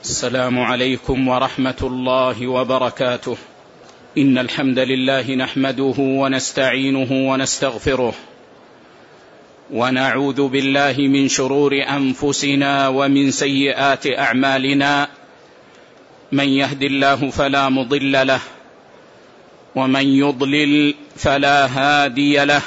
[0.00, 3.36] السلام عليكم ورحمة الله وبركاته.
[4.18, 8.14] إن الحمد لله نحمده ونستعينه ونستغفره.
[9.72, 15.08] ونعوذ بالله من شرور أنفسنا ومن سيئات أعمالنا.
[16.32, 18.40] من يهد الله فلا مضل له
[19.76, 22.62] ومن يضلل فلا هادي له.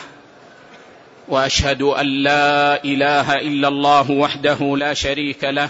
[1.28, 5.70] وأشهد أن لا إله إلا الله وحده لا شريك له.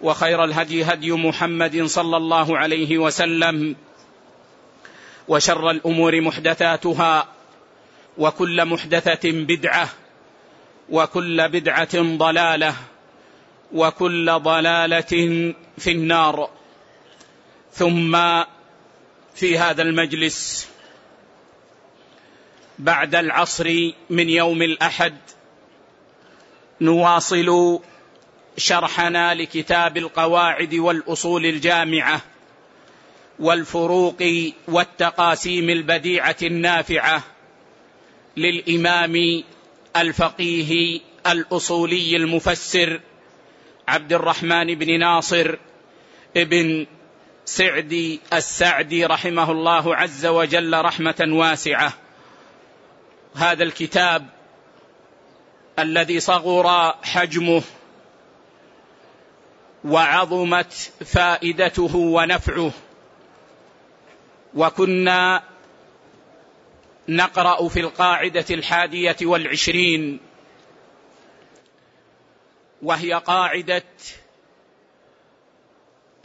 [0.00, 3.76] وخير الهدي هدي محمد صلى الله عليه وسلم
[5.28, 7.28] وشر الأمور محدثاتها
[8.18, 9.88] وكل محدثة بدعة
[10.90, 12.74] وكل بدعة ضلالة
[13.72, 16.50] وكل ضلالة في النار.
[17.72, 18.18] ثم
[19.34, 20.68] في هذا المجلس
[22.78, 25.16] بعد العصر من يوم الأحد
[26.80, 27.80] نواصل
[28.58, 32.20] شرحنا لكتاب القواعد والأصول الجامعة
[33.38, 34.22] والفروق
[34.68, 37.22] والتقاسيم البديعة النافعة
[38.36, 39.42] للإمام
[39.96, 43.00] الفقيه الأصولي المفسر
[43.88, 45.56] عبد الرحمن بن ناصر
[46.36, 46.86] ابن
[47.44, 51.92] سعدي السعدي رحمه الله عز وجل رحمة واسعة.
[53.34, 54.26] هذا الكتاب
[55.78, 57.62] الذي صغر حجمه
[59.88, 60.72] وعظمت
[61.04, 62.72] فائدته ونفعه.
[64.54, 65.42] وكنا
[67.08, 70.20] نقرأ في القاعدة الحادية والعشرين.
[72.82, 73.84] وهي قاعدة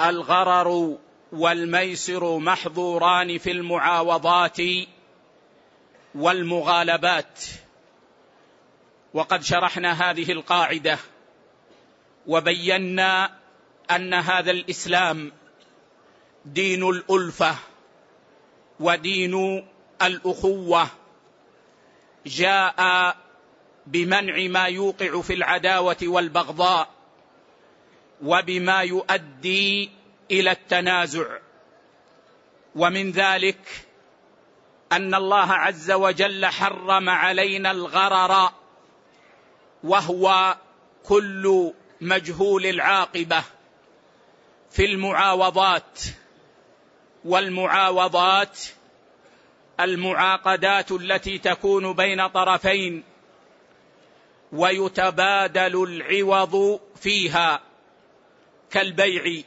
[0.02, 0.98] الغرر
[1.32, 4.58] والميسر محظوران في المعاوضات
[6.16, 7.40] والمغالبات.
[9.14, 10.98] وقد شرحنا هذه القاعدة
[12.28, 13.43] وبينا
[13.96, 15.32] أن هذا الإسلام
[16.46, 17.56] دين الألفة
[18.80, 19.66] ودين
[20.02, 20.88] الأخوة
[22.26, 23.16] جاء
[23.88, 26.90] بمنع ما يوقع في العداوة والبغضاء
[28.24, 29.92] وبما يؤدي
[30.32, 31.26] إلى التنازع.
[32.76, 33.86] ومن ذلك
[34.92, 38.52] أن الله عز وجل حرم علينا الغرر
[39.84, 40.58] وهو
[41.04, 43.44] كل مجهول العاقبة.
[44.74, 46.00] في المعاوضات.
[47.26, 48.60] والمعاوضات
[49.80, 53.04] المعاقدات التي تكون بين طرفين
[54.52, 57.62] ويتبادل العوض فيها
[58.72, 59.44] كالبيع.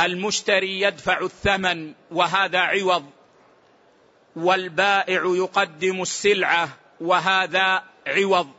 [0.00, 3.10] المشتري يدفع الثمن وهذا عوض.
[4.36, 6.68] والبائع يقدم السلعة
[7.00, 8.50] وهذا عوض.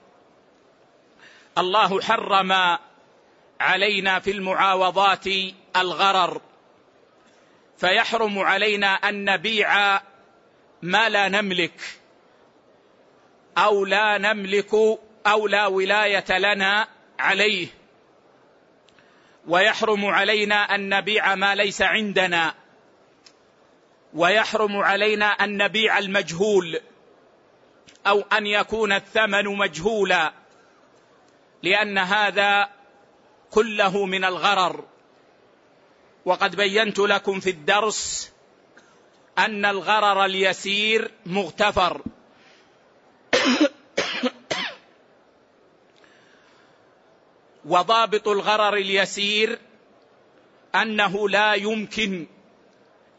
[1.57, 2.78] الله حرم
[3.59, 5.25] علينا في المعاوضات
[5.75, 6.41] الغرر.
[7.77, 10.01] فيحرم علينا أن نبيع
[10.81, 11.81] ما لا نملك
[13.57, 14.73] أو لا نملك
[15.27, 16.88] أو لا ولاية لنا
[17.19, 17.67] عليه.
[19.47, 22.53] ويحرم علينا أن نبيع ما ليس عندنا.
[24.13, 26.80] ويحرم علينا أن نبيع المجهول
[28.07, 30.33] أو أن يكون الثمن مجهولا.
[31.63, 32.69] لأن هذا
[33.51, 34.83] كله من الغرر.
[36.25, 38.31] وقد بينت لكم في الدرس
[39.38, 42.01] أن الغرر اليسير مغتفر.
[47.65, 49.59] وضابط الغرر اليسير
[50.75, 52.27] أنه لا يمكن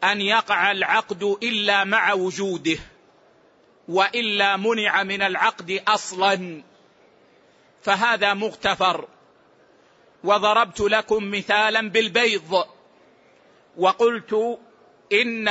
[0.05, 2.78] أن يقع العقد إلا مع وجوده
[3.88, 6.62] وإلا منع من العقد أصلا.
[7.82, 9.08] فهذا مغتفر.
[10.26, 12.64] وضربت لكم مثالا بالبيض.
[13.76, 14.58] وقلت
[15.12, 15.49] إن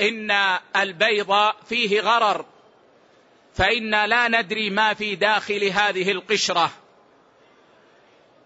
[0.00, 0.30] إن
[0.76, 2.44] البيض فيه غرر.
[3.54, 6.70] فإنا لا ندري ما في داخل هذه القشرة.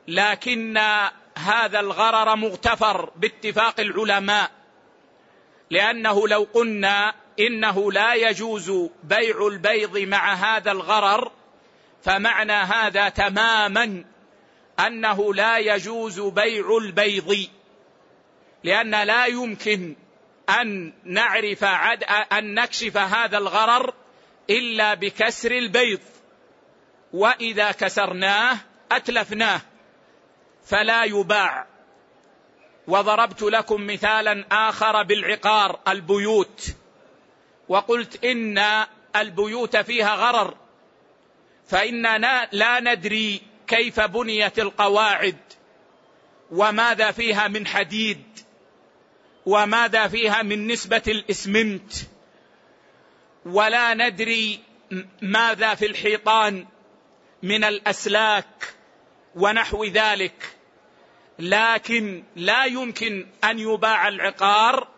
[0.08, 0.78] لكن
[1.36, 4.50] هذا الغرر مغتفر باتفاق العلماء.
[5.70, 8.72] لأنه لو قلنا إنه لا يجوز
[9.02, 11.32] بيع البيض مع هذا الغرر
[12.02, 14.04] فمعنى هذا تماما
[14.86, 17.48] أنه لا يجوز بيع البيض
[18.64, 19.96] لأن لا يمكن
[20.60, 23.94] أن نعرف عد أن نكشف هذا الغرر
[24.50, 26.00] إلا بكسر البيض.
[27.12, 28.56] وإذا كسرناه
[28.92, 29.60] أتلفناه
[30.64, 31.66] فلا يباع.
[32.86, 36.74] وضربت لكم مثالا آخر بالعقار البيوت.
[37.68, 38.86] وقلت إن
[39.16, 40.54] البيوت فيها غرر
[41.66, 45.38] فإننا لا ندري كيف بنيت القواعد؟
[46.50, 48.22] وماذا فيها من حديد؟
[49.46, 51.92] وماذا فيها من نسبة الإسمنت؟
[53.46, 54.60] ولا ندري
[55.22, 56.66] ماذا في الحيطان
[57.42, 58.74] من الأسلاك
[59.34, 60.56] ونحو ذلك.
[61.38, 64.88] لكن لا يمكن أن يباع العقار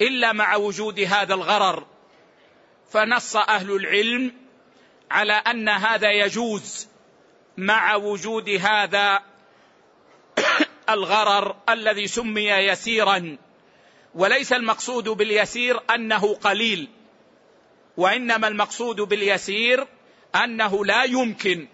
[0.00, 1.86] إلا مع وجود هذا الغرر.
[2.90, 4.34] فنص أهل العلم
[5.10, 6.88] على أن هذا يجوز.
[7.56, 9.20] مع وجود هذا
[10.90, 13.36] الغرر الذي سمي يسيرا.
[14.14, 16.88] وليس المقصود باليسير أنه قليل
[17.96, 19.86] وإنما المقصود باليسير
[20.34, 21.68] أنه لا يمكن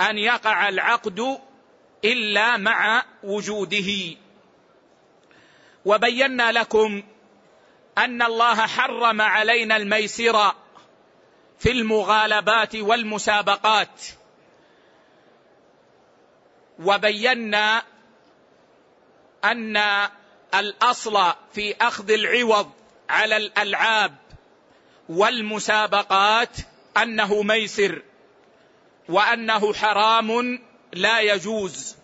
[0.00, 1.40] أن يقع العقد
[2.04, 4.16] إلا مع وجوده.
[5.84, 7.02] وبينا لكم
[7.98, 10.52] أن الله حرم علينا الميسر
[11.58, 14.17] في المغالبات والمسابقات.
[16.78, 17.82] وبينا
[19.44, 19.76] أن
[20.54, 22.70] الأصل في أخذ العوض
[23.08, 24.16] على الألعاب
[25.08, 26.56] والمسابقات
[26.96, 28.02] أنه ميسر
[29.08, 30.60] وأنه حرام
[30.92, 31.96] لا يجوز.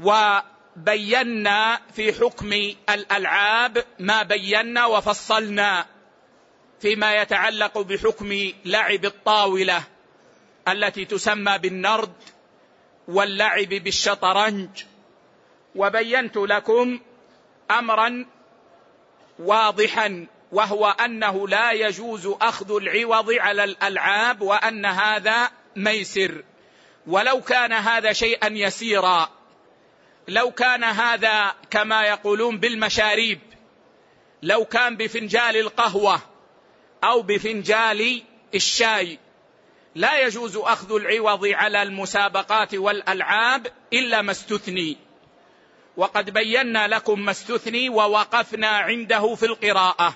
[0.00, 2.52] وبينا في حكم
[2.90, 5.86] الألعاب ما بينا وفصلنا
[6.80, 9.84] فيما يتعلق بحكم لعب الطاولة
[10.68, 12.12] التي تسمى بالنرد
[13.08, 14.68] واللعب بالشطرنج.
[15.74, 17.00] وبينت لكم
[17.70, 18.26] امرا
[19.38, 26.44] واضحا وهو أنه لا يجوز أخذ العوض على الألعاب وأن هذا ميسر.
[27.06, 29.30] ولو كان هذا شيئا يسيرا
[30.28, 33.40] لو كان هذا كما يقولون بالمشاريب
[34.42, 36.20] لو كان بفنجال القهوة
[37.04, 38.22] أو بفنجال
[38.54, 39.18] الشاي.
[39.94, 44.96] لا يجوز أخذ العوض على المسابقات والألعاب إلا ما استثني.
[45.96, 50.14] وقد بينا لكم ما استثني ووقفنا عنده في القراءة.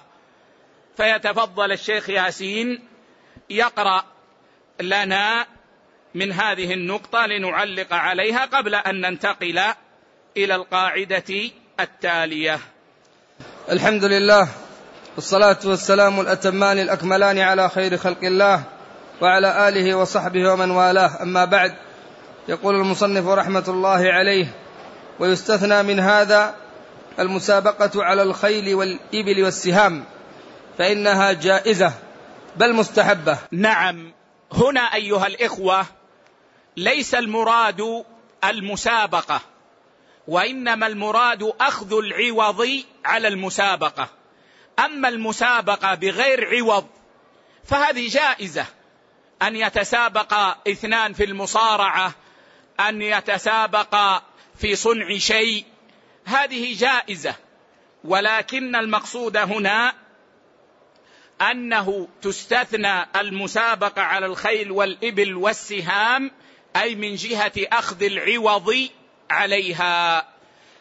[0.97, 2.81] فيتفضل الشيخ ياسين
[3.51, 4.05] يقرأ
[4.81, 5.47] لنا
[6.15, 9.61] من هذه النقطة لنعلق عليها قبل أن ننتقل
[10.37, 11.51] إلى القاعدة
[11.81, 12.61] التالية.
[13.71, 14.49] الحمد لله
[15.17, 18.78] والصلاة والسلام الأتمان الأكملان على خير خلق الله.
[19.21, 21.23] وعلى آله وصحبه ومن والاه.
[21.23, 21.77] أما بعد
[22.49, 24.47] يقول المصنف رحمة الله عليه
[25.19, 26.55] ويستثنى من هذا
[27.19, 30.05] المسابقة على الخيل والإبل والسهام
[30.79, 31.93] فإنها جائزة
[32.57, 33.39] بل مستحبة.
[33.53, 34.13] نعم.
[34.53, 35.87] هنا أيها الإخوة
[36.77, 38.05] ليس المراد
[38.45, 39.41] المسابقة
[40.29, 42.69] وإنما المراد أخذ العوض
[43.05, 44.09] على المسابقة.
[44.85, 46.87] أما المسابقة بغير عوض
[47.65, 48.67] فهذه جائزة.
[49.43, 50.35] أن يتسابق
[50.69, 52.15] اثنان في المصارعة
[52.81, 54.23] أن يتسابق
[54.57, 55.65] في صنع شيء.
[56.25, 57.35] هذه جائزة
[58.05, 59.95] ولكن المقصود هنا
[61.41, 66.31] أنه تستثنى المسابقة على الخيل والإبل والسهام
[66.77, 68.89] أي من جهة أخذ العوض
[69.31, 70.29] عليها.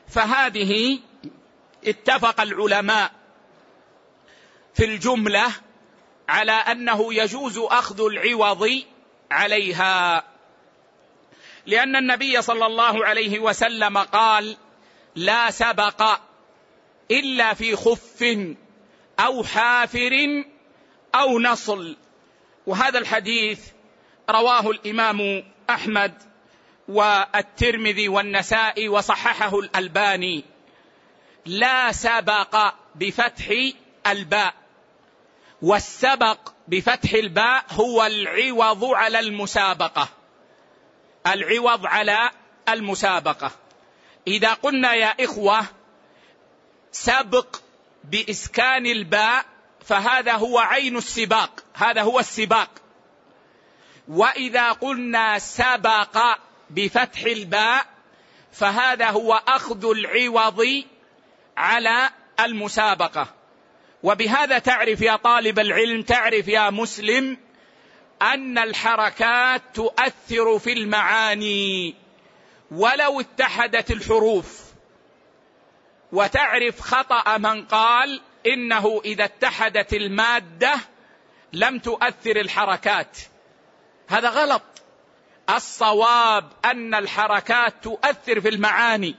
[0.08, 1.00] فهذه
[1.88, 3.12] اتفق العلماء
[4.74, 5.52] في الجملة
[6.30, 8.84] على أنه يجوز أخذ العوض
[9.32, 10.24] عليها.
[11.66, 14.58] لأن النبي صلى الله عليه وسلم قال
[15.16, 16.20] لا سبق
[17.12, 18.24] إلا في خف
[19.20, 20.44] أو حافر
[21.16, 21.98] أو نصل.
[22.68, 23.60] وهذا الحديث
[24.30, 26.24] رواه الإمام أحمد
[26.88, 30.44] والترمذي والنسائي وصححه الألباني.
[31.46, 33.54] لا سبق بفتح
[34.08, 34.54] الباء.
[35.62, 40.10] والسبق بفتح الباء هو العوض على المسابقة.
[41.28, 42.32] العوض على
[42.70, 43.52] المسابقة.
[44.28, 45.66] إذا قلنا يا إخوة
[46.92, 47.56] سبق
[48.04, 49.46] بإسكان الباء
[49.86, 51.64] فهذا هو عين السباق.
[51.74, 52.70] هذا هو السباق.
[54.08, 56.18] وإذا قلنا سبق
[56.70, 57.86] بفتح الباء
[58.52, 60.84] فهذا هو أخذ العوض
[61.58, 62.10] على
[62.40, 63.37] المسابقة.
[64.08, 67.38] وبهذا تعرف يا طالب العلم تعرف يا مسلم
[68.22, 71.96] أن الحركات تؤثر في المعاني
[72.72, 74.64] ولو اتحدت الحروف.
[76.12, 80.74] وتعرف خطأ من قال إنه إذا اتحدت المادة
[81.54, 83.18] لم تؤثر الحركات.
[84.08, 84.64] هذا غلط.
[85.50, 89.16] الصواب أن الحركات تؤثر في المعاني.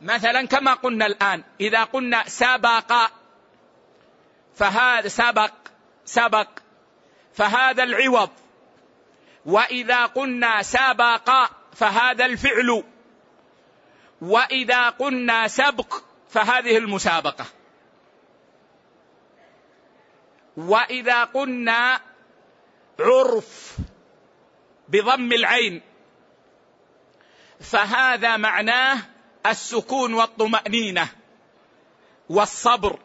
[0.00, 2.92] مثلا كما قلنا الآن إذا قلنا سبق
[4.54, 5.52] فهذا سبق
[6.04, 6.48] سبق.
[7.34, 8.30] فهذا العوض.
[9.46, 11.30] وإذا قلنا سبق
[11.72, 12.84] فهذا الفعل.
[14.20, 15.94] وإذا قلنا سبق
[16.30, 17.46] فهذه المسابقة.
[20.56, 22.00] وإذا قلنا
[23.00, 23.76] عرف
[24.88, 25.82] بضم العين
[27.60, 28.98] فهذا معناه
[29.46, 31.08] السكون والطمأنينة
[32.28, 32.98] والصبر.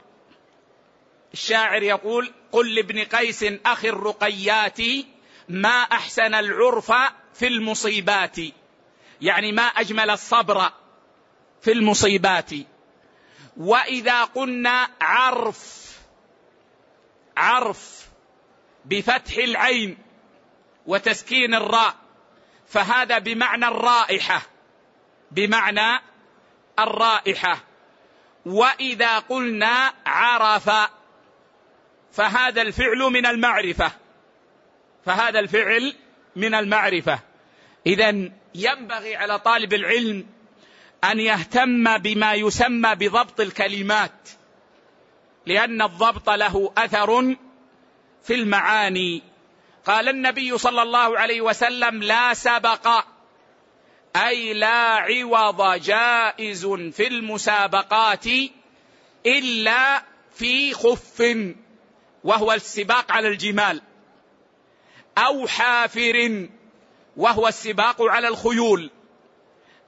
[1.33, 4.77] الشاعر يقول قل لابن قيس أخي الرقيات
[5.49, 6.91] ما أحسن العرف
[7.33, 8.37] في المصيبات.
[9.21, 10.71] يعني ما أجمل الصبر
[11.61, 12.49] في المصيبات.
[13.57, 15.89] وإذا قلنا عرف
[17.37, 18.07] عرف
[18.85, 19.97] بفتح العين
[20.85, 21.95] وتسكين الراء
[22.67, 24.41] فهذا بمعنى الرائحة
[25.31, 26.01] بمعنى
[26.79, 27.59] الرائحة.
[28.45, 30.69] وإذا قلنا عرف
[32.11, 33.91] فهذا الفعل من المعرفة.
[35.05, 35.95] فهذا الفعل
[36.35, 37.19] من المعرفة.
[37.87, 40.25] اذا ينبغي على طالب العلم
[41.03, 44.29] أن يهتم بما يسمى بضبط الكلمات
[45.45, 47.35] لأن الضبط له أثر
[48.23, 49.23] في المعاني.
[49.85, 53.05] قال النبي صلى الله عليه وسلم لا سبق
[54.15, 58.25] أي لا عوض جائز في المسابقات
[59.25, 60.03] إلا
[60.35, 61.21] في خف
[62.23, 63.81] وهو السباق على الجمال.
[65.17, 66.47] أو حافر
[67.17, 68.91] وهو السباق على الخيول.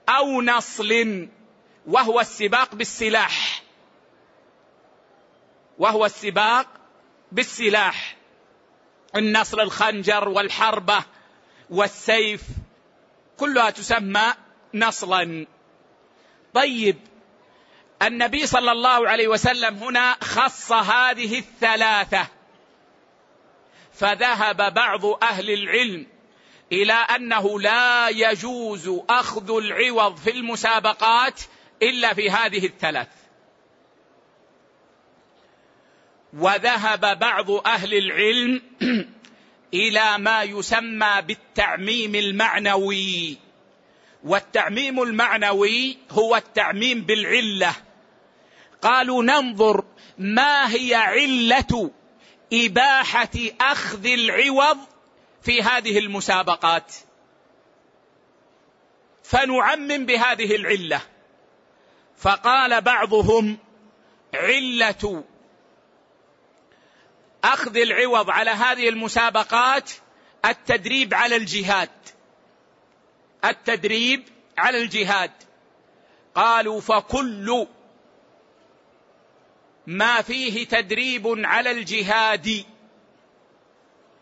[0.10, 1.28] أو نصل
[1.88, 3.64] وهو السباق بالسلاح.
[5.78, 6.68] وهو السباق
[7.32, 8.18] بالسلاح.
[9.16, 11.04] النصر الخنجر والحربة
[11.70, 12.42] والسيف.
[13.38, 14.34] كلها تسمى
[14.74, 15.48] نصلا.
[16.54, 16.98] طيب
[18.02, 22.28] النبي صلى الله عليه وسلم هنا خص هذه الثلاثة.
[23.94, 26.08] فذهب بعض أهل العلم
[26.72, 31.42] إلى أنه لا يجوز أخذ العوض في المسابقات
[31.82, 33.08] إلا في هذه الثلاث.
[36.34, 38.62] وذهب بعض أهل العلم
[39.74, 43.38] إلى ما يسمى بالتعميم المعنوي.
[44.24, 47.76] والتعميم المعنوي هو التعميم بالعلة.
[48.82, 49.84] قالوا ننظر
[50.18, 51.92] ما هي علة
[52.54, 53.30] إباحة
[53.62, 54.78] أخذ العوض
[55.42, 56.96] في هذه المسابقات.
[59.24, 61.02] فنعمم بهذه العلة.
[62.18, 63.58] فقال بعضهم
[64.34, 65.24] علة
[67.44, 69.92] أخذ العوض على هذه المسابقات
[70.46, 71.90] التدريب على الجهاد.
[73.46, 74.24] التدريب
[74.58, 75.32] على الجهاد.
[76.36, 77.68] قالوا فكل
[79.92, 82.66] ما فيه تدريب على الجهاد.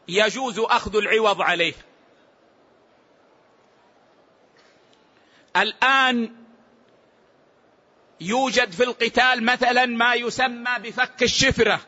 [0.07, 1.73] يجوز أخذ العوض عليه.
[5.57, 6.35] الآن
[8.21, 11.81] يوجد في القتال مثلا ما يسمى بفك الشفرة.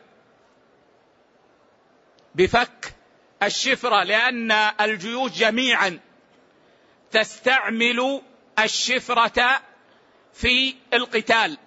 [2.34, 2.94] بفك
[3.42, 6.00] الشفرة لأن الجيوش جميعا
[7.10, 8.22] تستعمل
[8.58, 9.62] الشفرة
[10.32, 11.58] في القتال.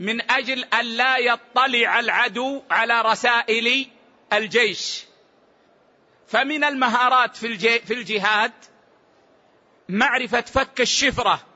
[0.00, 3.86] من أجل أن لا يطلع العدو على رسائل
[4.32, 5.04] الجيش.
[6.26, 8.52] فمن المهارات في, في الجهاد
[9.88, 11.46] معرفة فك الشفرة.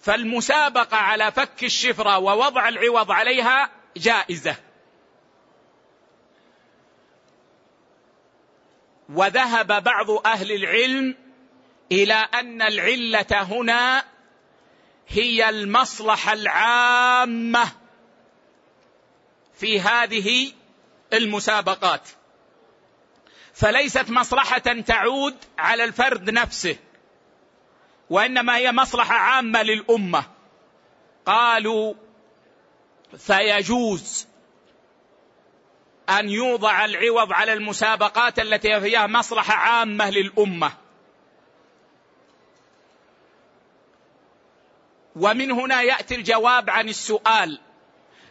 [0.00, 4.56] فالمسابقة على فك الشفرة ووضع العوض عليها جائزة.
[9.08, 11.16] وذهب بعض أهل العلم
[11.92, 14.04] إلى أن العلة هنا
[15.08, 17.68] هي المصلحة العامة
[19.54, 20.52] في هذه
[21.12, 22.08] المسابقات.
[23.54, 26.76] فليست مصلحة تعود على الفرد نفسه
[28.10, 30.24] وإنما هي مصلحة عامة للأمة.
[31.26, 31.94] قالوا
[33.18, 34.26] فيجوز
[36.08, 40.72] أن يوضع العوض على المسابقات التي فيها مصلحة عامة للأمة.
[45.18, 47.60] ومن هنا يأتي الجواب عن السؤال.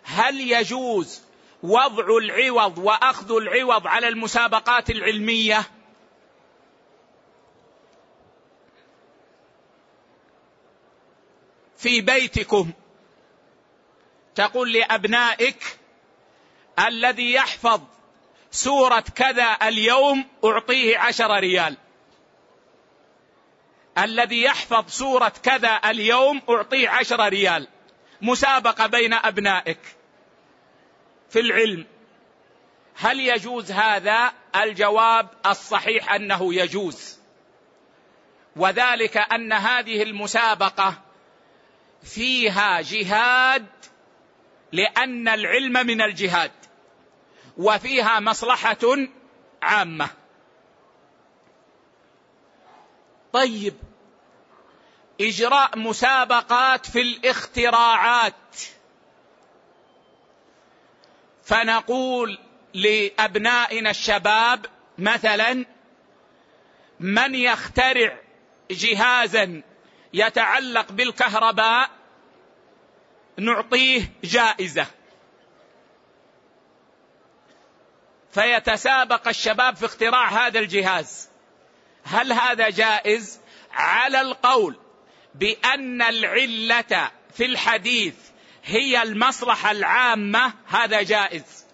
[0.03, 1.21] هل يجوز
[1.63, 5.63] وضع العوض وأخذ العوض على المسابقات العلمية؟
[11.77, 12.71] في بيتكم.
[14.35, 15.77] تقول لأبنائك
[16.87, 17.81] الذي يحفظ
[18.51, 21.77] سورة كذا اليوم أعطيه عشر ريال.
[23.97, 27.67] الذي يحفظ سورة كذا اليوم أعطيه عشر ريال.
[28.21, 29.79] مسابقة بين أبنائك
[31.29, 31.85] في العلم.
[32.95, 37.19] هل يجوز هذا؟ الجواب الصحيح أنه يجوز.
[38.55, 41.01] وذلك أن هذه المسابقة
[42.03, 43.65] فيها جهاد
[44.71, 46.51] لأن العلم من الجهاد.
[47.57, 48.77] وفيها مصلحة
[49.61, 50.09] عامة.
[53.33, 53.73] طيب
[55.21, 58.33] إجراء مسابقات في الاختراعات.
[61.43, 62.39] فنقول
[62.73, 64.65] لأبنائنا الشباب
[64.97, 65.65] مثلا
[66.99, 68.19] من يخترع
[68.71, 69.61] جهازا
[70.13, 71.89] يتعلق بالكهرباء
[73.37, 74.87] نعطيه جائزة.
[78.31, 81.29] فيتسابق الشباب في اختراع هذا الجهاز.
[82.03, 83.39] هل هذا جائز؟
[83.71, 84.86] على القول.
[85.39, 88.15] بأن العلة في الحديث
[88.63, 91.65] هي المصلحة العامة هذا جائز.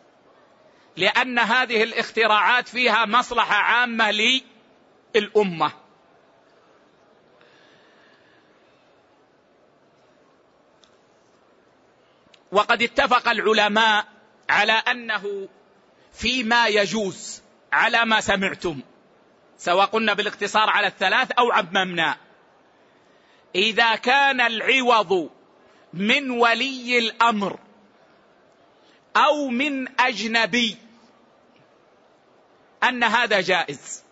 [0.97, 4.11] لأن هذه الاختراعات فيها مصلحة عامة
[5.15, 5.71] للأمة.
[12.51, 14.05] وقد اتفق العلماء
[14.49, 15.49] على أنه
[16.13, 18.81] فيما يجوز على ما سمعتم
[19.57, 22.17] سواء قلنا بالاقتصار على الثلاث أو عممنا.
[23.55, 25.29] إذا كان العوض
[25.93, 27.59] من ولي الأمر
[29.15, 30.77] أو من أجنبي
[32.83, 34.03] أن هذا جائز.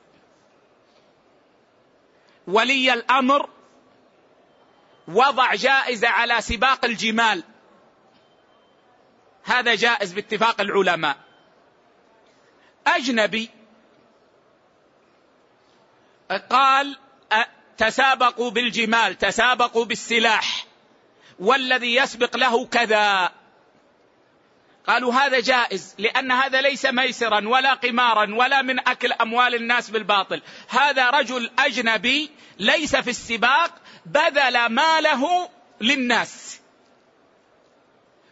[2.47, 3.49] ولي الأمر
[5.07, 7.43] وضع جائزة على سباق الجمال.
[9.43, 11.17] هذا جائز باتفاق العلماء.
[12.87, 13.49] أجنبي
[16.49, 16.97] قال
[17.81, 20.65] تسابقوا بالجمال تسابقوا بالسلاح.
[21.39, 23.31] والذي يسبق له كذا.
[24.87, 30.41] قالوا هذا جائز لأن هذا ليس ميسرا ولا قمارا ولا من أكل أموال الناس بالباطل.
[30.69, 33.73] هذا رجل أجنبي ليس في السباق
[34.05, 35.49] بذل ماله
[35.81, 36.59] للناس.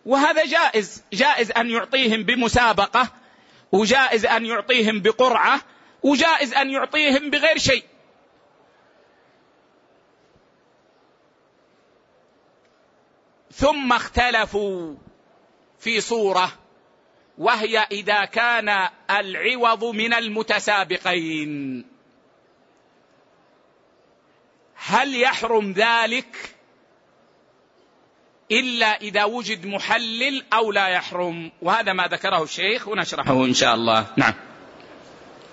[0.05, 3.07] وهذا جائز جائز أن يعطيهم بمسابقة
[3.71, 5.62] وجائز أن يعطيهم بقرعة
[6.03, 7.83] وجائز أن يعطيهم بغير شيء.
[13.60, 14.95] ثم اختلفوا
[15.80, 16.52] في صورة
[17.38, 21.86] وهي إذا كان العوض من المتسابقين.
[24.76, 26.56] هل يحرم ذلك؟
[28.52, 31.52] إلا إذا وجد محلل أو لا يحرم.
[31.62, 34.06] وهذا ما ذكره الشيخ ونشرحه إن شاء الله.
[34.17, 34.34] نعم.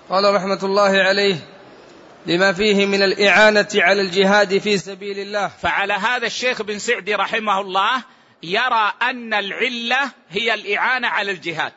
[0.09, 1.56] قال رحمة الله عليه
[2.27, 5.47] لما فيه من الإعانة على الجهاد في سبيل الله.
[5.47, 8.03] فعلى هذا الشيخ بن سعدي رحمه الله
[8.43, 11.73] يرى أن العلة هي الإعانة على الجهاد.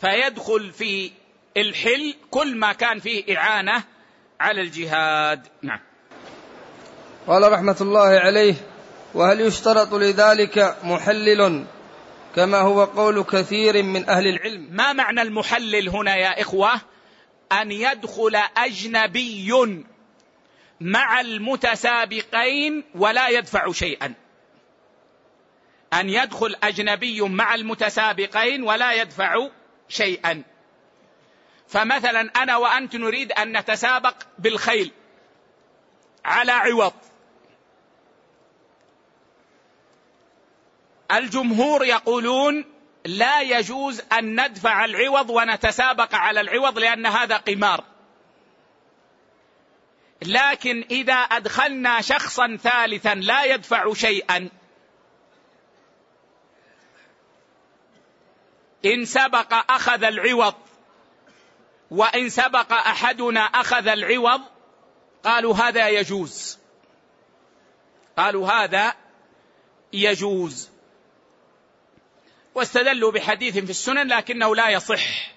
[0.00, 1.10] فيدخل في
[1.56, 3.82] الحل كل ما كان فيه إعانة
[4.40, 5.46] على الجهاد.
[5.62, 5.80] نعم.
[7.26, 8.54] قال رحمة الله عليه
[9.14, 11.64] وهل يشترط لذلك محلل
[12.36, 16.70] كما هو قول كثير من أهل العلم؟ ما معنى المحلل هنا يا إخوة؟
[17.52, 19.52] أن يدخل أجنبي
[20.80, 24.14] مع المتسابقين ولا يدفع شيئا.
[25.92, 29.48] أن يدخل أجنبي مع المتسابقين ولا يدفع
[29.88, 30.42] شيئا.
[31.68, 34.90] فمثلا أنا وأنت نريد أن نتسابق بالخيل
[36.24, 36.92] على عوض.
[41.12, 42.64] الجمهور يقولون
[43.04, 47.84] لا يجوز أن ندفع العوض ونتسابق على العوض لأن هذا قمار.
[50.22, 54.48] لكن إذا أدخلنا شخصا ثالثا لا يدفع شيئا.
[58.84, 60.54] إن سبق أخذ العوض
[61.90, 64.40] وإن سبق أحدنا أخذ العوض
[65.24, 66.58] قالوا هذا يجوز.
[68.16, 68.94] قالوا هذا
[69.92, 70.69] يجوز.
[72.54, 75.30] واستدلوا بحديث في السنن لكنه لا يصح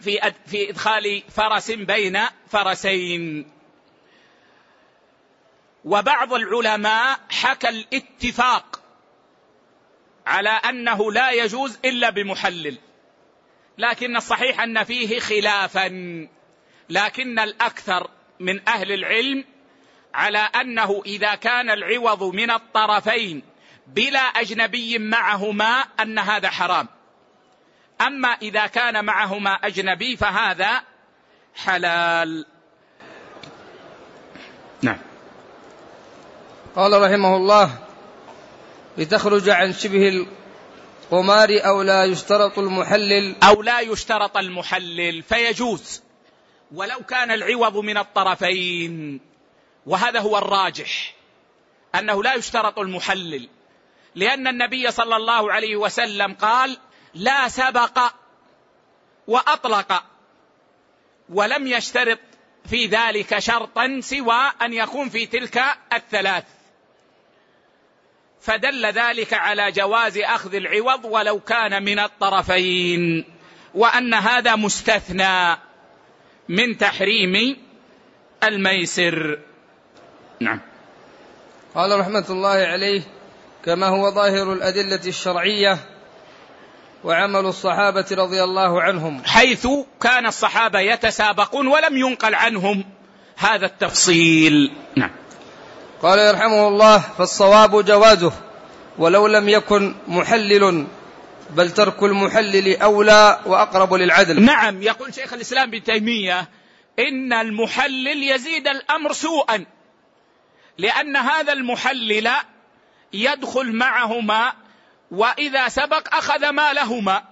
[0.00, 3.50] في في إدخال فرس بين فرسين.
[5.84, 8.80] وبعض العلماء حكى الاتفاق
[10.26, 12.78] على أنه لا يجوز إلا بمحلل
[13.78, 15.88] لكن الصحيح أن فيه خلافا
[16.88, 19.44] لكن الأكثر من أهل العلم
[20.14, 23.42] على أنه إذا كان العوض من الطرفين
[23.94, 26.88] بلا أجنبي معهما أن هذا حرام.
[28.00, 30.82] أما إذا كان معهما أجنبي فهذا
[31.54, 32.46] حلال.
[34.82, 34.98] نعم.
[36.76, 37.78] قال رحمه الله
[38.98, 40.26] لتخرج عن شبه
[41.12, 43.36] القمار أو لا يشترط المحلل.
[43.42, 46.02] أو لا يشترط المحلل فيجوز.
[46.74, 49.20] ولو كان العوض من الطرفين.
[49.86, 51.14] وهذا هو الراجح
[51.94, 53.48] أنه لا يشترط المحلل.
[54.18, 56.78] لأن النبي صلى الله عليه وسلم قال
[57.14, 57.98] لا سبق
[59.26, 60.04] وأطلق
[61.28, 62.18] ولم يشترط
[62.70, 66.44] في ذلك شرطا سوى أن يكون في تلك الثلاث.
[68.40, 73.24] فدل ذلك على جواز أخذ العوض ولو كان من الطرفين
[73.74, 75.56] وأن هذا مستثنى
[76.48, 77.56] من تحريم
[78.42, 79.38] الميسر.
[80.40, 80.60] نعم.
[81.74, 83.17] قال رحمة الله عليه
[83.68, 85.78] كما هو ظاهر الأدلة الشرعية
[87.04, 89.22] وعمل الصحابة رضي الله عنهم.
[89.24, 89.66] حيث
[90.00, 92.84] كان الصحابة يتسابقون ولم ينقل عنهم
[93.36, 94.72] هذا التفصيل.
[94.96, 95.10] نعم.
[96.02, 98.32] قال يرحمه الله فالصواب جوازه
[98.98, 100.86] ولو لم يكن محلل
[101.50, 104.42] بل ترك المحلل أولى وأقرب للعدل.
[104.42, 106.48] نعم يقول شيخ الإسلام ابن تيمية
[106.98, 109.64] إن المحلل يزيد الأمر سوءا
[110.78, 112.30] لأن هذا المحلل
[113.12, 114.52] يدخل معهما
[115.10, 117.24] وإذا سبق أخذ مالهما.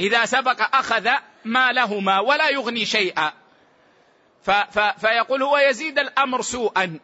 [0.00, 1.08] إذا سبق أخذ
[1.44, 3.32] مالهما ولا يغني شيئا.
[5.00, 6.98] فيقول هو يزيد الأمر سوءا.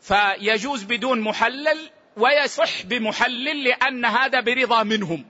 [0.00, 5.24] فيجوز بدون محلل ويصح بمحلل لأن هذا برضا منهم.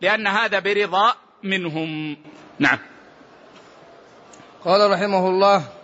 [0.00, 2.16] لأن هذا برضا منهم.
[2.58, 2.78] نعم.
[4.64, 5.75] قال رحمه الله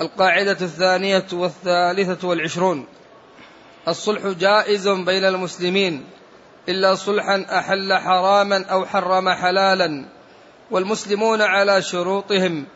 [0.00, 2.86] القاعدة الثانية والثالثة والعشرون.
[3.88, 6.04] الصلح جائز بين المسلمين
[6.68, 10.08] إلا صلحا أحل حراما أو حرم حلالا
[10.70, 12.66] والمسلمون على شروطهم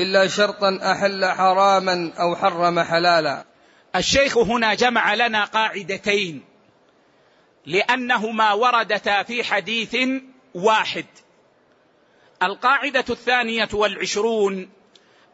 [0.00, 3.44] إلا شرطا أحل حراما أو حرم حلالا.
[3.96, 6.44] الشيخ هنا جمع لنا قاعدتين
[7.66, 9.96] لأنهما وردتا في حديث
[10.54, 11.06] واحد.
[12.42, 14.68] القاعدة الثانية والعشرون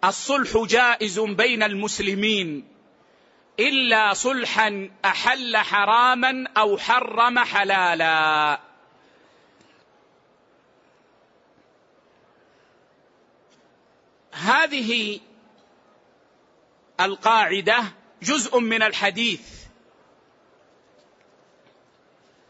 [0.04, 2.68] الصلح جائز بين المسلمين
[3.60, 8.60] إلا صلحا أحل حراما أو حرم حلالا.
[14.32, 15.20] هذه
[17.00, 17.84] القاعدة
[18.22, 19.40] جزء من الحديث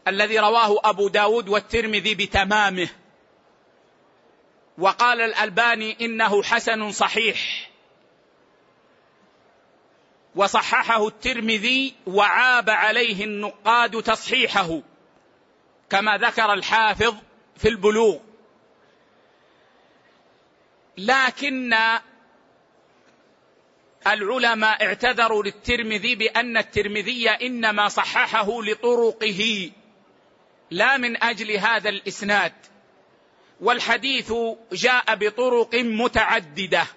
[0.07, 2.89] الذي رواه أبو داود والترمذي بتمامه.
[4.77, 7.69] وقال الألباني إنه حسن صحيح.
[10.35, 14.81] وصححه الترمذي وعاب عليه النقاد تصحيحه
[15.89, 17.15] كما ذكر الحافظ
[17.57, 18.17] في البلوغ.
[20.97, 21.73] لكن
[24.07, 29.71] العلماء اعتذروا للترمذي بأن الترمذي إنما صححه لطرقه
[30.71, 32.53] لا من أجل هذا الإسناد.
[33.61, 34.33] والحديث
[34.71, 36.87] جاء بطرق متعددة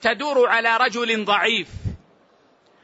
[0.00, 1.68] تدور على رجل ضعيف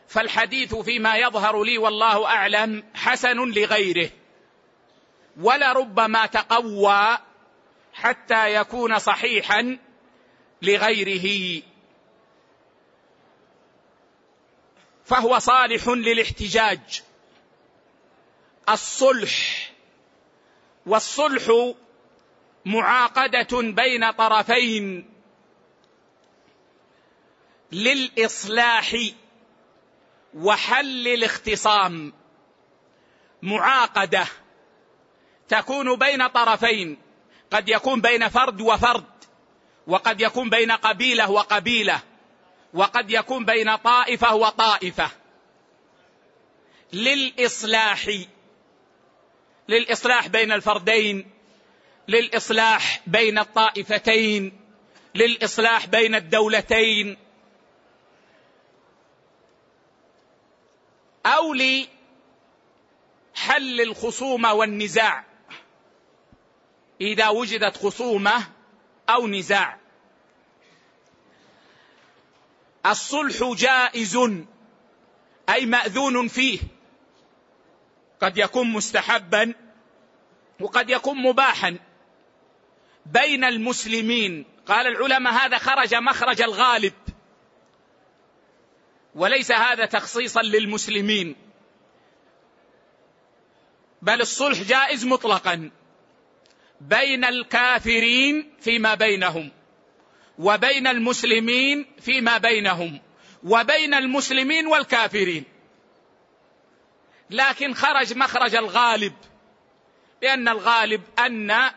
[0.09, 4.11] فالحديث فيما يظهر لي والله أعلم حسن لغيره
[5.41, 7.19] ولربما تقوى
[7.95, 9.79] حتى يكون صحيحا
[10.63, 11.63] لغيره.
[15.05, 17.03] فهو صالح للاحتجاج.
[18.69, 19.71] الصلح
[20.87, 21.75] والصلح
[22.65, 25.11] معاقدة بين طرفين
[27.73, 28.97] للإصلاح
[30.35, 32.13] وحل الاختصام.
[33.43, 34.27] معاقدة
[35.49, 36.99] تكون بين طرفين
[37.51, 39.05] قد يكون بين فرد وفرد
[39.87, 42.01] وقد يكون بين قبيلة وقبيلة
[42.75, 45.11] وقد يكون بين طائفة وطائفة.
[46.93, 48.11] للإصلاح
[49.69, 51.34] للإصلاح بين الفردين
[52.09, 54.61] للإصلاح بين الطائفتين
[55.15, 57.17] للإصلاح بين الدولتين.
[61.27, 61.89] أو لحل
[63.81, 65.25] الخصومة والنزاع.
[67.01, 68.49] إذا وجدت خصومة
[69.09, 69.79] أو نزاع.
[72.87, 74.19] الصلح جائز
[75.49, 76.59] أي مأذون فيه.
[78.21, 79.55] قد يكون مستحبا
[80.61, 81.79] وقد يكون مباحا.
[83.07, 84.45] بين المسلمين.
[84.67, 86.93] قال العلماء هذا خرج مخرج الغالب.
[89.15, 91.37] وليس هذا تخصيصا للمسلمين.
[94.03, 95.71] بل الصلح جائز مطلقا
[96.81, 99.51] بين الكافرين فيما بينهم
[100.39, 103.01] وبين المسلمين فيما بينهم
[103.45, 105.45] وبين المسلمين والكافرين.
[107.31, 109.15] لكن خرج مخرج الغالب.
[110.23, 111.71] لأن الغالب أن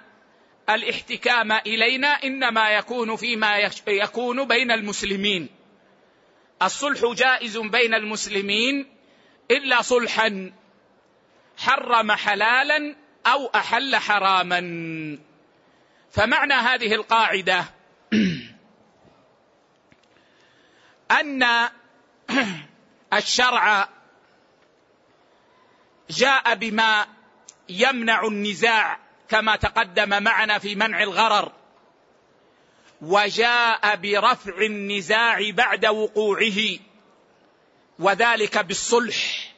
[0.69, 5.49] الاحتكام إلينا إنما يكون فيما يكون بين المسلمين.
[6.62, 8.86] الصلح جائز بين المسلمين
[9.51, 10.53] إلا صلحا
[11.58, 14.60] حرم حلالا أو أحل حراما.
[16.12, 17.65] فمعنى هذه القاعدة
[21.19, 21.43] أن
[23.13, 23.89] الشرع
[26.10, 27.08] جاء بما
[27.69, 31.52] يمنع النزاع كما تقدم معنا في منع الغرر.
[33.02, 36.80] وجاء برفع النزاع بعد وقوعه
[38.00, 39.54] وذلك بالصلح.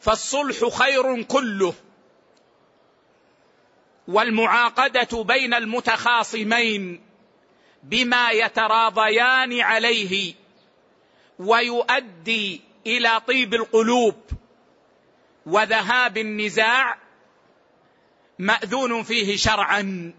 [0.00, 1.74] فالصلح خير كله.
[4.08, 7.06] والمعاقدة بين المتخاصمين
[7.82, 10.34] بما يتراضيان عليه
[11.38, 14.16] ويؤدي إلى طيب القلوب
[15.46, 16.98] وذهاب النزاع
[18.38, 20.14] مأذون فيه شرعا.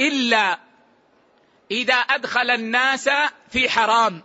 [0.00, 0.58] إلا
[1.70, 3.10] إذا أدخل الناس
[3.48, 4.22] في حرام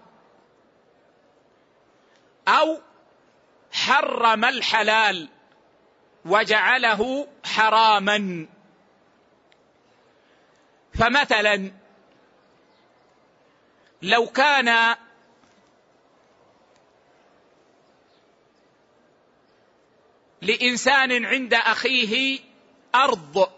[2.47, 2.81] أو
[3.71, 5.29] حرم الحلال
[6.25, 8.47] وجعله حراما.
[10.93, 11.71] فمثلا
[14.01, 14.95] لو كان
[20.41, 22.39] لإنسان عند أخيه
[22.95, 23.51] أرض.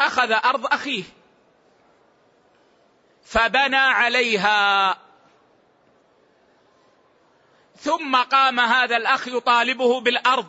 [0.00, 1.04] أخذ أرض أخيه.
[3.24, 4.98] فبنى عليها.
[7.76, 10.48] ثم قام هذا الأخ يطالبه بالأرض.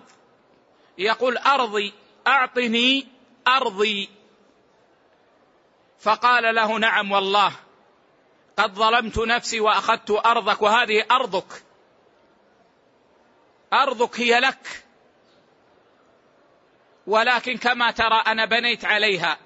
[0.98, 1.94] يقول أرضي
[2.28, 3.08] أعطني
[3.48, 4.10] أرضي.
[6.00, 7.63] فقال له نعم والله.
[8.58, 11.64] قد ظلمت نفسي وأخذت أرضك وهذه أرضك.
[13.74, 14.84] أرضك هي لك.
[17.08, 19.38] ولكن كما ترى أنا بنيت عليها.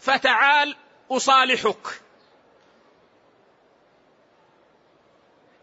[0.00, 0.76] فتعال
[1.10, 2.00] أصالحك.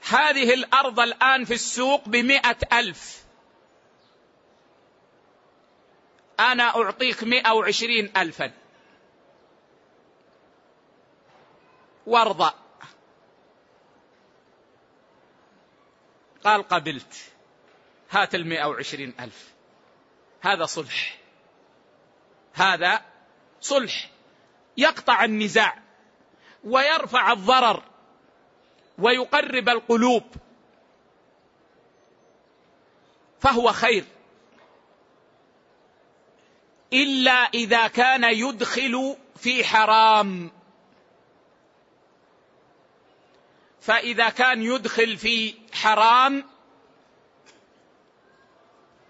[0.09, 3.23] هذه الأرض الآن في السوق بمائه ألف.
[6.39, 8.62] أنا أعطيك مائه وعشرين الفا.
[12.07, 12.53] وارضى
[16.43, 17.31] قال قبلت.
[18.11, 19.53] هات المائة وعشرين ألف.
[20.41, 21.17] هذا صلح.
[22.53, 23.01] هذا
[23.61, 24.09] صلح.
[24.77, 25.79] يقطع النزاع
[26.63, 27.83] ويرفع الضرر
[28.97, 30.23] ويقرب القلوب.
[33.39, 34.05] فهو خير.
[36.93, 40.51] إلا إذا كان يدخل في حرام.
[43.85, 46.45] فإذا كان يدخل في حرام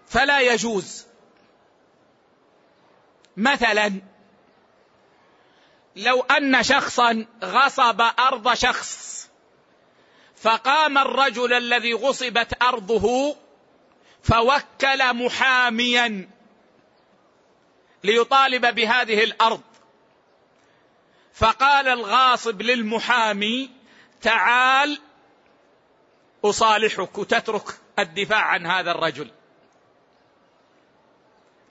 [0.06, 1.06] فلا يجوز.
[3.36, 3.92] مثلا
[5.96, 9.28] لو أن شخصا غصب أرض شخص
[10.36, 13.36] فقام الرجل الذي غصبت أرضه
[14.22, 16.28] فوكل محاميا
[18.04, 19.62] ليطالب بهذه الأرض.
[21.34, 23.70] فقال الغاصب للمحامي
[24.24, 25.00] تعال
[26.44, 29.30] أصالحك وتترك الدفاع عن هذا الرجل.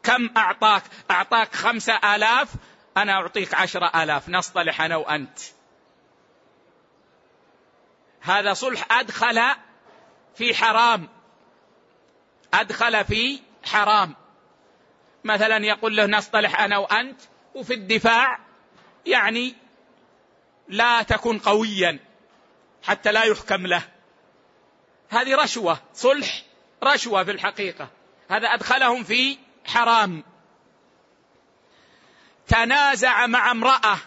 [0.04, 2.50] كم أعطاك؟ أعطاك خمسة آلاف
[2.98, 4.30] أنا أعطيك عشرة آلاف.
[4.30, 5.39] نصطلح أنا وأنت.
[8.22, 9.42] هذا صلح أدخل
[10.36, 11.10] في حرام.
[12.54, 14.16] أدخل في حرام.
[15.24, 17.22] مثلا يقول له نصطلح أنا وأنت
[17.56, 18.39] وفي الدفاع
[19.06, 19.56] يعني
[20.68, 22.12] لا تكن قويا.
[22.84, 23.84] حتى لا يحكم له.
[25.10, 26.43] هذه رشوة صلح
[26.84, 27.89] رشوة في الحقيقة.
[28.30, 30.24] هذا أدخلهم في حرام.
[32.48, 33.98] تنازع مع امرأة.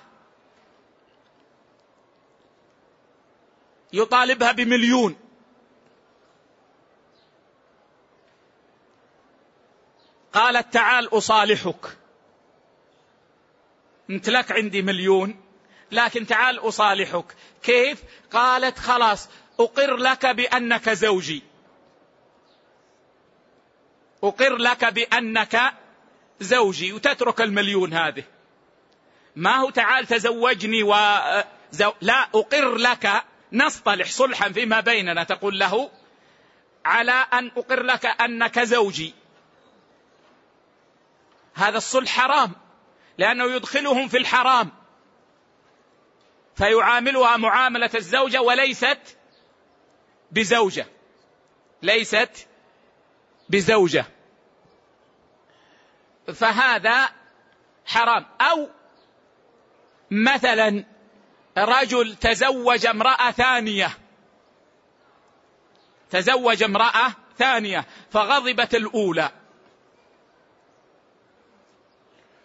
[3.92, 5.16] يطالبها بمليون.
[10.32, 11.96] قالت تعال أصالحك.
[14.10, 15.45] انت لك عندي مليون.
[15.92, 17.25] لكن تعال أصالحك.
[17.62, 19.29] كيف؟ قالت خلاص
[19.61, 21.42] أقر لك بأنك زوجي.
[24.25, 25.72] أقر لك بأنك
[26.40, 26.92] زوجي.
[26.92, 28.25] وتترك المليون هذه.
[29.37, 30.94] ما هو تعال تزوجني و
[32.01, 35.25] لا أقر لك نصطلح صلحا فيما بيننا.
[35.25, 35.90] تقول له
[36.85, 39.14] على أن أقر لك أنك زوجي.
[41.55, 42.53] هذا الصلح حرام.
[43.18, 44.86] لأنه يدخلهم في الحرام.
[46.56, 49.18] فيعاملها معاملة الزوجة وليست
[50.30, 50.86] بزوجة.
[51.82, 52.48] ليست
[53.48, 54.04] بزوجة.
[56.34, 57.08] فهذا
[57.86, 58.26] حرام.
[58.40, 58.68] أو
[60.10, 60.84] مثلا
[61.58, 63.90] رجل تزوج امرأة ثانية.
[66.10, 69.30] تزوج امرأة ثانية فغضبت الأولى.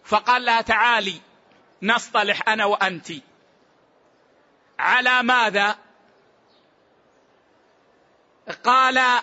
[0.03, 1.21] فقال لها تعالي
[1.81, 3.11] نصطلح أنا وانت
[4.81, 5.77] على ماذا؟
[8.63, 9.21] قال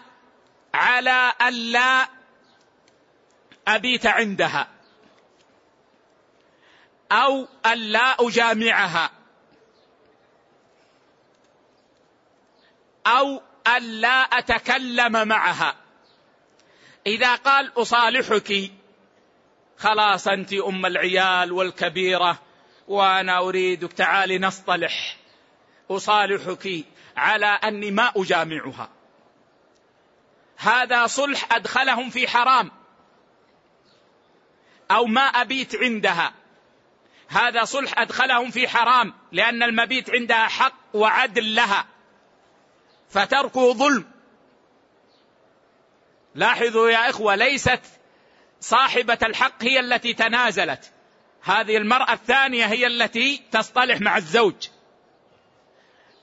[0.75, 2.09] على الا
[3.69, 4.69] أبيت عندها
[7.13, 9.11] أو الا أجامعها
[13.07, 13.43] أو
[13.77, 15.77] الا أتكلم معها.
[17.07, 18.73] إذا قال أصالحك
[19.79, 22.39] خلاص أنت أم العيال والكبيرة
[22.89, 25.17] وأنا أريدك تعالي نصطلح.
[25.91, 26.85] أصالحك
[27.17, 28.91] على أني ما أجامعها.
[30.57, 32.71] هذا صلح أدخلهم في حرام.
[34.91, 36.35] أو ما أبيت عندها.
[37.29, 41.87] هذا صلح أدخلهم في حرام لأن المبيت عندها حق وعدل لها.
[43.11, 44.05] فتركه ظلم.
[46.35, 47.81] لاحظوا يا إخوة ليست
[48.61, 50.93] صاحبة الحق هي التي تنازلت.
[51.43, 54.69] هذه المرأة الثانية هي التي تصطلح مع الزوج.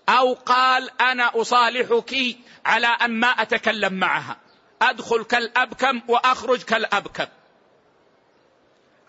[0.09, 4.37] أو قال أنا أصالحك على أن ما أتكلم معها.
[4.81, 7.25] أدخل كالأبكم وأخرج كالأبكم.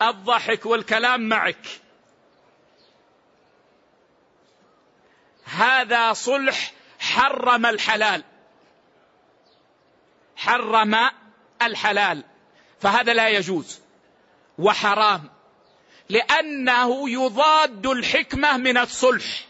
[0.02, 1.66] الضحك والكلام معك.
[5.44, 8.24] هذا صلح حرم الحلال.
[10.37, 11.11] حرم
[11.62, 12.24] الحلال.
[12.80, 13.80] فهذا لا يجوز.
[14.59, 15.30] وحرام.
[16.09, 19.46] لأنه يضاد الحكمة من الصلح.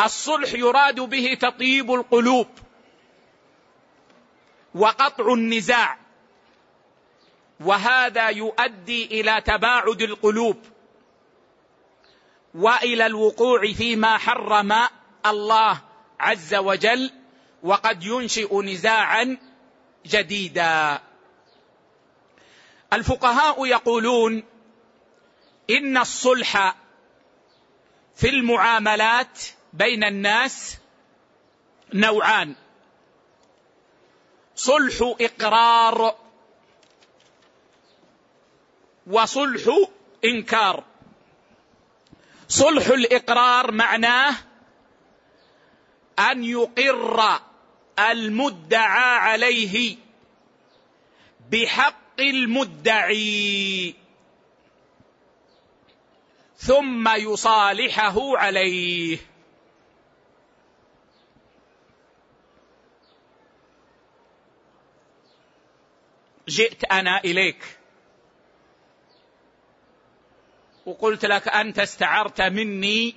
[0.00, 2.48] الصلح يراد به تطيب القلوب
[4.74, 5.98] وقطع النزاع
[7.60, 10.56] وهذا يؤدي إلى تباعد القلوب
[12.54, 14.74] وإلى الوقوع فيما حرم
[15.26, 15.80] الله
[16.20, 17.12] عز وجل
[17.62, 19.38] وقد ينشئ نزاعا
[20.06, 21.00] جديدا.
[22.92, 24.44] الفقهاء يقولون
[25.70, 26.76] إن الصلح
[28.16, 29.38] في المعاملات
[29.76, 30.78] بين الناس
[31.94, 32.54] نوعان.
[34.54, 36.16] صلح إقرار
[39.06, 39.76] وصلح
[40.24, 40.84] إنكار.
[42.48, 44.34] صلح الإقرار معناه
[46.18, 47.40] أن يقر
[47.98, 49.96] المدعى عليه
[51.50, 53.94] بحق المدعي
[56.56, 59.35] ثم يصالحه عليه.
[66.48, 67.78] جئت أنا إليك.
[70.86, 73.16] وقلت لك أنت استعرت مني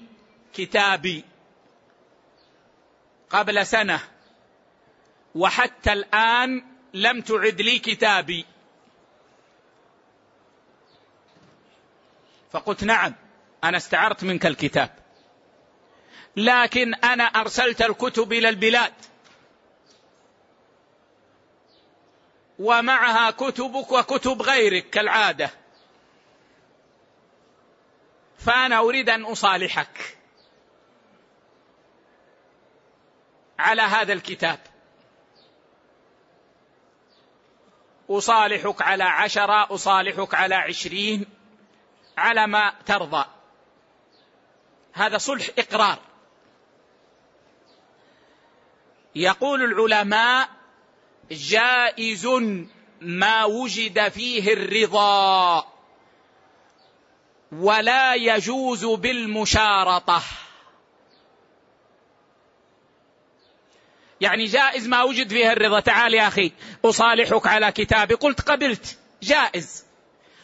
[0.54, 1.24] كتابي
[3.30, 4.00] قبل سنة
[5.36, 8.46] وحتى الآن لم تعد لي كتابي.
[12.52, 13.16] فقلت نعم
[13.64, 14.90] أنا استعرت منك الكتاب.
[16.36, 18.94] لكن أنا أرسلت الكتب إلى البلاد.
[22.60, 25.50] ومعها كتبك وكتب غيرك كالعادة.
[28.38, 30.18] فأنا أريد أن أصالحك
[33.60, 34.60] على هذا الكتاب.
[38.10, 41.26] أصالحك على عشرة أصالحك على عشرين
[42.18, 43.26] على ما ترضى.
[44.94, 46.00] هذا صلح إقرار.
[49.16, 50.59] يقول العلماء
[51.32, 52.28] جائز
[53.02, 55.66] ما وجد فيه الرضا
[57.52, 60.22] ولا يجوز بالمشارطة.
[64.22, 65.80] يعني جائز ما وجد فيه الرضا.
[65.80, 66.52] تعال يا أخي
[66.86, 68.14] أصالحك على كتابي.
[68.14, 69.86] قلت قبلت جائز.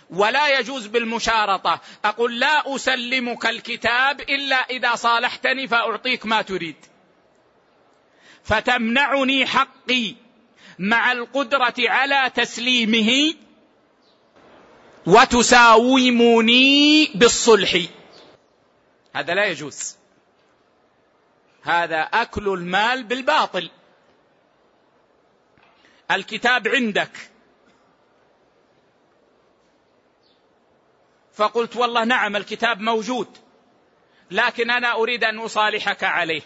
[0.10, 1.82] ولا يجوز بالمشارطة.
[2.06, 6.76] أقول لا أسلمك الكتاب إلا إذا صالحتني فأعطيك ما تريد.
[8.44, 10.25] فتمنعني حقي.
[10.80, 13.34] مع القدرة على تسليمه
[15.08, 17.78] وتساومني بالصلح.
[19.14, 19.96] هذا لا يجوز.
[21.62, 23.70] هذا أكل المال بالباطل.
[26.12, 27.30] الكتاب عندك.
[31.34, 33.38] فقلت والله نعم الكتاب موجود
[34.32, 36.42] لكن أنا أريد أن أصالحك عليه.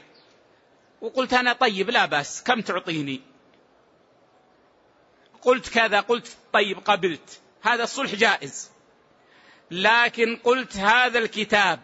[1.02, 3.29] وقلت أنا طيب لا بأس كم تعطيني؟
[5.42, 7.42] قلت كذا قلت طيب قبلت.
[7.62, 8.72] هذا الصلح جائز.
[9.72, 11.80] لكن قلت هذا الكتاب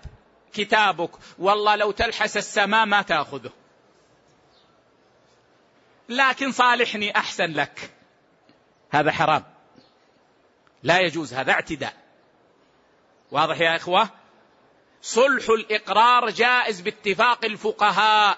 [0.53, 3.51] كتابك والله لو تلحس السماء ما تأخذه.
[6.09, 7.91] لكن صالحني أحسن لك.
[8.91, 9.43] هذا حرام.
[10.83, 11.93] لا يجوز هذا اعتداء.
[13.31, 14.09] واضح يا إخوة؟
[15.01, 18.37] صلح الإقرار جائز باتفاق الفقهاء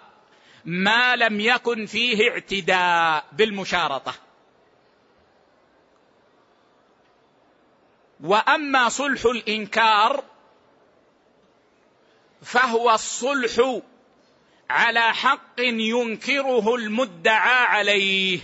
[0.65, 4.13] ما لم يكن فيه اعتداء بالمشارطة.
[8.24, 10.24] وأما صلح الإنكار
[12.41, 13.82] فهو الصلح
[14.70, 18.39] على حق ينكره المدعى عليه.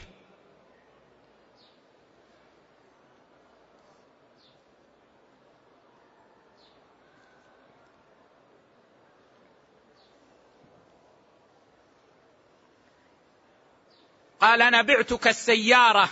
[14.41, 16.09] قال أنا بعتك السيارة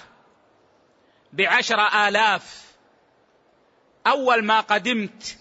[1.33, 2.70] بعشر آلاف.
[4.07, 5.37] أول ما قدمت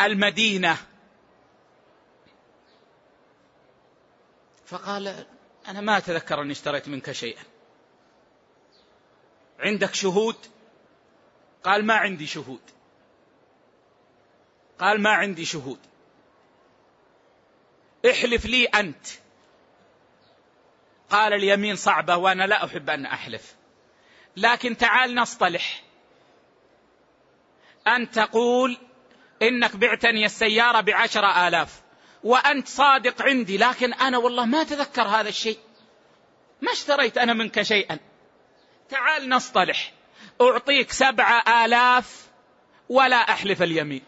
[0.00, 0.76] المدينة.
[4.66, 5.26] فقال
[5.68, 7.42] أنا ما أتذكر أني اشتريت منك شيئا.
[9.58, 10.36] عندك شهود؟
[11.64, 12.60] قال ما عندي شهود.
[14.78, 15.78] قال ما عندي شهود.
[18.10, 19.06] احلف لي أنت.
[21.10, 23.57] قال اليمين صعبة وأنا لا أحب أن أحلف.
[24.36, 25.82] لكن تعال نصطلح.
[27.86, 28.76] أن تقول
[29.42, 31.82] إنك بعتني السيارة بعشرة آلاف
[32.24, 35.58] وأنت صادق عندي لكن أنا والله ما أتذكر هذا الشيء.
[36.62, 37.98] ما اشتريت أنا منك شيئا.
[38.88, 39.92] تعال نصطلح.
[40.40, 42.26] أعطيك سبعة آلاف
[42.88, 44.02] ولا أحلف اليمين.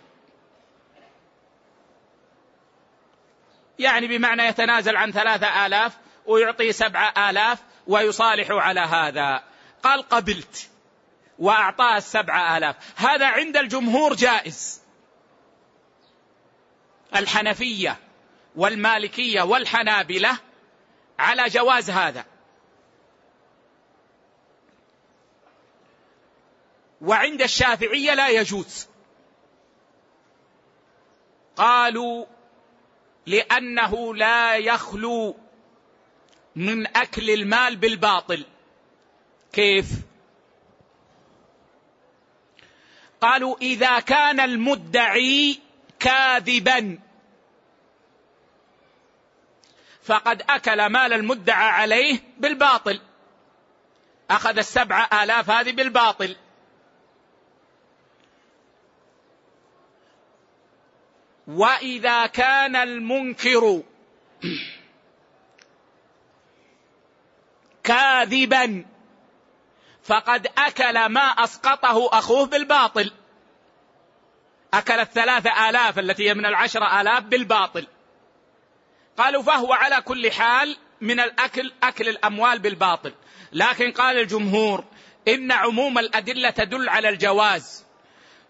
[3.78, 9.42] يعني بمعنى يتنازل عن ثلاثة آلاف ويعطي سبعة آلاف ويصالح على هذا.
[9.82, 10.70] قال قبلت
[11.38, 12.76] وأعطاه السبعة آلاف.
[12.96, 14.82] هذا عند الجمهور جائز.
[17.16, 17.98] الحنفية
[18.56, 20.38] والمالكية والحنابلة
[21.18, 22.24] على جواز هذا.
[27.00, 28.88] وعند الشافعية لا يجوز.
[31.56, 32.26] قالوا
[33.26, 35.36] لأنه لا يخلو
[36.56, 38.44] من أكل المال بالباطل.
[39.52, 39.86] كيف؟
[43.20, 45.58] قالوا إذا كان المدعي
[45.98, 46.98] كاذبا.
[50.02, 53.00] فقد أكل مال المدعى عليه بالباطل.
[54.30, 56.36] أخذ السبعة آلاف هذه بالباطل.
[61.46, 63.82] وإذا كان المنكر
[67.84, 68.84] كاذبا
[70.10, 73.12] فقد أكل ما أسقطه أخوه بالباطل.
[74.74, 77.86] أكل الثلاثة آلاف التي هي من العشرة آلاف بالباطل.
[79.16, 83.12] قالوا فهو على كل حال من الأكل أكل الأموال بالباطل.
[83.52, 84.84] لكن قال الجمهور
[85.28, 87.84] إن عموم الأدلة تدل على الجواز.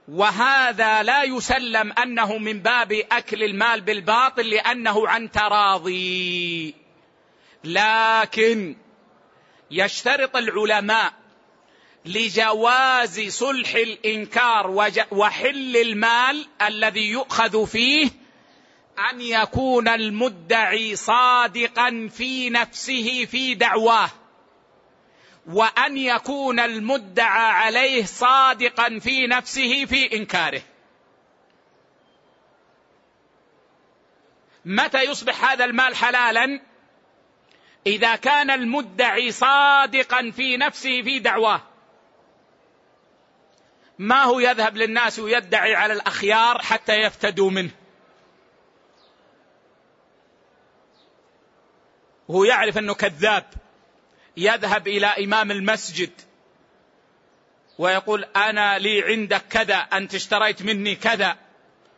[0.08, 6.74] وهذا لا يسلم أنه من باب أكل المال بالباطل لأنه عن تراضي.
[7.64, 8.76] لكن
[9.70, 11.19] يشترط العلماء
[12.04, 14.70] لجواز صلح الإنكار
[15.10, 18.10] وحل المال الذي يؤخذ فيه
[19.10, 24.10] أن يكون المدعي صادقا في نفسه في دعواه
[25.46, 30.62] وأن يكون المدعى عليه صادقا في نفسه في إنكاره.
[34.64, 36.60] متى يصبح هذا المال حلالا؟
[37.86, 41.69] إذا كان المدعي صادقا في نفسه في دعواه.
[44.00, 47.70] ما هو يذهب للناس ويدعي على الأخيار حتى يفتدوا منه.
[52.28, 53.44] وهو يعرف أنه كذاب.
[54.36, 56.10] يذهب إلى إمام المسجد
[57.78, 61.36] ويقول أنا لي عندك كذا أنت اشتريت مني كذا.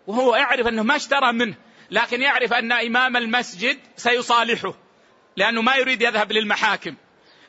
[0.07, 1.55] وهو يعرف أنه ما اشترى منه
[1.90, 4.74] لكن يعرف أن إمام المسجد سيصالحه
[5.36, 6.94] لأنه ما يريد يذهب للمحاكم.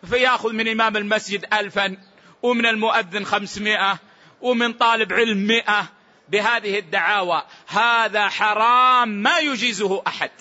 [0.10, 1.98] فيأخذ من إمام المسجد ألفا
[2.42, 4.00] ومن المؤذن خمسمائة
[4.44, 5.90] ومن طالب علم مئة
[6.30, 7.44] بهذه الدعاوى.
[7.68, 10.32] هذا حرام ما يجيزه أحد.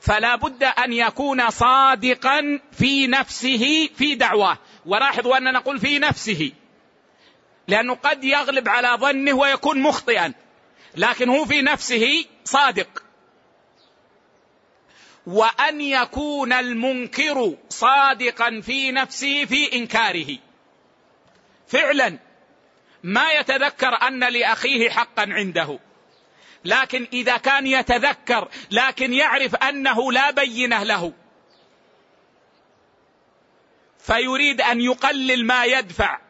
[0.00, 6.52] فلا بد أن يكون صادقا في نفسه في دعواه ولاحظوا أننا نقول في نفسه.
[7.68, 10.32] لأنه قد يغلب على ظنه ويكون مخطئا.
[10.96, 13.02] لكن هو في نفسه صادق.
[15.26, 20.38] وأن يكون المنكر صادقا في نفسه في إنكاره.
[21.68, 22.25] فعلا
[23.06, 25.78] ما يتذكر أن لأخيه حقا عنده.
[26.64, 31.12] لكن إذا كان يتذكر لكن يعرف أنه لا بينه له.
[33.98, 36.20] فيريد أن يقلل ما يدفع.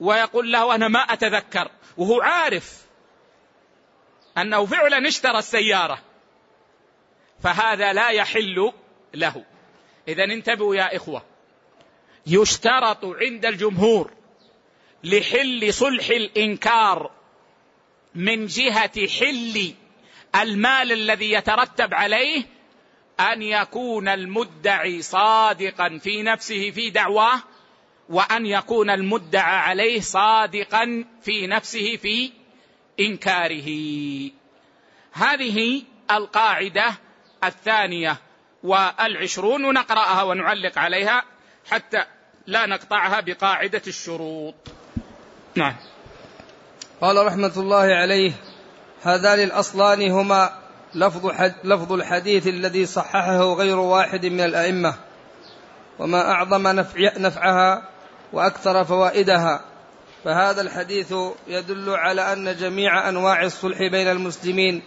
[0.00, 1.70] ويقول له أنا ما أتذكر.
[1.96, 2.86] وهو عارف
[4.38, 6.02] أنه فعلا اشترى السيارة.
[7.42, 8.72] فهذا لا يحل
[9.14, 9.44] له.
[10.08, 11.22] اذا انتبهوا يا إخوة.
[12.26, 14.15] يشترط عند الجمهور
[15.04, 17.10] لحل صلح الإنكار
[18.14, 19.74] من جهة حل
[20.34, 22.42] المال الذي يترتب عليه
[23.20, 27.42] أن يكون المدعي صادقا في نفسه في دعواه
[28.08, 32.32] وأن يكون المدعى عليه صادقا في نفسه في
[33.00, 33.68] إنكاره.
[35.12, 36.94] هذه القاعدة
[37.44, 38.16] الثانية
[38.62, 41.24] والعشرون ونقراها ونعلق عليها
[41.70, 42.04] حتى
[42.46, 44.54] لا نقطعها بقاعدة الشروط.
[45.56, 45.76] نعم.
[47.00, 48.32] قال رحمة الله عليه
[49.02, 50.50] هذان الأصلان هما
[50.94, 54.94] لفظ, حد لفظ الحديث الذي صححه غير واحد من الأئمة
[55.98, 57.88] وما أعظم نفع نفعها
[58.32, 59.60] وأكثر فوائدها.
[60.24, 61.14] فهذا الحديث
[61.48, 64.82] يدل على أن جميع أنواع الصلح بين المسلمين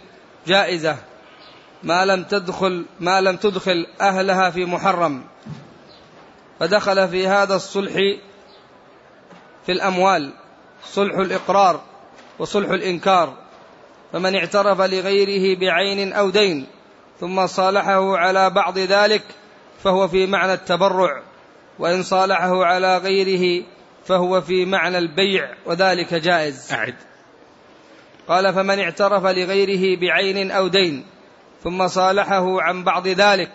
[0.46, 0.96] جائزة
[1.82, 5.24] ما لم تدخل ما لم تدخل أهلها في محرم.
[6.60, 7.92] فدخل في هذا الصلح
[9.66, 10.32] في الأموال.
[10.84, 11.80] صلح الإقرار
[12.38, 13.34] وصلح الإنكار
[14.12, 16.66] فمن اعترف لغيره بعين أو دين
[17.20, 19.22] ثم صالحه على بعض ذلك
[19.84, 21.22] فهو في معنى التبرع
[21.78, 23.64] وإن صالحه على غيره
[24.06, 26.72] فهو في معنى البيع وذلك جائز.
[26.72, 26.94] أعد.
[28.28, 31.06] قال فمن اعترف لغيره بعين أو دين
[31.64, 33.50] ثم صالحه عن بعض ذلك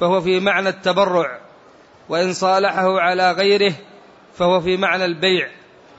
[0.00, 1.40] فهو في معنى التبرع
[2.08, 3.72] وإن صالحه على غيره
[4.34, 5.48] فهو في معنى البيع.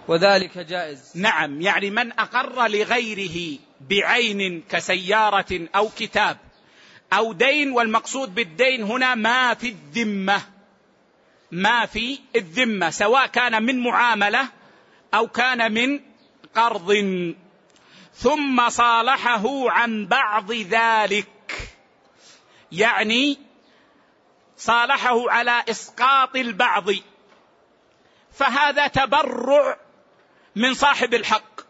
[0.07, 1.11] وذلك جائز.
[1.15, 6.37] نعم يعني من أقر لغيره بعين كسيارة أو كتاب
[7.13, 10.41] أو دين والمقصود بالدين هنا ما في الذمة
[11.51, 14.47] ما في الذمة سواء كان من معاملة
[15.13, 15.99] أو كان من
[16.55, 16.93] قرض.
[18.13, 21.71] ثم صالحه عن بعض ذلك
[22.71, 23.37] يعني
[24.57, 26.89] صالحه على إسقاط البعض.
[28.31, 29.77] فهذا تبرع
[30.57, 31.61] من صاحب الحق.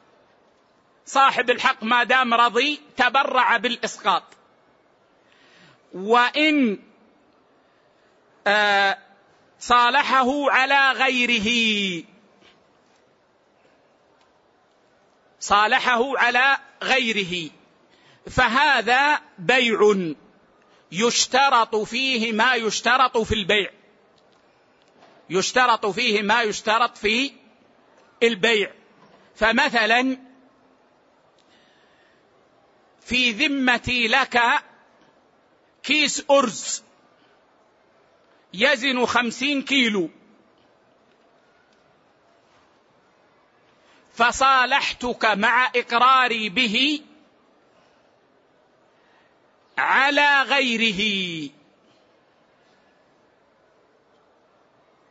[1.05, 4.23] صاحب الحق ما دام رضي تبرع بالإسقاط.
[5.93, 6.79] وإن
[8.47, 8.97] آه
[9.59, 12.03] صالحه على غيره.
[15.39, 17.49] صالحه على غيره.
[18.29, 20.13] فهذا بيع
[20.91, 23.69] يشترط فيه ما يشترط في البيع.
[25.29, 27.31] يشترط فيه ما يشترط في
[28.23, 28.71] البيع.
[29.35, 30.17] فمثلا
[33.01, 34.41] في ذمتي لك
[35.83, 36.83] كيس أرز
[38.53, 40.09] يزن خمسين كيلو.
[44.13, 47.01] فصالحتك مع إقراري به
[49.77, 51.49] على غيره.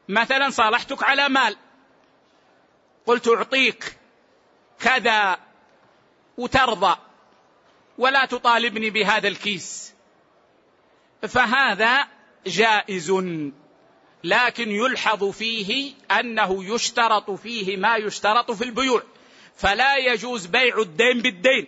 [0.09, 1.57] مثلا صالحتك على مال.
[3.07, 3.97] قلت أعطيك
[4.81, 5.39] كذا
[6.39, 6.97] وترضى
[7.99, 9.95] ولا تطالبني بهذا الكيس.
[11.23, 12.09] فهذا
[12.47, 13.11] جائز
[14.25, 19.03] لكن يلحظ فيه أنه يشترط فيه ما يشترط في البيوع.
[19.57, 21.67] فلا يجوز بيع الدين بالدين.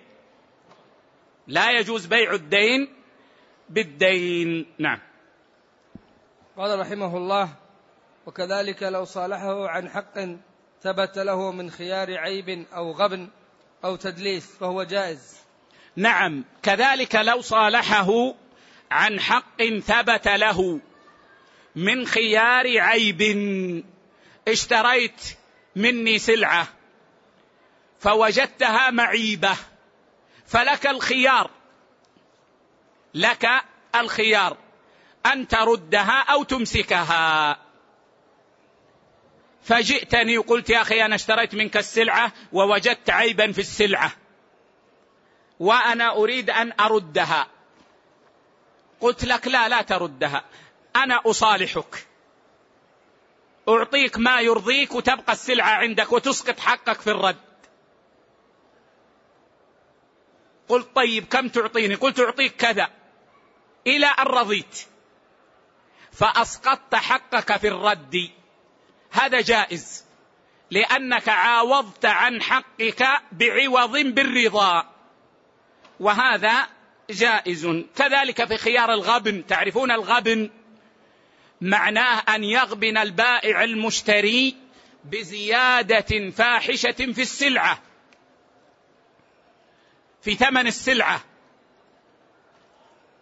[1.47, 2.95] لا يجوز بيع الدين
[3.69, 4.67] بالدين.
[4.79, 4.99] نعم.
[6.57, 7.49] قال رحمه الله
[8.27, 10.19] وكذلك لو صالحه عن حق
[10.83, 13.29] ثبت له من خيار عيب أو غبن
[13.85, 15.39] أو تدليس فهو جائز.
[15.97, 18.35] نعم كذلك لو صالحه
[18.91, 20.81] عن حق ثبت له
[21.77, 23.23] من خيار عيب.
[24.49, 25.23] اشتريت
[25.77, 26.69] مني سلعة
[28.01, 29.57] فوجدتها معيبة
[30.47, 31.51] فلك الخيار
[33.15, 33.49] لك
[33.95, 34.57] الخيار
[35.27, 37.59] أن تردها أو تمسكها.
[39.63, 44.13] فجئتني وقلت يا أخي أنا اشتريت منك السلعة ووجدت عيبا في السلعة.
[45.61, 47.47] وأنا أريد أن أردها.
[49.01, 50.45] قلت لك لا لا تردها.
[50.97, 52.07] أنا أصالحك.
[53.69, 57.37] أعطيك ما يرضيك وتبقى السلعة عندك وتسقط حقك في الرد.
[60.69, 62.91] قلت طيب كم تعطيني؟ قلت أعطيك كذا.
[63.87, 64.87] إلى أن رضيت.
[66.13, 68.31] فأسقطت حقك في الرد.
[69.11, 70.05] هذا جائز.
[70.71, 74.95] لأنك عاوضت عن حقك بعوض بالرضا.
[76.01, 76.67] وهذا
[77.11, 77.67] جائز.
[77.97, 79.47] كذلك في خيار الغبن.
[79.47, 80.51] تعرفون الغبن؟
[81.61, 84.57] معناه أن يغبن البائع المشتري
[85.05, 87.83] بزيادة فاحشة في السلعة.
[90.23, 91.21] في ثمن السلعة.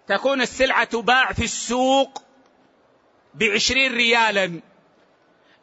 [0.08, 2.22] تكون السلعة تباع في السوق
[3.34, 4.60] بعشرين ريالا.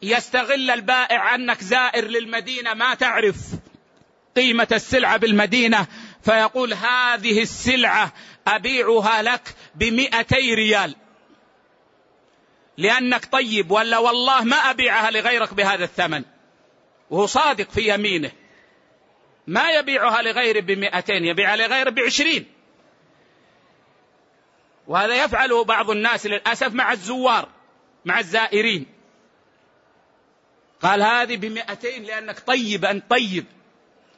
[0.04, 3.36] يستغل البائع أنك زائر للمدينة ما تعرف
[4.36, 5.88] قيمة السلعة بالمدينة
[6.24, 8.14] فيقول هذه السلعة
[8.48, 10.96] أبيعها لك بمئتي ريال.
[12.78, 16.24] لأنك طيب ولا والله ما أبيعها لغيرك بهذا الثمن.
[17.10, 18.32] وهو صادق في يمينه.
[19.48, 22.46] ما يبيعها لغيره بمئتين يبيعها لغيره بعشرين.
[24.88, 27.50] وهذا يفعله بعض الناس للأسف مع الزوار
[28.06, 28.93] مع الزائرين.
[30.84, 33.46] قال هذه بمئتين لأنك طيب أنت طيب.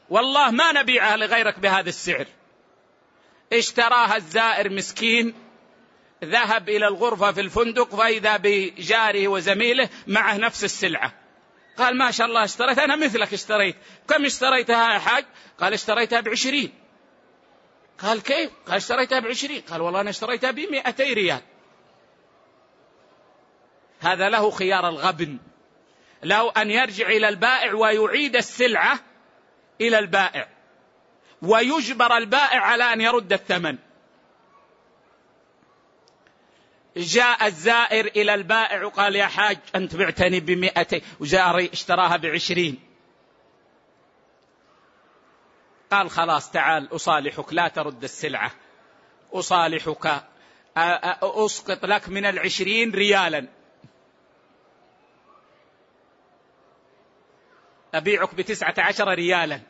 [0.09, 2.25] والله ما نبيعها لغيرك بهذا السعر.
[3.53, 5.33] اشتراها الزائر مسكين
[6.23, 11.13] ذهب إلى الغرفة في الفندق فإذا بجاره وزميله معه نفس السلعة.
[11.77, 13.75] قال ما شاء الله اشتريت أنا مثلك اشتريت.
[14.07, 15.25] كم اشتريتها يا حاج؟
[15.59, 16.73] قال اشتريتها بعشرين.
[17.99, 19.61] قال كيف؟ قال اشتريتها بعشرين.
[19.61, 21.41] قال والله أنا اشتريتها بمئتي ريال.
[23.99, 25.37] هذا له خيار الغبن.
[26.25, 28.99] له أن يرجع إلى البائع ويعيد السلعة
[29.81, 30.47] إلى البائع.
[31.41, 33.77] ويجبر البائع على أن يرد الثمن.
[36.97, 42.79] جاء الزائر إلى البائع وقال يا حاج أنت بعتني بمئتين وجاري اشتراها بعشرين.
[45.91, 48.51] قال خلاص تعال أصالحك لا ترد السلعة.
[49.33, 50.23] أصالحك
[50.77, 53.47] أسقط لك من العشرين ريالا.
[57.97, 59.61] أبيعك بتسعة عشر ريالا.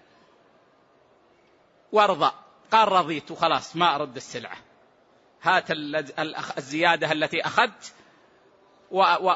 [1.92, 2.32] وارضى.
[2.72, 3.32] قال رضيت.
[3.32, 4.58] وخلاص ما أرد السلعة.
[5.42, 5.66] هات
[6.58, 7.94] الزيادة التي أخذت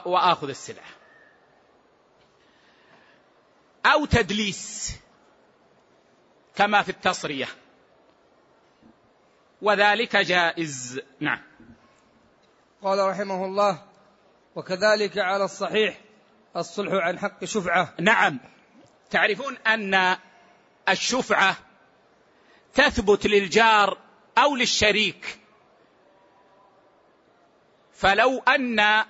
[0.06, 0.90] وآخذ السلعة.
[3.86, 4.98] أو تدليس.
[6.56, 7.48] كما في التصرية.
[9.62, 11.02] وذلك جائز.
[11.20, 11.42] نعم.
[12.84, 13.84] قال رحمه الله
[14.56, 16.02] وكذلك على الصحيح
[16.58, 17.94] الصلح عن حق شفعة.
[18.00, 18.40] نعم.
[19.10, 20.18] تعرفون أن
[20.90, 21.58] الشفعة
[22.74, 23.98] تثبت للجار
[24.38, 25.40] أو للشريك.
[27.94, 29.06] فلو أن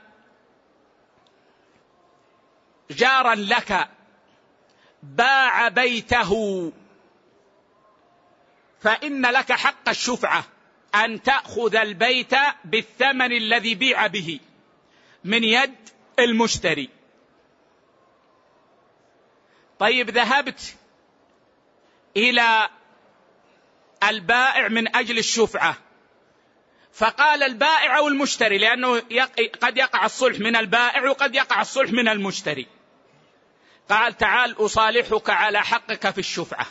[2.91, 3.89] جارا لك
[5.03, 6.71] باع بيته
[8.81, 10.43] فإن لك حق الشفعة
[10.95, 12.35] أن تأخذ البيت
[12.65, 14.39] بالثمن الذي بيع به
[15.23, 15.75] من يد
[16.19, 16.89] المشتري.
[19.79, 20.75] طيب ذهبت
[22.17, 22.69] إلى
[24.03, 25.77] البائع من أجل الشفعة.
[26.93, 28.99] فقال البائع أو المشتري لأنه
[29.61, 32.67] قد يقع الصلح من البائع وقد يقع الصلح من المشتري.
[33.89, 36.65] قال تعال أصالحك على حقك في الشفعة.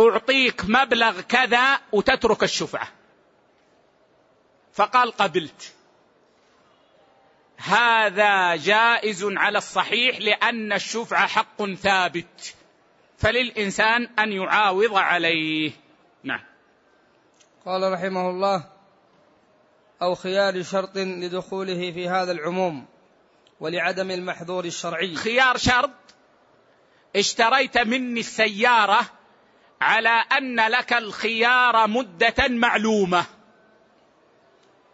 [0.00, 2.88] أعطيك مبلغ كذا وتترك الشفعة.
[4.72, 5.73] فقال قبلت.
[7.56, 12.54] هذا جائز على الصحيح لأن الشفعه حق ثابت.
[13.18, 15.72] فللإنسان أن يعاوض عليه.
[16.22, 16.40] نعم.
[17.66, 18.64] قال رحمه الله
[20.02, 22.86] أو خيار شرط لدخوله في هذا العموم
[23.60, 25.14] ولعدم المحظور الشرعي.
[25.14, 25.90] خيار شرط
[27.16, 29.00] اشتريت مني السيارة
[29.80, 33.24] على أن لك الخيار مدة معلومة.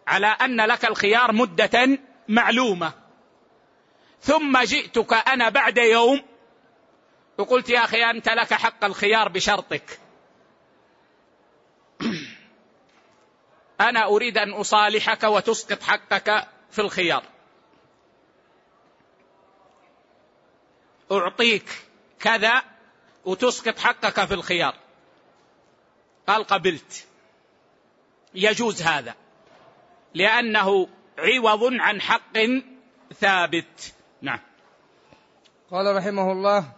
[0.07, 1.99] على أن لك الخيار مدة
[2.31, 2.93] معلومة.
[4.20, 6.22] ثم جئتك أنا بعد يوم
[7.39, 9.99] وقلت يا أخي أنت لك حق الخيار بشرطك.
[13.81, 17.24] أنا أريد أن أصالحك وتسقط حقك في الخيار.
[21.12, 21.83] أعطيك
[22.20, 22.62] كذا
[23.24, 24.74] وتسقط حقك في الخيار.
[26.26, 27.07] قال قبلت.
[28.35, 29.14] يجوز هذا.
[30.14, 30.89] لأنه
[31.21, 32.39] عوض عن حق
[33.14, 33.95] ثابت.
[34.23, 34.41] نعم.
[35.71, 36.73] قال رحمه الله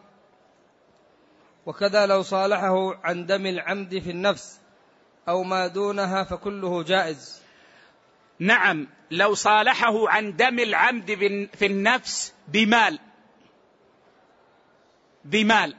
[1.66, 4.60] وكذا لو صالحه عن دم العمد في النفس
[5.28, 7.42] أو ما دونها فكله جائز.
[8.38, 11.14] نعم لو صالحه عن دم العمد
[11.54, 12.98] في النفس بمال.
[15.24, 15.76] بمال.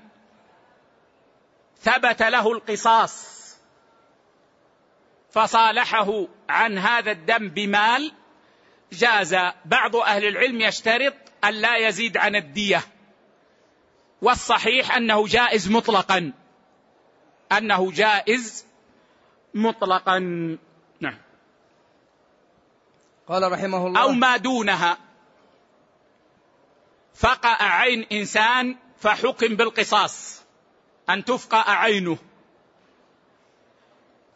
[1.82, 3.34] ثبت له القصاص.
[5.32, 8.12] فصالحه عن هذا الدم بمال
[8.94, 9.36] جاز
[9.66, 11.14] بعض أهل العلم يشترط
[11.44, 12.82] أن لا يزيد عن الدية.
[14.22, 16.32] والصحيح أنه جائز مطلقا.
[17.52, 18.66] أنه جائز
[19.54, 20.20] مطلقا.
[21.00, 21.18] نعم.
[23.28, 24.02] قال رحمه الله.
[24.02, 24.98] أو ما دونها.
[27.16, 30.44] فقأ عين إنسان فحكم بالقصاص.
[31.10, 32.18] أن تفقأ عينه.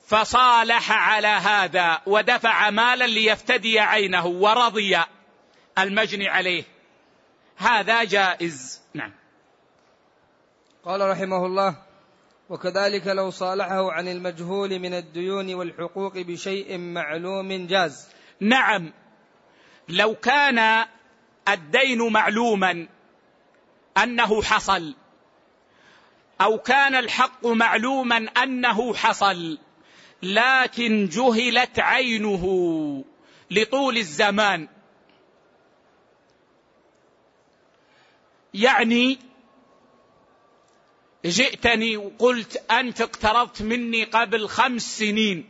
[0.07, 4.97] فصالح على هذا ودفع مالا ليفتدي عينه ورضي
[5.77, 6.63] المجني عليه.
[7.57, 8.81] هذا جائز.
[8.93, 9.13] نعم.
[10.85, 11.75] قال رحمه الله
[12.49, 18.09] وكذلك لو صالحه عن المجهول من الديون والحقوق بشيء معلوم جاز.
[18.39, 18.93] نعم.
[19.89, 20.85] لو كان
[21.49, 22.87] الدين معلوما
[24.03, 24.95] أنه حصل
[26.41, 29.57] أو كان الحق معلوما أنه حصل
[30.23, 33.03] لكن جهلت عينه
[33.51, 34.67] لطول الزمان.
[38.53, 39.19] يعني
[41.25, 45.47] جئتني وقلت أنت اقترضت مني قبل خمس سنين.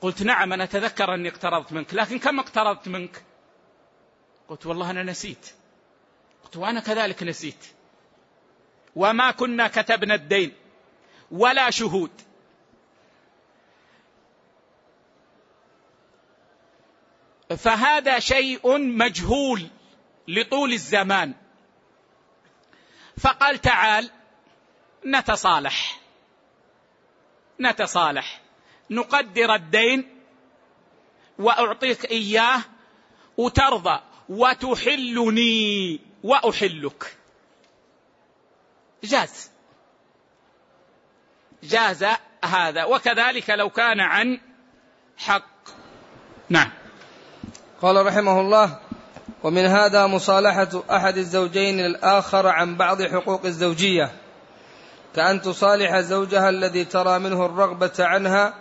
[0.00, 3.22] قلت نعم أنا أتذكر أني اقترضت منك لكن كم اقترضت منك؟
[4.48, 5.54] قلت والله أنا نسيت.
[6.44, 7.73] قلت وأنا كذلك نسيت.
[8.96, 10.52] وما كنا كتبنا الدين
[11.30, 12.10] ولا شهود.
[17.56, 19.68] فهذا شيء مجهول
[20.28, 21.34] لطول الزمان.
[23.18, 24.10] فقال تعال
[25.06, 26.00] نتصالح.
[27.60, 28.40] نتصالح.
[28.90, 30.20] نقدر الدين
[31.38, 32.62] وأعطيك إياه
[33.36, 37.16] وترضى وتحلني وأحلك.
[39.04, 39.50] جاز.
[41.62, 42.04] جاز
[42.44, 42.84] هذا.
[42.84, 44.40] وكذلك لو كان عن
[45.16, 45.54] حق.
[46.48, 46.70] نعم.
[47.82, 48.78] قال رحمه الله
[49.42, 54.10] ومن هذا مصالحة أحد الزوجين الآخر عن بعض حقوق الزوجية
[55.16, 58.54] كأن تصالح زوجها الذي ترى منه الرغبة عنها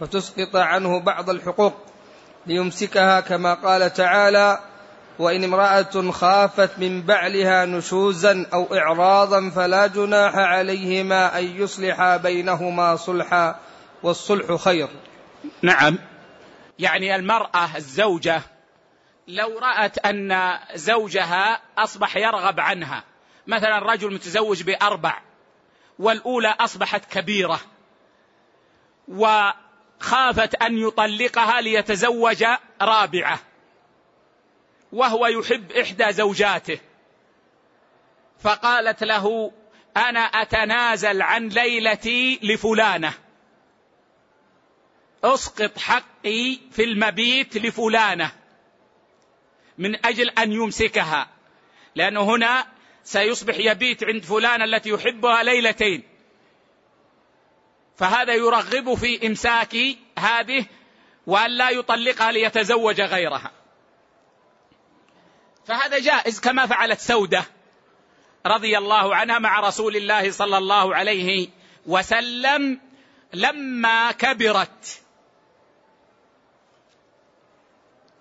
[0.00, 1.74] فتسقط عنه بعض الحقوق
[2.46, 4.58] ليمسكها كما قال تعالى
[5.18, 13.60] وإن امرأة خافت من بعلها نشوزا أو إعراضا فلا جناح عليهما أن يصلحا بينهما صلحا
[14.02, 14.88] والصلح خير.
[15.62, 15.98] نعم.
[16.78, 18.42] يعني المرأة الزوجة
[19.28, 23.04] لو رأت أن زوجها أصبح يرغب عنها
[23.46, 25.18] مثلا رجل متزوج بأربع
[25.98, 27.60] والأولى أصبحت كبيرة
[29.08, 32.44] وخافت أن يطلقها ليتزوج
[32.82, 33.38] رابعة.
[34.92, 36.78] وهو يحب إحدى زوجاته.
[38.40, 39.52] فقالت له
[39.96, 43.12] أنا أتنازل عن ليلتي لفلانة.
[45.24, 48.32] أسقط حقي في المبيت لفلانة.
[49.78, 51.28] من أجل أن يمسكها.
[51.94, 52.66] لأنه هنا
[53.04, 56.02] سيصبح يبيت عند فلانة التي يحبها ليلتين.
[57.96, 59.76] فهذا يرغب في إمساك
[60.18, 60.66] هذه
[61.26, 63.50] وأن لا يطلقها ليتزوج غيرها.
[65.68, 67.44] فهذا جائز كما فعلت سودة
[68.46, 71.48] رضي الله عنها مع رسول الله صلى الله عليه
[71.86, 72.80] وسلم
[73.32, 75.02] لما كبرت.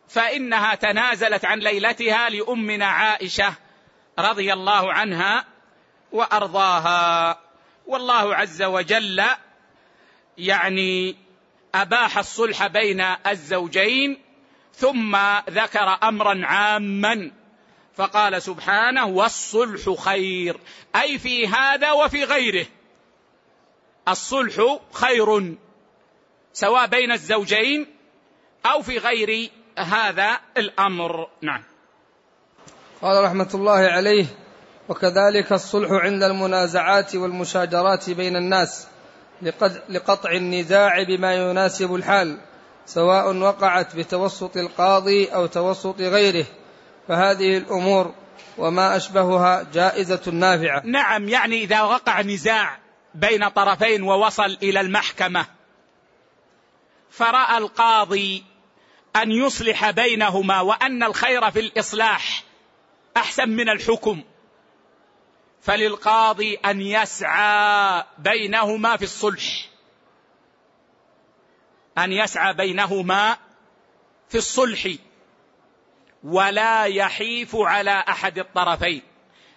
[0.10, 3.54] فإنها تنازلت عن ليلتها لامنا عائشة
[4.20, 5.46] رضي الله عنها
[6.12, 7.40] وأرضاها.
[7.86, 9.24] والله عز وجل
[10.38, 11.16] يعني
[11.76, 14.27] أباح الصلح بين الزوجين
[14.78, 15.18] ثم
[15.50, 17.32] ذكر أمرا عاما
[17.96, 20.60] فقال سبحانه والصلح خير.
[20.96, 22.66] أي في هذا وفي غيره.
[24.08, 25.56] الصلح خير
[26.54, 27.88] سواء بين الزوجين
[28.66, 31.30] أو في غير هذا الأمر.
[31.42, 31.64] نعم.
[33.02, 34.26] قال رحمة الله عليه
[34.90, 38.88] وكذلك الصلح عند المنازعات والمشاجرات بين الناس
[39.90, 42.40] لقطع النزاع بما يناسب الحال.
[42.88, 46.46] سواء وقعت بتوسط القاضي أو توسط غيره
[47.08, 48.14] فهذه الأمور
[48.58, 50.82] وما أشبهها جائزة نافعة.
[50.86, 52.80] نعم يعني إذا وقع نزاع
[53.16, 55.46] بين طرفين ووصل إلى المحكمة
[57.12, 58.44] فرأى القاضي
[59.16, 62.44] أن يصلح بينهما وأن الخير في الإصلاح
[63.18, 64.24] أحسن من الحكم
[65.62, 69.70] فللقاضي أن يسعى بينهما في الصلح.
[71.98, 73.38] أن يسعى بينهما
[74.30, 74.88] في الصلح
[76.24, 79.02] ولا يحيف على أحد الطرفين.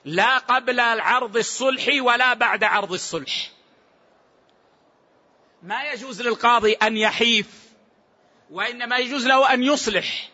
[0.04, 3.50] لا قبل عرض الصلح ولا بعد عرض الصلح.
[5.62, 7.46] ما يجوز للقاضي أن يحيف
[8.50, 10.30] وإنما يجوز له أن يصلح.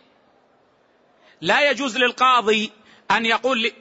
[1.41, 2.73] لا يجوز للقاضي
[3.11, 3.73] أن يقول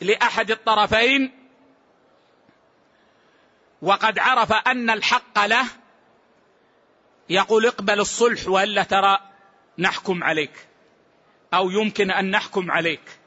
[0.00, 1.32] لأحد الطرفين
[3.82, 5.66] وقد عرف أن الحق له
[7.32, 9.18] يقول اقبل الصلح والا ترى
[9.78, 10.66] نحكم عليك
[11.54, 13.18] أو يمكن ان نحكم عليك.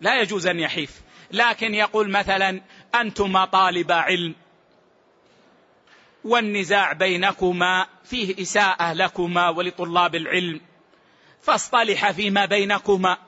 [0.00, 1.02] لا يجوز أن يحيف.
[1.30, 2.60] لكن يقول مثلا
[2.94, 4.34] انتما طالبا علم
[6.24, 10.60] والنزاع بينكما فيه إساءة لكما ولطلاب العلم
[11.42, 13.18] فاصطلح فيما بينكما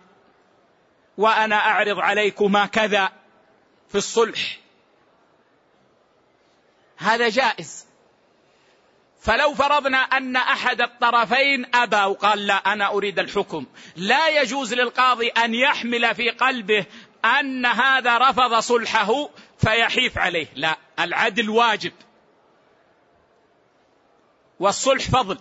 [1.18, 3.12] وأنا أعرض عليكما كذا
[3.88, 4.58] في الصلح.
[6.96, 7.93] هذا جائز.
[9.24, 13.66] فلو فرضنا أن أحد الطرفين أبى وقال لا أنا أريد الحكم.
[13.96, 16.86] لا يجوز للقاضي أن يحمل في قلبه
[17.24, 20.46] أن هذا رفض صلحه فيحيف عليه.
[20.54, 21.92] لا العدل واجب.
[24.60, 25.38] والصلح فضل.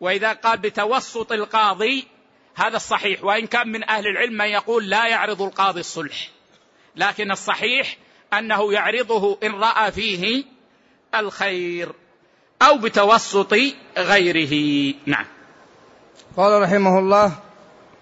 [0.00, 2.08] وإذا قال بتوسط القاضي
[2.54, 6.28] هذا الصحيح وإن كان من أهل العلم من يقول لا يعرض القاضي الصلح
[6.96, 7.96] لكن الصحيح
[8.32, 10.44] أنه يعرضه إن رأى فيه
[11.14, 11.92] الخير
[12.62, 13.54] أو بتوسط
[13.98, 14.94] غيره.
[15.06, 15.26] نعم.
[16.36, 17.32] قال رحمه الله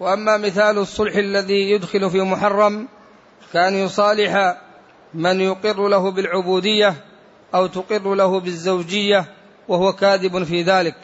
[0.01, 2.89] وأما مثال الصلح الذي يدخل في محرم
[3.53, 4.61] كأن يصالح
[5.15, 6.95] من يقر له بالعبودية
[7.55, 9.25] أو تقر له بالزوجية
[9.69, 10.97] وهو كاذب في ذلك.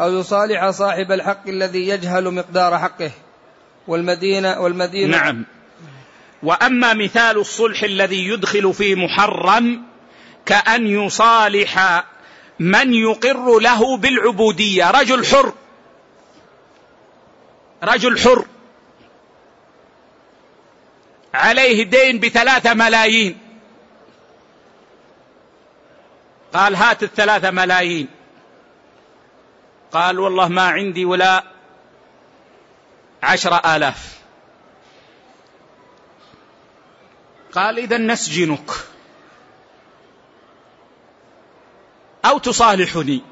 [0.00, 3.10] أو يصالح صاحب الحق الذي يجهل مقدار حقه.
[3.88, 5.44] والمدينه والمدينه نعم.
[6.42, 9.82] وأما مثال الصلح الذي يدخل في محرم
[10.46, 12.04] كأن يصالح
[12.58, 14.90] من يقر له بالعبودية.
[14.90, 15.52] رجل حر.
[17.82, 18.46] رجل حر.
[21.34, 23.38] عليه دين بثلاثة ملايين.
[26.54, 28.08] قال هات الثلاثة ملايين.
[29.92, 31.44] قال والله ما عندي ولا
[33.22, 34.18] عشر آلاف.
[37.52, 38.91] قال إذا نسجنك.
[42.24, 43.22] أو تصالحني.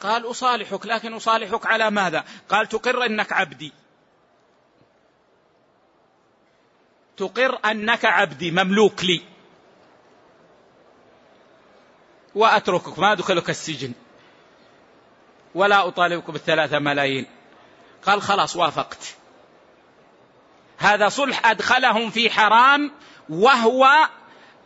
[0.00, 3.72] قال أصالحك لكن أصالحك على ماذا؟ قال تقر أنك عبدي.
[7.16, 9.22] تقر أنك عبدي مملوك لي.
[12.34, 13.92] وأتركك ما أدخلك السجن.
[15.54, 17.26] ولا أطالبك بالثلاثة ملايين.
[18.06, 19.14] قال خلاص وافقت.
[20.78, 22.92] هذا صلح أدخلهم في حرام
[23.28, 24.08] وهو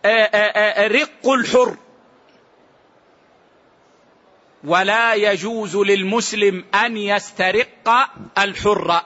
[0.06, 1.76] رق الحر.
[4.64, 7.88] ولا يجوز للمسلم أن يسترق
[8.38, 9.02] الحر.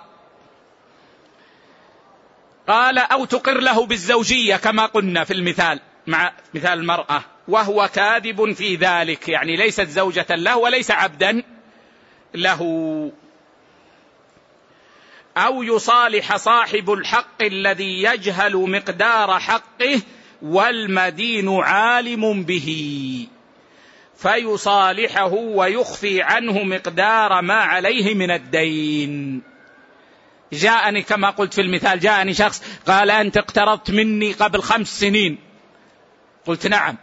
[2.69, 7.23] قال أو تقر له بالزوجية كما قلنا في المثال مع مثال المرأة.
[7.49, 11.43] وهو كاذب في ذلك يعني ليست زوجة له وليس عبدا
[12.35, 13.13] له.
[15.37, 20.01] أو يصالح صاحب الحق الذي يجهل مقدار حقه
[20.43, 23.29] والمدين عالم به
[24.17, 29.43] فيصالحه ويخفي عنه مقدار ما عليه من الدين.
[30.53, 35.39] جاءني كما قلت في المثال جاءني شخص قال أنت اقترضت مني قبل خمس سنين.
[36.47, 36.97] قلت نعم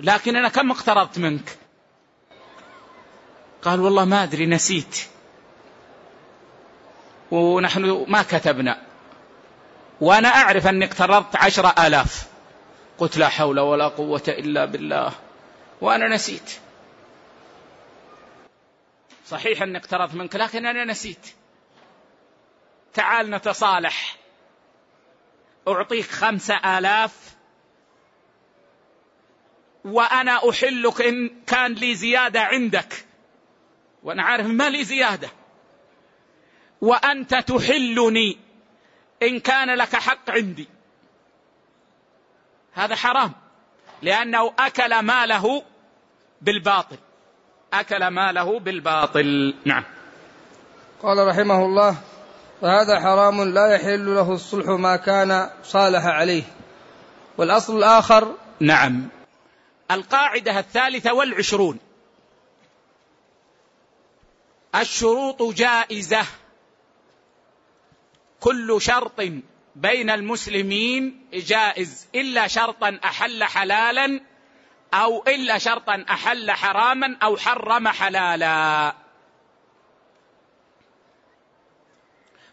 [0.00, 1.56] لكن أنا كم اقترضت منك؟
[3.62, 4.98] قال والله ما أدري نسيت.
[7.30, 8.82] ونحن ما كتبنا.
[10.00, 12.35] وأنا أعرف أني اقترضت عشرة آلاف.
[12.98, 15.12] قلت لا حول ولا قوة إلا بالله
[15.80, 16.52] وأنا نسيت.
[19.26, 21.26] صحيح أني اقترضت منك لكن أنا نسيت.
[22.94, 24.16] تعال نتصالح.
[25.68, 27.36] أعطيك خمسة آلاف.
[29.84, 33.04] وأنا أحلك إن كان لي زيادة عندك.
[34.02, 35.28] وأنا عارف ما لي زيادة.
[36.80, 38.38] وأنت تحلني
[39.22, 40.68] إن كان لك حق عندي.
[42.76, 43.32] هذا حرام.
[44.02, 45.62] لأنه أكل ماله
[46.42, 46.96] بالباطل.
[47.72, 49.54] أكل ماله بالباطل.
[49.64, 49.84] نعم.
[51.02, 51.96] قال رحمه الله
[52.62, 56.42] فهذا حرام لا يحل له الصلح ما كان صالح عليه.
[57.38, 59.08] والأصل الآخر نعم.
[59.90, 61.78] القاعدة الثالثة والعشرون.
[64.74, 66.24] الشروط جائزة.
[68.40, 69.20] كل شرط
[69.76, 74.20] بين المسلمين جائز إلا شرطا أحل حلالا
[74.94, 78.94] أو إلا شرطا أحل حراما أو حرم حلالا.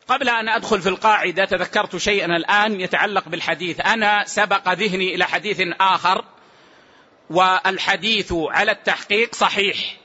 [0.08, 3.80] قبل أن أدخل في القاعدة تذكرت شيئا الآن يتعلق بالحديث.
[3.80, 6.26] أنا سبق ذهني إلى حديث آخر
[7.30, 9.98] والحديث على التحقيق صحيح.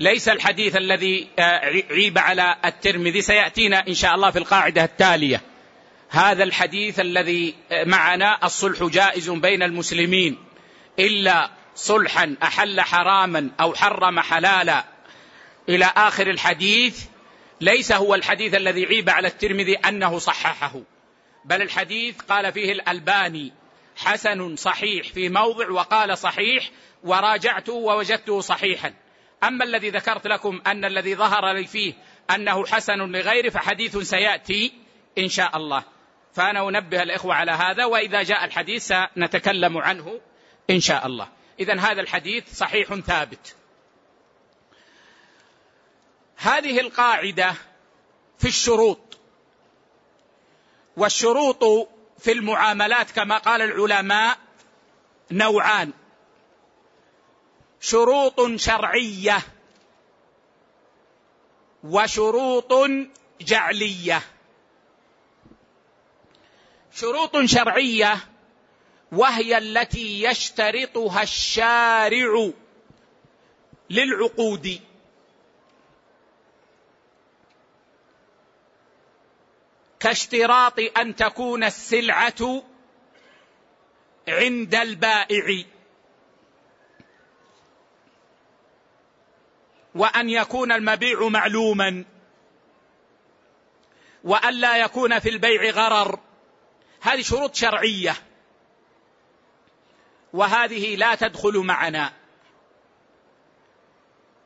[0.00, 3.22] ليس الحديث الذي آه، عيب على الترمذي.
[3.22, 5.47] سيأتينا إن شاء الله في القاعدة التالية.
[6.10, 10.38] هذا الحديث الذي معنا الصلح جائز بين المسلمين
[10.98, 14.84] إلا صلحا أحل حراما أو حرم حلالا.
[15.68, 17.04] إلى آخر الحديث
[17.60, 20.80] ليس هو الحديث الذي عيب على الترمذي أنه صححه
[21.44, 23.52] بل الحديث قال فيه الألباني
[23.96, 26.70] حسن صحيح في موضع وقال صحيح
[27.04, 28.94] وراجعته ووجدته صحيحا.
[29.44, 31.92] أما الذي ذكرت لكم أن الذي ظهر لي فيه
[32.30, 34.72] أنه حسن لغيره فحديث سيأتي
[35.18, 35.97] إن شاء الله.
[36.38, 40.20] فأنا أنبه الإخوة على هذا وإذا جاء الحديث سنتكلم عنه
[40.70, 41.28] إن شاء الله.
[41.60, 43.56] إذا هذا الحديث صحيح ثابت.
[46.36, 47.54] هذه القاعدة
[48.38, 49.18] في الشروط
[50.96, 54.38] والشروط في المعاملات كما قال العلماء
[55.30, 55.92] نوعان.
[57.80, 59.38] شروط شرعية
[61.84, 62.72] وشروط
[63.40, 64.22] جعلية.
[67.00, 68.16] شروط شرعية
[69.12, 72.50] وهي التي يشترطها الشارع
[73.90, 74.80] للعقود.
[80.00, 82.62] كاشتراط أن تكون السلعة
[84.28, 85.64] عند البائع.
[89.94, 92.04] وأن يكون المبيع معلوما.
[94.24, 96.27] وأن لا يكون في البيع غرر.
[97.00, 98.14] هذه شروط شرعية.
[100.32, 102.12] وهذه لا تدخل معنا.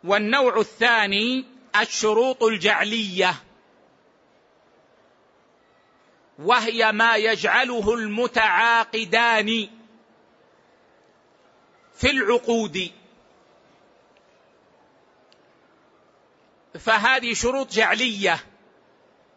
[0.04, 1.44] والنوع الثاني
[1.80, 3.34] الشروط الجعلية.
[6.38, 9.68] وهي ما يجعله المتعاقدان
[11.94, 12.92] في العقود.
[16.78, 18.44] فهذه شروط جعلية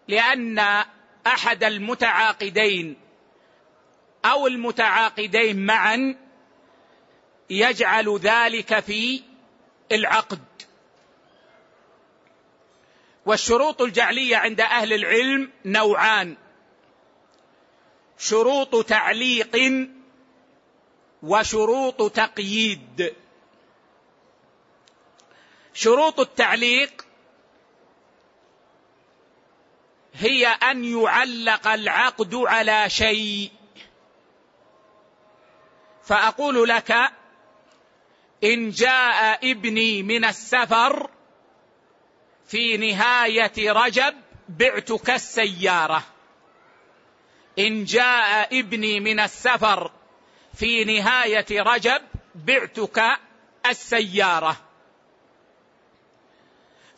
[0.08, 0.60] لأن
[1.28, 3.05] أحد المتعاقدين
[4.32, 6.16] أو المتعاقدين معا
[7.50, 9.22] يجعل ذلك في
[9.92, 10.44] العقد.
[13.26, 16.38] والشروط الجعلية عند أهل العلم نوعان.
[18.18, 19.88] شروط تعليق
[21.24, 23.14] وشروط تقييد.
[25.74, 27.06] شروط التعليق
[30.14, 33.52] هي أن يعلق العقد على شيء.
[36.06, 36.92] فأقول لك
[38.44, 41.10] إن جاء ابني من السفر
[42.48, 44.16] في نهاية رجب
[44.50, 46.04] بعتك السيارة.
[47.60, 49.92] إن جاء ابني من السفر
[50.54, 52.02] في نهاية رجب
[52.36, 53.04] بعتك
[53.70, 54.58] السيارة.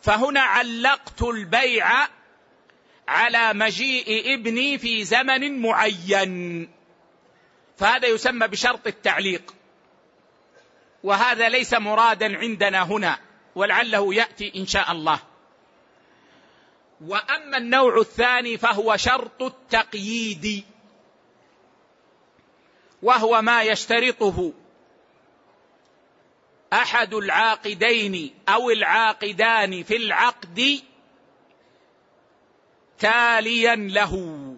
[0.02, 2.08] فهنا علقت البيع
[3.08, 6.68] على مجيء ابني في زمن معين.
[7.78, 9.54] فهذا يسمى بشرط التعليق.
[11.02, 13.18] وهذا ليس مرادا عندنا هنا
[13.54, 15.20] ولعله يأتي إن شاء الله.
[17.06, 20.64] وأما النوع الثاني فهو شرط التقييد.
[23.02, 24.52] وهو ما يشترطه
[26.72, 30.80] أحد العاقدين أو العاقدان في العقد
[32.98, 34.56] تاليا له.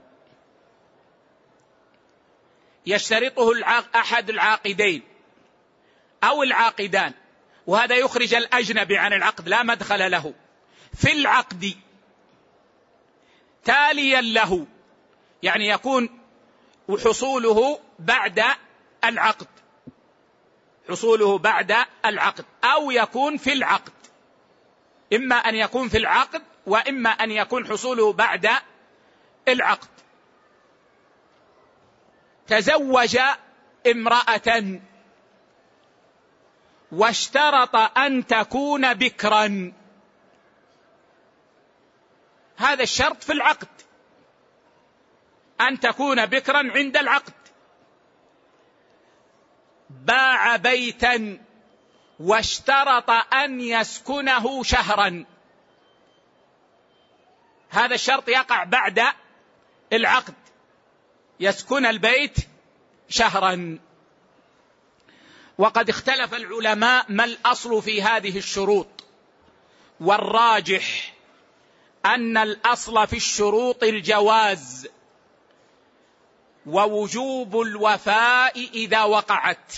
[2.91, 3.53] يشترطه
[3.95, 5.03] أحد العاقدين
[6.24, 7.12] أو العاقدان.
[7.66, 10.34] وهذا يخرج الأجنبي عن العقد لا مدخل له.
[10.95, 11.74] في العقد
[13.64, 14.66] تاليا له
[15.43, 16.20] يعني يكون
[17.05, 18.43] حصوله بعد
[19.05, 19.47] العقد.
[20.88, 21.76] حصوله بعد
[22.07, 23.93] العقد أو يكون في العقد.
[25.12, 28.49] إما أن يكون في العقد وإما أن يكون حصوله بعد
[29.49, 29.88] العقد.
[32.51, 33.18] تزوج
[33.86, 34.80] امرأة.
[36.92, 39.72] واشترط أن تكون بكرا.
[42.57, 43.68] هذا الشرط في العقد.
[45.61, 47.32] أن تكون بكرا عند العقد.
[49.90, 51.38] باع بيتا
[52.20, 55.24] واشترط أن يسكنه شهرا.
[57.70, 59.03] هذا الشرط يقع بعد
[59.92, 60.39] العقد.
[61.41, 62.36] يسكن البيت
[63.09, 63.78] شهرا.
[65.59, 69.05] وقد اختلف العلماء ما الأصل في هذه الشروط.
[70.01, 71.14] والراجح
[72.05, 74.88] أن الأصل في الشروط الجواز.
[76.66, 79.72] ووجوب الوفاء إذا وقعت.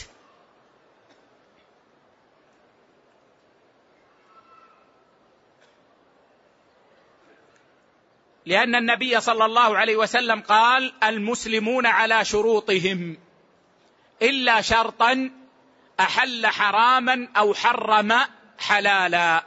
[8.47, 13.16] لأن النبي صلى الله عليه وسلم قال المسلمون على شروطهم.
[14.22, 15.30] إلا شرطا
[16.01, 18.14] أحل حراما أو حرم
[18.59, 19.45] حلالا.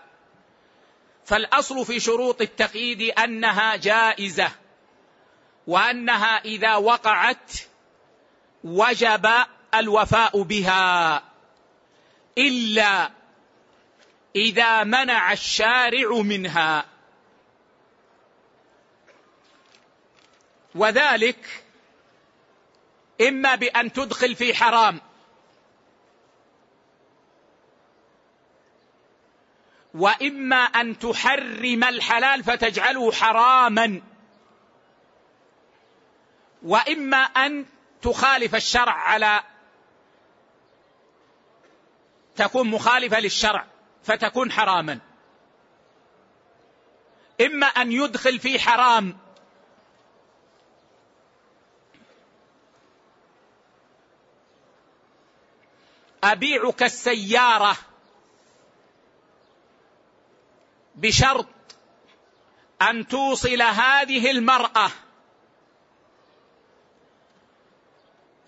[1.26, 4.52] فالأصل في شروط التقييد أنها جائزة
[5.68, 7.52] وأنها إذا وقعت
[8.64, 9.30] وجب
[9.74, 11.24] الوفاء بها.
[12.38, 13.10] إلا
[14.36, 16.95] إذا منع الشارع منها.
[20.76, 21.64] وذلك
[23.22, 25.02] إما بأن تدخل في حرام.
[29.94, 34.02] وإما أن تحرم الحلال فتجعله حراما.
[36.64, 37.66] وإما أن
[38.02, 39.44] تخالف الشرع على
[42.36, 43.66] تكون مخالفة للشرع
[44.04, 45.00] فتكون حراما.
[47.42, 49.25] إما أن يدخل في حرام
[56.26, 57.78] أبيعك السيارة
[60.96, 61.48] بشرط
[62.82, 64.92] أن توصل هذه المرأة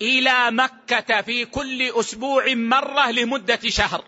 [0.02, 4.04] إلى مكة في كل أسبوع مرة لمدة شهر.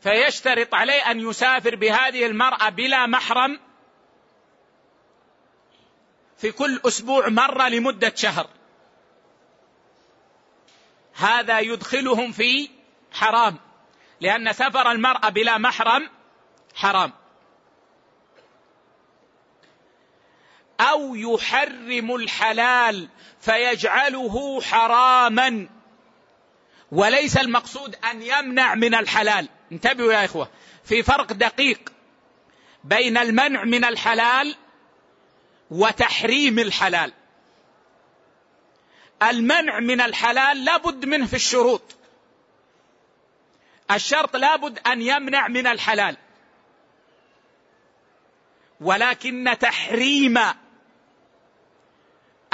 [0.00, 3.71] فيشترط عليه أن يسافر بهذه المرأة بلا محرم
[6.42, 8.46] في كل أسبوع مرة لمدة شهر.
[11.14, 12.70] هذا يدخلهم في
[13.12, 13.58] حرام
[14.20, 16.10] لأن سفر المرأة بلا محرم
[16.74, 17.12] حرام.
[20.80, 23.08] أو يحرم الحلال
[23.40, 25.68] فيجعله حراما.
[26.92, 29.48] وليس المقصود أن يمنع من الحلال.
[29.72, 30.50] انتبهوا يا إخوة
[30.84, 31.92] في فرق دقيق
[32.84, 34.56] بين المنع من الحلال
[35.72, 37.12] وتحريم الحلال.
[39.22, 41.96] المنع من الحلال لا بد منه في الشروط.
[43.90, 46.16] الشرط لابد أن يمنع من الحلال.
[48.80, 50.38] ولكن تحريم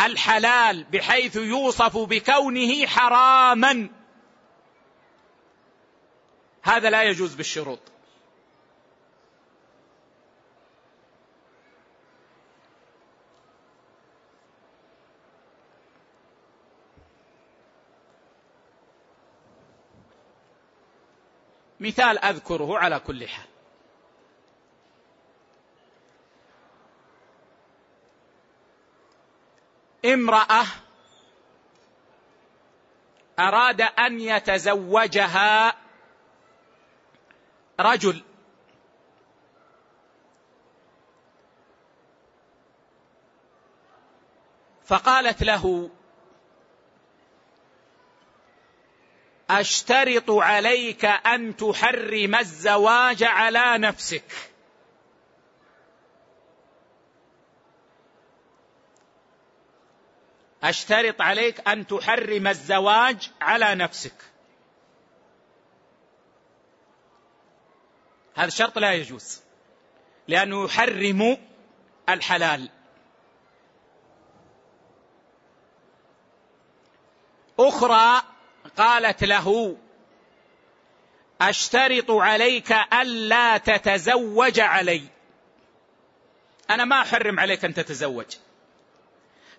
[0.01, 3.89] الحلال بحيث يوصف بكونه حراما.
[6.63, 7.81] هذا لا يجوز بالشروط.
[21.81, 23.47] مثال أذكره على كل حال.
[30.05, 30.65] امرأة
[33.39, 35.75] أراد أن يتزوجها
[37.81, 38.23] رجل.
[44.85, 45.91] فقالت له
[49.51, 54.33] أشترط عليك أن تحرم الزواج على نفسك.
[60.63, 64.15] أشترط عليك أن تحرم الزواج على نفسك.
[68.35, 69.41] هذا الشرط لا يجوز
[70.29, 71.39] لأنه يحرم
[72.09, 72.71] الحلال.
[77.59, 78.23] أخرى
[78.79, 79.77] قالت له
[81.41, 85.03] أشترط عليك ألا تتزوج علي.
[86.71, 88.37] أنا ما أحرم عليك أن تتزوج.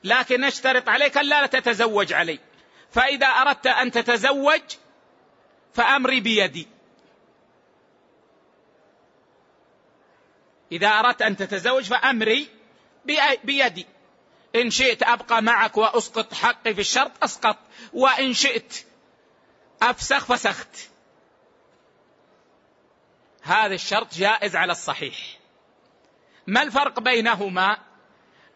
[0.04, 2.40] لكن أشترط عليك أن لا تتزوج علي.
[2.92, 4.62] فإذا أردت أن تتزوج
[5.74, 6.68] فأمري بيدي.
[10.72, 12.48] إذا أردت أن تتزوج فأمري
[13.44, 13.86] بيدي.
[14.56, 17.58] إن شئت أبقى معك وأسقط حقي في الشرط أسقط.
[17.94, 18.89] وإن شئت
[19.82, 20.90] أفسخ فسخت.
[23.42, 25.18] هذا الشرط جائز على الصحيح.
[26.48, 27.78] ما الفرق بينهما؟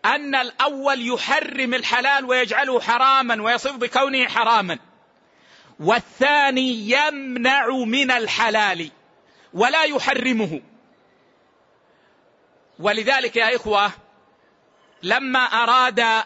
[0.06, 4.80] أن الأول يحرم الحلال ويجعله حراما ويصف بكونه حراما
[5.80, 8.92] والثاني يمنع من الحلال
[9.54, 10.62] ولا يحرمه.
[12.80, 13.92] ولذلك يا إخوة
[15.04, 16.26] لما أراد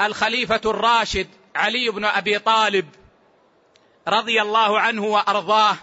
[0.00, 3.01] الخليفة الراشد علي بن أبي طالب
[4.08, 5.76] رضي الله عنه وأرضاه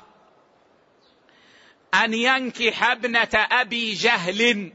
[1.94, 4.74] أن ينكح ابنة أبي جهل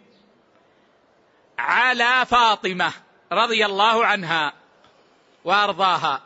[1.59, 2.93] على فاطمة
[3.33, 4.53] رضي الله عنها
[5.45, 6.23] وأرضاها.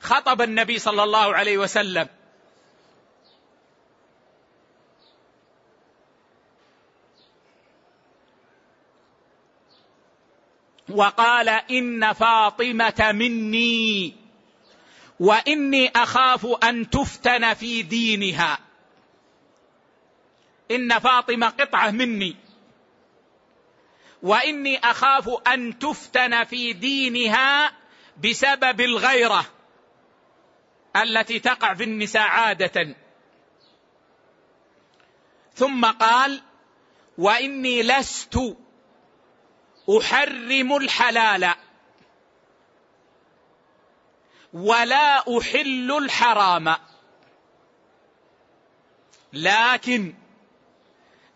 [0.00, 2.08] خطب النبي صلى الله عليه وسلم.
[10.90, 14.16] وقال إن فاطمة مني
[15.20, 18.58] وإني أخاف أن تفتن في دينها.
[20.70, 22.36] إن فاطمة قطعة مني.
[24.22, 27.72] وإني أخاف أن تفتن في دينها
[28.24, 29.46] بسبب الغيرة
[30.96, 32.94] التي تقع في النساء عادة.
[35.54, 36.42] ثم قال
[37.18, 38.56] وإني لست
[39.90, 41.54] أحرم الحلال.
[44.52, 46.76] ولا أحل الحرام.
[49.32, 50.14] لكن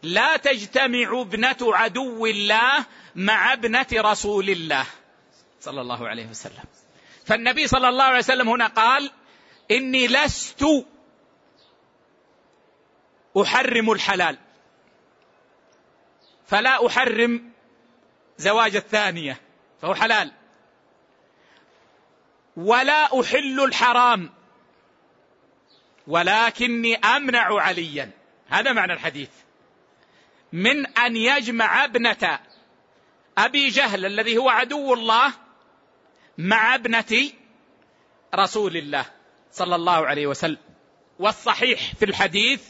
[0.02, 4.86] لا تجتمع ابنة عدو الله مع ابنة رسول الله.
[5.60, 6.64] صلى الله عليه وسلم.
[7.26, 9.10] فالنبي صلى الله عليه وسلم هنا قال
[9.70, 10.64] إني لست
[13.42, 14.38] أحرم الحلال.
[16.46, 17.49] فلا أحرم
[18.40, 19.40] زواج الثانية
[19.82, 20.32] فهو حلال.
[22.56, 24.30] ولا أحل الحرام
[26.06, 28.10] ولكني أمنع عليا.
[28.48, 29.30] هذا معنى الحديث.
[30.52, 32.38] من أن يجمع ابنة
[33.38, 35.32] أبي جهل الذي هو عدو الله
[36.38, 37.30] مع ابنة
[38.34, 39.06] رسول الله
[39.52, 40.58] صلى الله عليه وسلم.
[41.18, 42.62] والصحيح في الحديث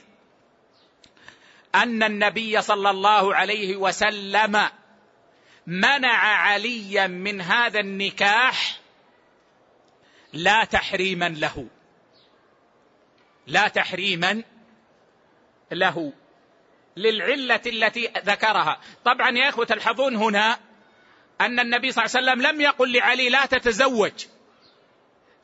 [1.74, 4.70] أن النبي صلى الله عليه وسلم
[5.66, 8.80] منع عليا من هذا النكاح
[10.32, 11.66] لا تحريما له.
[13.46, 14.42] لا تحريما
[15.72, 16.12] له.
[16.96, 18.80] للعلة التي ذكرها.
[19.04, 20.58] طبعا يا إخوة تلحظون هنا
[21.40, 24.26] أن النبي صلى الله عليه وسلم لم يقل لعلي لا تتزوج.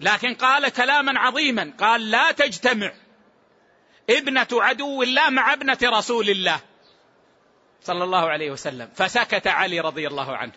[0.01, 1.73] لكن قال كلاما عظيما.
[1.79, 2.93] قال لا تجتمع
[4.11, 6.61] ابنة عدو الله مع ابنة رسول الله.
[7.87, 8.91] صلى الله عليه وسلم.
[8.95, 10.53] فسكت علي رضي الله عنه.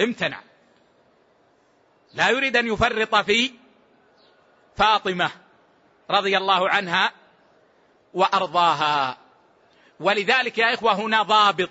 [0.00, 0.40] امتنع.
[2.14, 3.52] لا يريد أن يفرط في
[4.76, 5.30] فاطمة
[6.10, 7.12] رضي الله عنها
[8.14, 9.18] وأرضاها.
[10.00, 11.70] ولذلك يا إخوة هنا ضابط.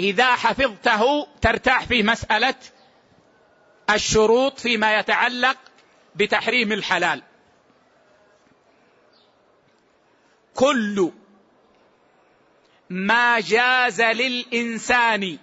[0.00, 2.54] إذا حفظته ترتاح في مسألة
[3.90, 5.56] الشروط فيما يتعلق
[6.14, 7.22] بتحريم الحلال.
[10.54, 11.12] كل
[12.92, 15.38] ما جاز للإنسان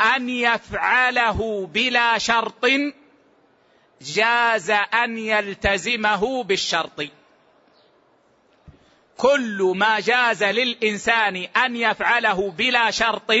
[0.00, 2.66] أن يفعله بلا شرط
[4.00, 7.02] جاز أن يلتزمه بالشرط.
[9.16, 13.32] كل ما جاز للإنسان أن يفعله بلا شرط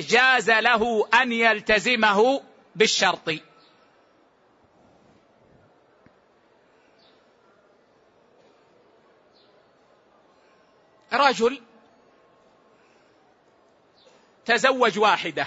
[0.00, 2.42] جاز له أن يلتزمه
[2.76, 3.30] بالشرط.
[11.12, 11.60] رجل
[14.44, 15.46] تزوج واحدة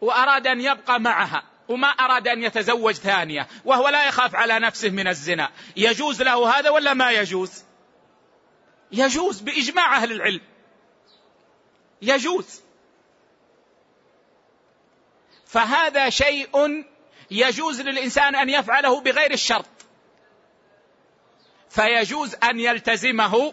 [0.00, 5.08] وأراد أن يبقى معها وما أراد أن يتزوج ثانية وهو لا يخاف على نفسه من
[5.08, 5.50] الزنا.
[5.76, 7.64] يجوز له هذا ولا ما يجوز؟
[8.92, 10.40] يجوز بإجماع أهل العلم.
[12.02, 12.62] يجوز.
[15.46, 16.84] فهذا شيء
[17.30, 19.68] يجوز للإنسان أن يفعله بغير الشرط.
[21.70, 23.52] فيجوز أن يلتزمه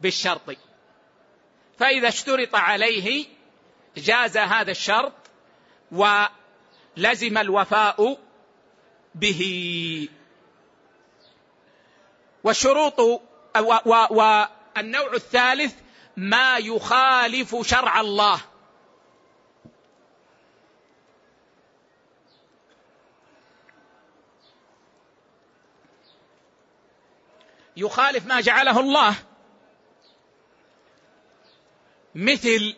[0.00, 0.56] بالشرط.
[1.78, 3.26] فإذا اشترط عليه
[3.96, 5.12] جاز هذا الشرط
[5.92, 8.18] ولزم الوفاء
[9.14, 10.08] به.
[12.44, 13.00] والشروط
[14.10, 15.74] والنوع الثالث
[16.16, 18.40] ما يخالف شرع الله.
[27.76, 29.16] يخالف ما جعله الله.
[32.16, 32.76] مثل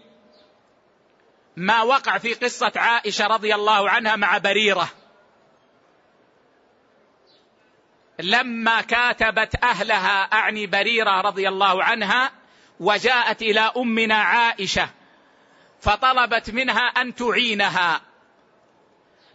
[1.57, 4.89] ما وقع في قصة عائشة رضي الله عنها مع بريرة.
[8.19, 12.33] لما كاتبت أهلها أعني بريرة رضي الله عنها
[12.81, 14.91] وجاءت إلى أمنا عائشة
[15.81, 18.01] فطلبت منها أن تعينها.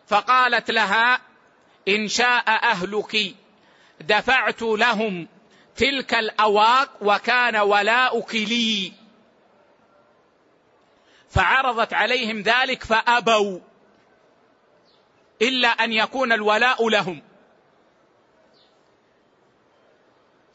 [0.07, 1.21] فقالت لها
[1.88, 3.35] إن شاء أهلك
[4.01, 5.27] دفعت لهم
[5.75, 9.02] تلك الأواق وكان ولاؤك لي.
[11.34, 13.60] فعرضت عليهم ذلك فأبوا.
[15.41, 17.22] إلا أن يكون الولاء لهم.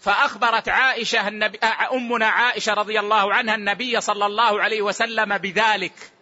[0.01, 1.59] فأخبرت عائشة النبي
[1.93, 6.13] أمنا عائشة رضي الله عنها النبي صلى الله عليه وسلم بذلك.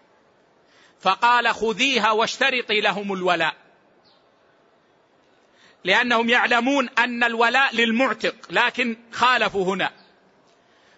[1.01, 3.55] فقال خذيها واشترطي لهم الولاء.
[5.85, 9.93] لأنهم يعلمون أن الولاء للمعتق لكن خالفوا هنا.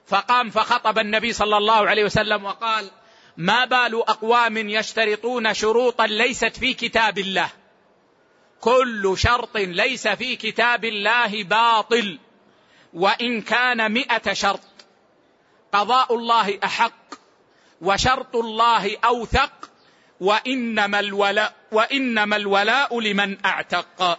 [0.06, 2.90] فقام فخطب النبي صلى الله عليه وسلم وقال
[3.38, 7.50] ما بال أقوام يشترطون شروطا ليست في كتاب الله.
[8.60, 12.18] كل شرط ليس في كتاب الله باطل.
[12.92, 14.60] وإن كان مئة شرط.
[15.72, 17.14] قضاء الله أحق
[17.80, 19.70] وشرط الله أوثق.
[20.20, 24.18] وإنما الولاء وإنما الولاء لمن أعتق.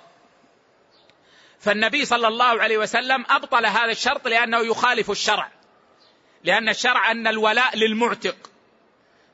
[1.60, 5.52] فالنبي صلى الله عليه وسلم أبطل هذا الشرط لأنه يخالف الشرع.
[6.44, 8.49] لأن الشرع أن الولاء للمعتق.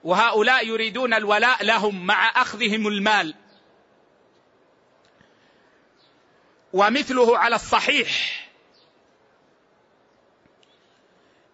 [0.05, 3.35] وهؤلاء يريدون الولاء لهم مع أخذهم المال.
[6.73, 8.41] ومثله على الصحيح.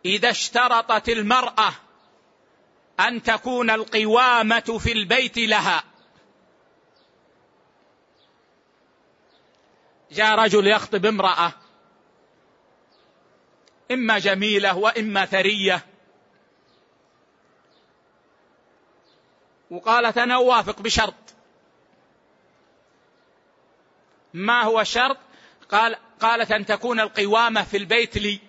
[0.05, 1.73] إذا اشترطت المرأة
[2.99, 5.83] أن تكون القوامة في البيت لها.
[10.11, 11.53] جاء رجل يخطب امرأة.
[13.91, 15.90] إما جميلة وإما ثرية.
[19.71, 21.15] وقالت أنا أوافق بشرط.
[24.33, 25.17] ما هو الشرط
[25.69, 28.39] قال قالت أن تكون القوامة في البيت لي.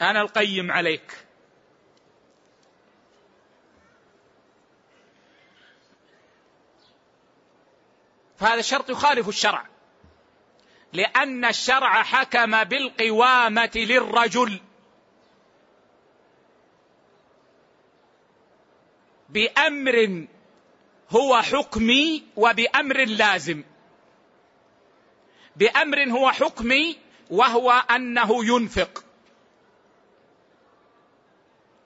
[0.00, 1.26] أنا القيم عليك.
[8.36, 9.66] فهذا الشرط يخالف الشرع.
[10.92, 14.60] لأن الشرع حكم بالقوامة للرجل.
[19.34, 20.26] بأمر
[21.10, 23.64] هو حكمي وبأمر لازم.
[25.56, 26.98] بأمر هو حكمي
[27.30, 29.04] وهو أنه ينفق.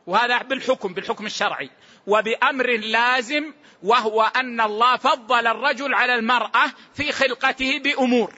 [0.06, 1.70] وهذا بالحكم بالحكم الشرعي.
[2.06, 3.52] وبأمر لازم
[3.82, 8.34] وهو أن الله فضل الرجل على المرأة في خلقته بأمور.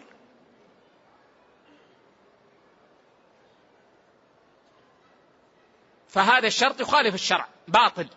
[6.09, 8.09] فهذا الشرط يخالف الشرع باطل.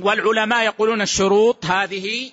[0.00, 2.32] والعلماء يقولون الشروط هذه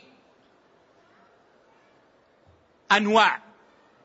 [2.92, 3.42] أنواع.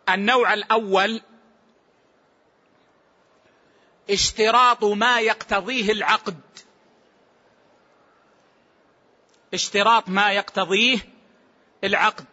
[0.08, 1.20] النوع الأول
[4.10, 6.40] اشتراط ما يقتضيه العقد.
[9.54, 10.98] اشتراط ما يقتضيه
[11.84, 12.26] العقد.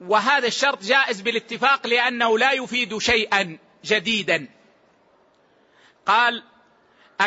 [0.00, 4.48] وهذا الشرط جائز بالاتفاق لأنه لا يفيد شيئا جديدا.
[6.06, 6.42] قال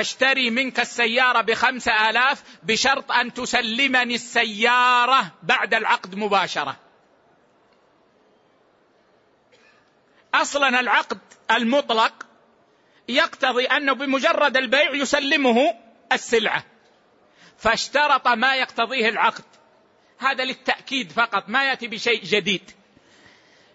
[0.01, 6.77] أشتري منك السيارة بخمسة آلاف بشرط أن تسلمني السيارة بعد العقد مباشرة.
[10.33, 11.19] أصلا العقد
[11.51, 12.25] المطلق
[13.09, 15.73] يقتضي أنه بمجرد البيع يسلمه
[16.11, 16.63] السلعة.
[17.57, 19.43] فاشترط ما يقتضيه العقد.
[20.17, 22.71] هذا للتأكيد فقط ما يأتي بشيء جديد.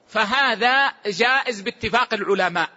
[0.09, 2.71] فهذا جائز باتفاق العلماء.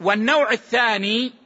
[0.00, 1.39] والنوع الثاني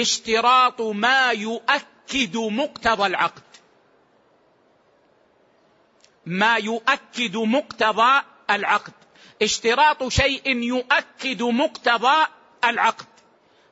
[0.00, 3.42] اشتراط ما يؤكد مقتضى العقد.
[6.26, 8.92] ما يؤكد مقتضى العقد.
[9.42, 12.26] اشتراط شيء يؤكد مقتضى
[12.64, 13.06] العقد.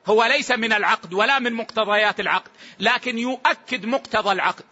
[0.07, 4.65] هو ليس من العقد ولا من مقتضيات العقد لكن يؤكد مقتضى العقد.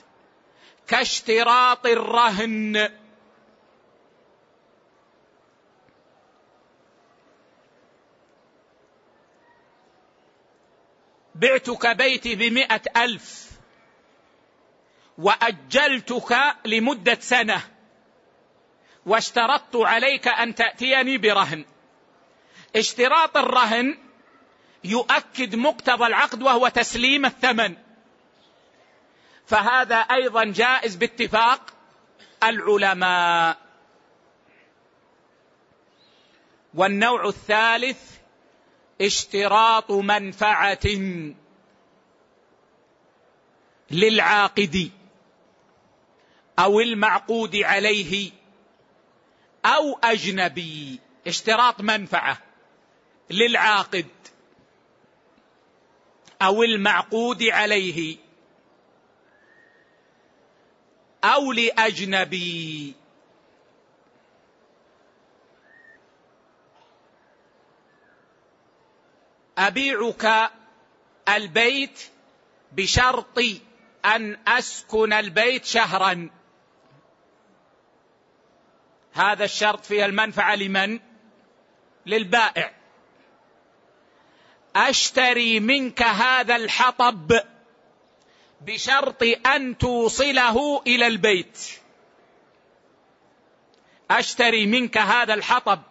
[0.88, 3.02] كاشتراط الرهن.
[11.35, 13.51] بعتك بيتي بمئة ألف
[15.18, 17.61] وأجلتك لمدة سنة
[19.05, 21.65] واشترطت عليك أن تأتيني برهن.
[22.76, 23.97] اشتراط الرهن
[24.84, 27.76] يؤكد مقتضى العقد وهو تسليم الثمن.
[29.45, 31.73] فهذا أيضا جائز باتفاق
[32.43, 33.57] العلماء.
[36.73, 38.14] والنوع الثالث
[39.03, 40.88] اشتراط منفعة
[43.91, 44.91] للعاقد
[46.59, 48.31] أو المعقود عليه
[49.65, 52.38] أو أجنبي اشتراط منفعة
[53.30, 54.07] للعاقد
[56.41, 58.17] أو المعقود عليه
[61.23, 62.93] أو لأجنبي.
[69.57, 70.51] أبيعك
[71.30, 71.99] البيت
[72.71, 73.39] بشرط
[74.05, 76.30] أن أسكن البيت شهرا.
[79.13, 80.99] هذا الشرط فيه المنفعة لمن؟
[82.05, 82.73] للبائع.
[84.75, 87.39] أشتري منك هذا الحطب
[88.61, 91.59] بشرط أن توصله إلى البيت.
[94.11, 95.81] أشتري منك هذا الحطب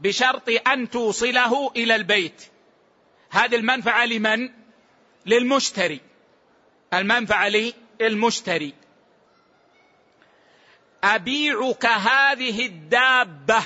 [0.00, 2.53] بشرط أن توصله إلى البيت.
[3.34, 4.50] هذه المنفعة لمن؟
[5.26, 6.00] للمشتري.
[6.94, 7.52] المنفعة
[8.00, 8.74] للمشتري.
[11.04, 13.62] أبيعك هذه الدابة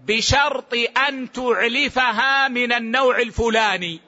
[0.00, 0.74] بشرط
[1.08, 4.00] أن تعلفها من النوع الفلاني.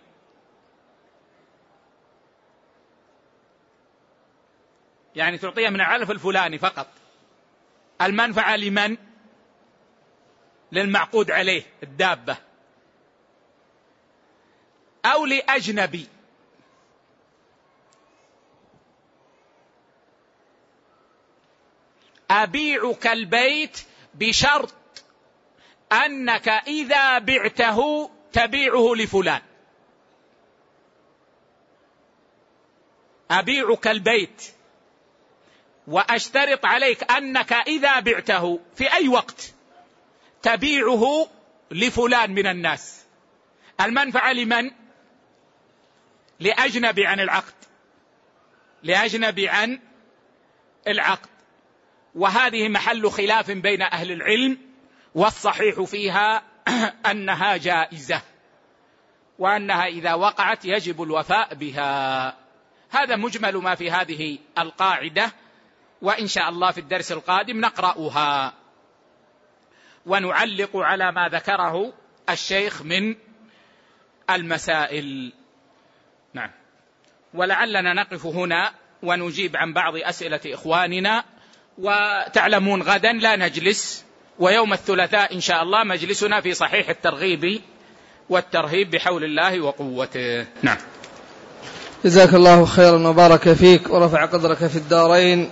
[5.15, 6.86] يعني تعطيها من العلف الفلاني فقط.
[8.03, 8.97] المنفعة لمن؟
[10.73, 12.51] للمعقود عليه الدابة.
[15.04, 16.08] أو لأجنبي.
[22.30, 23.78] أبيعك البيت
[24.14, 24.74] بشرط
[25.92, 29.42] أنك إذا بعته تبيعه لفلان.
[33.30, 34.52] أبيعك البيت
[35.86, 39.52] وأشترط عليك أنك إذا بعته في أي وقت
[40.42, 41.28] تبيعه
[41.70, 43.04] لفلان من الناس.
[43.80, 44.70] المنفعة لمن؟
[46.40, 47.54] لأجنبي عن العقد.
[48.82, 49.80] لأجنبي عن
[50.86, 51.28] العقد.
[52.14, 54.59] وهذه محل خلاف بين أهل العلم
[55.14, 56.42] والصحيح فيها
[57.10, 58.22] أنها جائزة
[59.38, 62.28] وأنها إذا وقعت يجب الوفاء بها.
[62.90, 65.32] هذا مجمل ما في هذه القاعدة
[66.02, 68.54] وإن شاء الله في الدرس القادم نقرأها.
[70.06, 71.92] ونعلق على ما ذكره
[72.30, 73.16] الشيخ من
[74.30, 75.32] المسائل.
[76.34, 76.50] نعم.
[77.34, 78.72] ولعلنا نقف هنا
[79.02, 81.24] ونجيب عن بعض أسئلة إخواننا
[81.78, 84.04] وتعلمون غدا لا نجلس
[84.38, 87.60] ويوم الثلاثاء إن شاء الله مجلسنا في صحيح الترغيب
[88.28, 90.46] والترهيب بحول الله وقوته.
[90.62, 90.76] نعم.
[92.04, 95.50] جزاك الله خيرا وبارك فيك ورفع قدرك في الدارين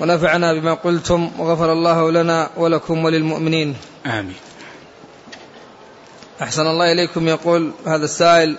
[0.00, 3.76] ونفعنا بما قلتم وغفر الله لنا ولكم وللمؤمنين.
[4.06, 4.36] آمين.
[6.42, 8.58] أحسن الله إليكم يقول هذا السائل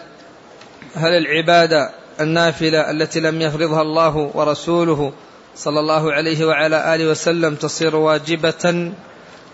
[0.95, 5.13] هل العبادة النافلة التي لم يفرضها الله ورسوله
[5.55, 8.93] صلى الله عليه وعلى آله وسلم تصير واجبة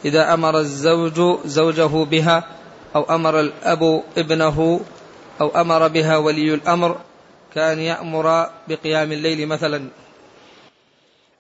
[0.05, 2.43] إذا أمر الزوج زوجه بها
[2.95, 4.81] أو أمر الأب ابنه
[5.41, 7.01] أو أمر بها ولي الأمر
[7.55, 9.89] كأن يأمر بقيام الليل مثلا؟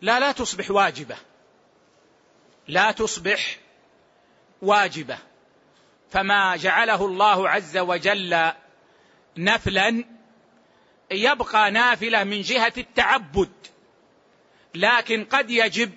[0.01, 1.15] لا لا تصبح واجبة.
[2.67, 3.57] لا تصبح
[4.61, 5.17] واجبة.
[6.11, 8.51] فما جعله الله عز وجل
[9.37, 10.03] نفلا
[11.11, 13.51] يبقى نافلة من جهة التعبد
[14.75, 15.91] لكن قد يجب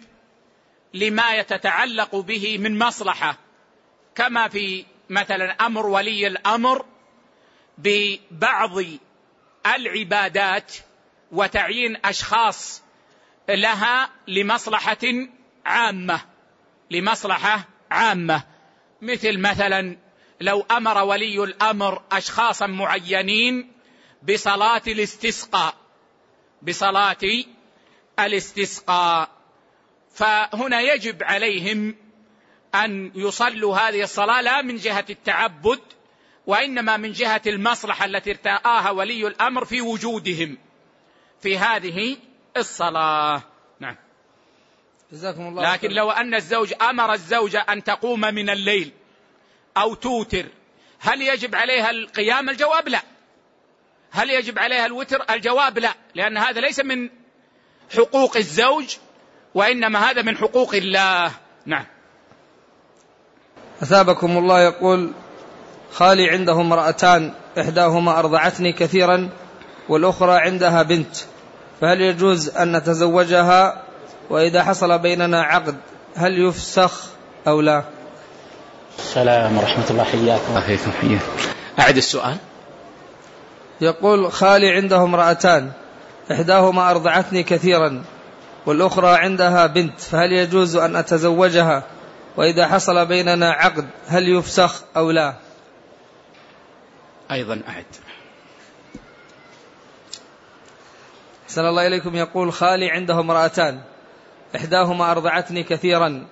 [0.95, 3.39] لما يتتعلق به من مصلحة
[4.15, 6.87] كما في مثلا أمر ولي الأمر
[7.79, 8.85] ببعض
[9.67, 10.73] العبادات
[11.33, 12.83] وتعيين أشخاص
[13.49, 15.27] لها لمصلحة
[15.67, 16.21] عامة
[16.91, 18.43] لمصلحة عامة
[19.03, 19.97] مثل مثلا
[20.41, 23.73] لو أمر ولي الأمر أشخاصا معينين
[24.23, 25.75] بصلاة الاستسقاء
[26.63, 27.45] بصلاة
[28.19, 29.29] الاستسقاء.
[30.15, 31.97] فهنا يجب عليهم
[32.75, 35.81] أن يصلوا هذه الصلاة لا من جهة التعبد
[36.47, 40.59] وإنما من جهة المصلحة التي ارتآها ولي الأمر في وجودهم
[41.41, 42.17] في هذه
[42.57, 43.43] الصلاة.
[43.81, 43.97] نعم.
[45.13, 48.93] جزاكم الله لكن لو أن الزوج أمر الزوجه أن تقوم من الليل
[49.77, 50.47] أو توتر.
[51.01, 53.03] هل يجب عليها القيام؟ الجواب لا.
[54.11, 57.11] هل يجب عليها الوتر؟ الجواب لا لأن هذا ليس من
[57.97, 58.97] حقوق الزوج
[59.55, 61.31] وإنما هذا من حقوق الله.
[61.67, 61.87] نعم.
[63.83, 65.13] أثابكم الله يقول
[65.93, 69.31] خالي عنده امرأتان إحداهما أرضعتني كثيرا
[69.89, 71.17] والأخرى عندها بنت.
[71.81, 73.85] فهل يجوز أن نتزوجها؟
[74.31, 75.77] وإذا حصل بيننا عقد
[76.17, 77.07] هل يفسخ
[77.47, 77.85] أو لا؟
[78.99, 81.21] السلام ورحمة الله حياكم فيكم حياك
[81.79, 82.37] أعد السؤال.
[83.81, 85.73] يقول خالي عنده امرأتان
[86.33, 88.05] إحداهما أرضعتني كثيرا
[88.67, 91.83] والأخرى عندها بنت فهل يجوز أن أتزوجها؟
[92.37, 95.35] وإذا حصل بيننا عقد هل يفسخ أو لا؟
[97.31, 97.85] أيضا أعد.
[101.49, 102.17] أحسن الله إليكم.
[102.17, 103.81] يقول خالي عنده امرأتان
[104.57, 106.27] إحداهما أرضعتني كثيرا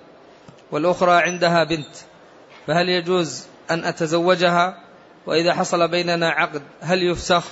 [0.71, 1.95] والأخرى عندها بنت.
[2.67, 4.83] فهل يجوز أن أتزوجها؟
[5.25, 7.43] وإذا حصل بيننا عقد هل يفسخ؟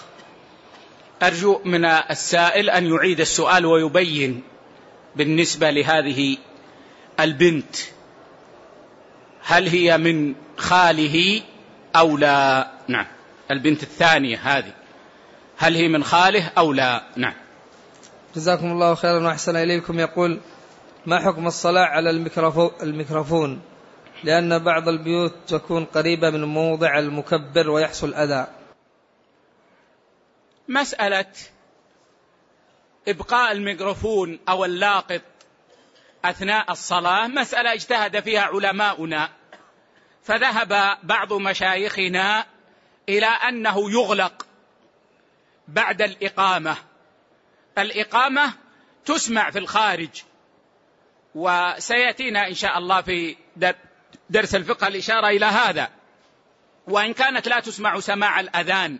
[1.24, 4.44] أرجو من السائل أن يعيد السؤال ويبين
[5.16, 6.38] بالنسبة لهذه
[7.20, 7.76] البنت
[9.44, 11.42] هل هي من خاله
[11.96, 13.08] أو لا؟ نعم.
[13.52, 14.74] البنت الثانية هذه.
[15.58, 17.34] هل هي من خاله أو لا؟ نعم.
[18.36, 20.00] جزاكم الله خيرا وأحسن إليكم.
[20.00, 20.40] يقول
[21.06, 22.10] ما حكم الصلاة على
[22.82, 23.62] الميكروفون؟
[24.24, 28.48] لأن بعض البيوت تكون قريبة من موضع المكبر ويحصل أذى.
[30.68, 31.26] مسألة
[33.08, 35.22] إبقاء الميكروفون أو اللاقط
[36.26, 39.30] أثناء الصلاة مسألة اجتهد فيها علماؤنا.
[40.24, 42.46] فذهب بعض مشايخنا
[43.10, 44.46] إلى أنه يغلق
[45.68, 46.78] بعد الإقامة.
[47.78, 48.54] الإقامة
[49.06, 50.24] تسمع في الخارج
[51.36, 53.36] وسيأتينا إن شاء الله في
[54.30, 55.90] درس الفقه الإشارة إلى هذا.
[56.88, 59.00] وإن كانت لا تسمع سماع الأذان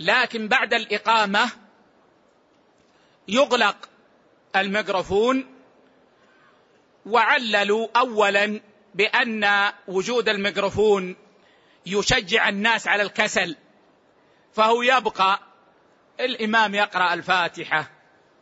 [0.00, 1.50] لكن بعد الإقامة
[3.28, 3.88] يغلق
[4.56, 5.46] الميكروفون
[7.06, 8.60] وعللوا أولا
[8.94, 11.16] بأن وجود الميكروفون
[11.86, 13.56] يشجع الناس على الكسل
[14.54, 15.40] فهو يبقى
[16.20, 17.90] الإمام يقرأ الفاتحة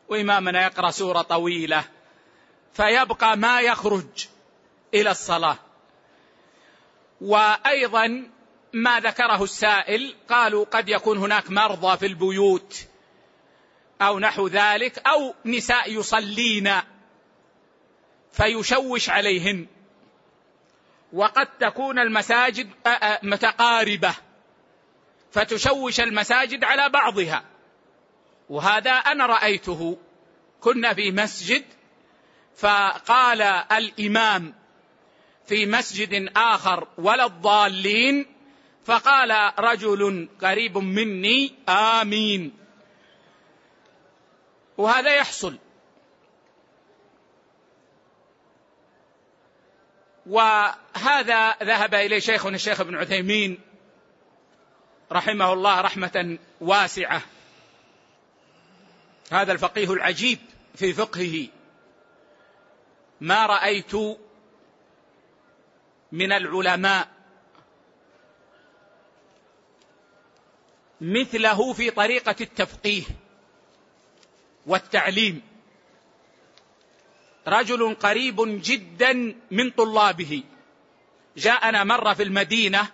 [0.08, 1.84] وإمامنا يقرأ سورة طويلة
[2.74, 4.26] فيبقى ما يخرج.
[4.94, 5.58] إلى الصلاة.
[7.20, 8.30] وأيضا
[8.72, 12.86] ما ذكره السائل قالوا قد يكون هناك مرضى في البيوت
[14.02, 16.72] أو نحو ذلك أو نساء يصلين
[18.32, 19.66] فيشوش عليهن.
[21.12, 22.70] وقد تكون المساجد
[23.22, 24.14] متقاربة
[25.32, 27.44] فتشوش المساجد على بعضها.
[28.48, 29.98] وهذا أنا رأيته.
[30.60, 31.64] كنا في مسجد
[32.56, 33.42] فقال
[33.72, 34.54] الإمام
[35.46, 38.26] في مسجد آخر ولا الضالين
[38.84, 42.52] فقال رجل قريب مني آمين.
[44.78, 45.58] وهذا يحصل.
[50.26, 53.58] وهذا ذهب إليه شيخنا الشيخ ابن عثيمين
[55.12, 57.22] رحمه الله رحمة واسعة.
[59.30, 60.38] هذا الفقيه العجيب
[60.74, 61.48] في فقهه.
[63.20, 63.94] ما رأيت
[66.14, 67.08] من العلماء
[71.00, 73.02] مثله في طريقة التفقيه
[74.66, 75.42] والتعليم.
[77.48, 80.42] رجل قريب جدا من طلابه.
[81.36, 82.88] جاءنا مرة في المدينة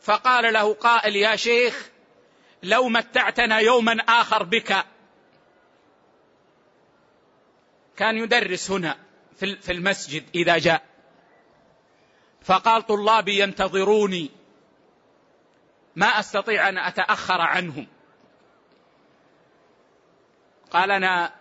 [0.00, 1.90] فقال له قائل يا شيخ
[2.62, 4.86] لو متعتنا يوما آخر بك.
[7.96, 9.05] كان يدرس هنا.
[9.36, 10.82] في المسجد إذا جاء.
[12.42, 14.30] فقال طلابي ينتظروني.
[15.96, 17.86] ما أستطيع أن أتأخر عنهم.
[20.70, 21.34] قال أنا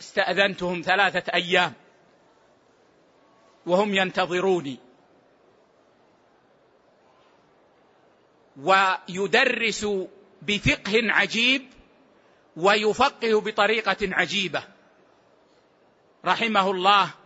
[0.00, 1.72] استأذنتهم ثلاثة أيام.
[3.66, 4.78] وهم ينتظروني.
[8.56, 9.86] ويدرس
[10.42, 11.70] بفقه عجيب
[12.56, 14.62] ويفقه بطريقة عجيبة.
[16.24, 17.17] رحمه الله.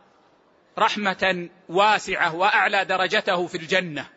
[0.78, 4.08] رحمة واسعة وأعلى درجته في الجنة.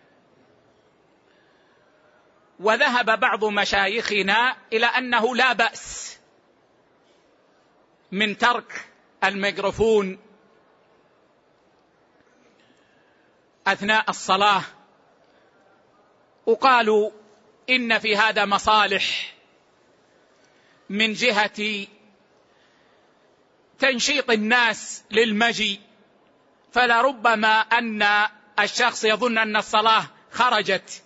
[2.60, 6.18] وذهب بعض مشايخنا إلى أنه لا بأس
[8.11, 8.90] من ترك
[9.23, 10.19] الميكروفون
[13.68, 14.61] أثناء الصلاة.
[16.45, 17.11] وقالوا
[17.69, 19.36] إن في هذا مصالح
[20.90, 21.88] من جهة
[23.80, 25.80] تنشيط الناس للمجيء.
[26.76, 28.08] فلربما أن
[28.60, 31.04] الشخص يظن أن الصلاة خرجت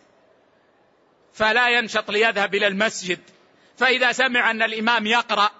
[1.33, 3.19] فلا ينشط ليذهب إلى المسجد.
[3.77, 5.51] فإذا سمع أن الإمام يقرأ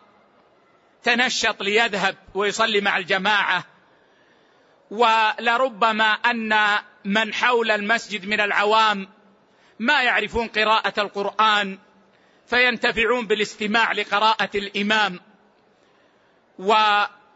[1.04, 3.64] تنشط ليذهب ويصلي مع الجماعة.
[4.92, 9.08] ولربما أن من حول المسجد من العوام
[9.80, 11.78] ما يعرفون قراءة القرآن
[12.48, 15.20] فينتفعون بالاستماع لقراءة الإمام.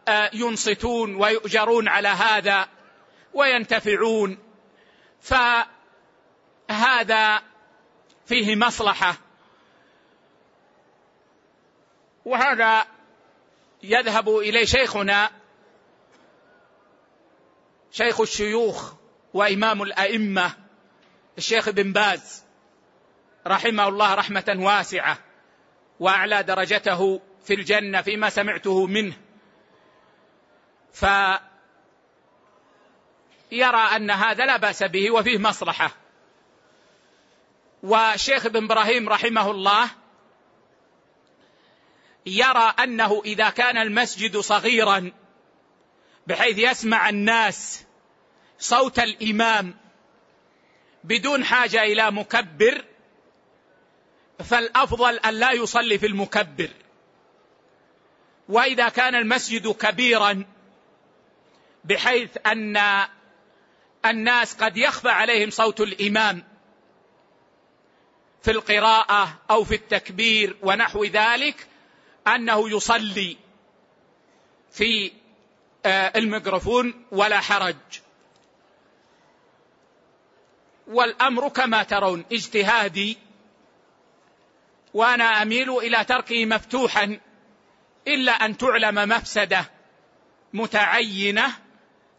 [0.08, 2.68] وينصتون ويؤجرون على هذا
[3.34, 4.38] وينتفعون.
[5.20, 5.64] فهذا
[8.26, 9.16] فيه مصلحة.
[12.24, 12.86] وهذا
[13.82, 15.30] يذهب إليه شيخنا
[17.90, 18.92] شيخ الشيوخ
[19.34, 20.52] وإمام الأئمة
[21.38, 22.44] الشيخ بن باز
[23.46, 25.18] رحمه الله رحمة واسعة
[26.00, 29.14] وأعلى درجته في الجنة فيما سمعته منه.
[30.94, 31.40] فيرى
[33.96, 35.90] أن هذا لا بأس به وفيه مصلحة.
[37.82, 39.90] وشيخ ابن إبراهيم رحمه الله
[42.26, 45.12] يرى أنه إذا كان المسجد صغيرا
[46.26, 47.84] بحيث يسمع الناس
[48.58, 49.74] صوت الإمام
[51.04, 52.84] بدون حاجة إلى مكبر
[54.44, 56.70] فالأفضل أن لا يصلي في المكبر.
[58.48, 60.44] وإذا كان المسجد كبيرا
[61.84, 62.80] بحيث أن
[64.06, 66.44] الناس قد يخفى عليهم صوت الإمام
[68.42, 71.66] في القراءة أو في التكبير ونحو ذلك
[72.26, 73.36] أنه يصلي
[74.70, 75.12] في
[75.86, 77.76] آه، الميكروفون ولا حرج.
[80.86, 83.18] والأمر كما ترون اجتهادي
[84.94, 87.20] وأنا أميل إلى تركه مفتوحا
[88.08, 89.70] إلا أن تعلم مفسدة
[90.52, 91.63] متعينة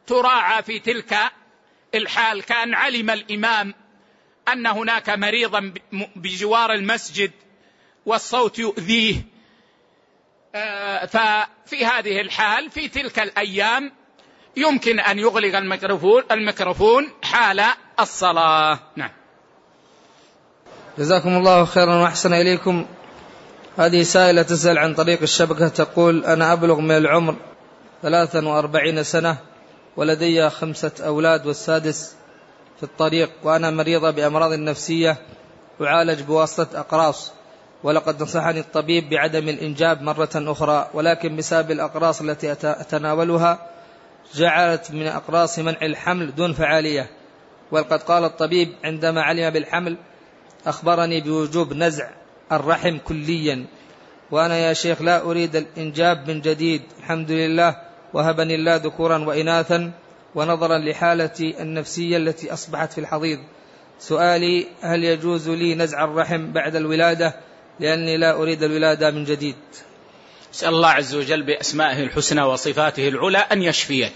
[0.07, 1.18] تراعى في تلك
[1.95, 2.44] الحال.
[2.44, 3.73] كان علم الإمام
[4.53, 5.73] أن هناك مريضا
[6.15, 7.32] بجوار المسجد
[8.06, 9.22] والصوت يؤذيه.
[10.56, 13.91] آه، ففي هذه الحال في تلك الأيام
[14.57, 17.64] يمكن أن يغلق الميكروفون الميكروفون حال
[17.99, 18.80] الصلاة.
[18.95, 19.11] نعم.
[20.98, 22.86] جزاكم الله خيرا وأحسن إليكم.
[23.77, 27.36] هذه سائلة تسأل عن طريق الشبكة تقول أنا أبلغ من العمر
[28.02, 29.38] ثلاثا وأربعين سنة.
[29.97, 32.15] ولدي خمسة أولاد والسادس
[32.77, 35.17] في الطريق وأنا مريضة بأمراض نفسية
[35.81, 37.31] أعالج بواسطة أقراص.
[37.84, 43.69] ولقد نصحني الطبيب بعدم الإنجاب مرة أخرى ولكن بسبب الأقراص التي أتناولها
[44.34, 47.09] جعلت من أقراص منع الحمل دون فعالية.
[47.72, 49.97] ولقد قال الطبيب عندما علم بالحمل
[50.67, 52.09] أخبرني بوجوب نزع
[52.51, 53.65] الرحم كليا.
[54.31, 56.81] وأنا يا شيخ لا أريد الإنجاب من جديد.
[56.99, 57.76] الحمد لله
[58.15, 59.91] وهبني الله ذكورا وإناثا
[60.35, 63.39] ونظرا لحالتي النفسية التي أصبحت في الحضيض.
[63.99, 67.39] سؤالي هل يجوز لي نزع الرحم بعد الولادة؟
[67.79, 69.55] لأني لا أريد الولادة من جديد.
[70.53, 74.13] أسأل الله عز وجل بأسمائه الحسنى وصفاته العلى أن يشفيك.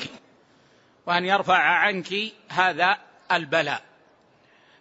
[1.08, 2.14] وأن يرفع عنك
[2.50, 2.98] هذا
[3.32, 3.82] البلاء.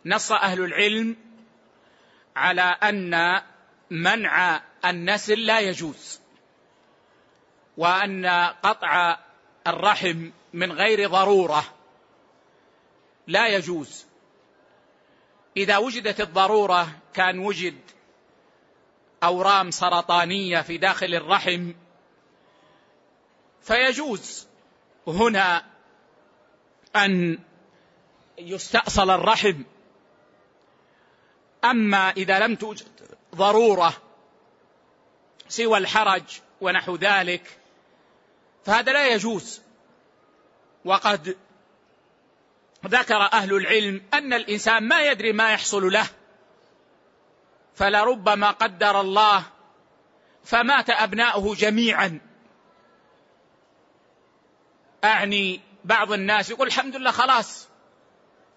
[0.07, 1.16] نص أهل العلم
[2.36, 3.40] على أن
[3.90, 6.20] منع النسل لا يجوز.
[7.79, 8.27] وأن
[8.63, 9.19] قطع
[9.67, 11.65] الرحم من غير ضرورة.
[13.27, 14.07] لا يجوز.
[15.57, 17.81] إذا وجدت الضرورة كان وجد
[19.23, 21.73] أورام سرطانية في داخل الرحم
[23.63, 24.47] فيجوز
[25.07, 25.65] هنا
[26.97, 27.39] أن
[28.39, 29.63] يستأصل الرحم.
[31.65, 32.87] أما إذا لم توجد
[33.35, 33.93] ضرورة
[35.49, 37.58] سوى الحرج ونحو ذلك
[38.65, 39.63] فهذا لا يجوز.
[40.85, 41.37] وقد
[42.87, 46.07] ذكر أهل العلم أن الإنسان ما يدري ما يحصل له
[47.75, 49.45] فلربما قدر الله
[50.45, 52.21] فمات أبناؤه جميعا.
[55.05, 57.69] أعني بعض الناس يقول الحمد لله خلاص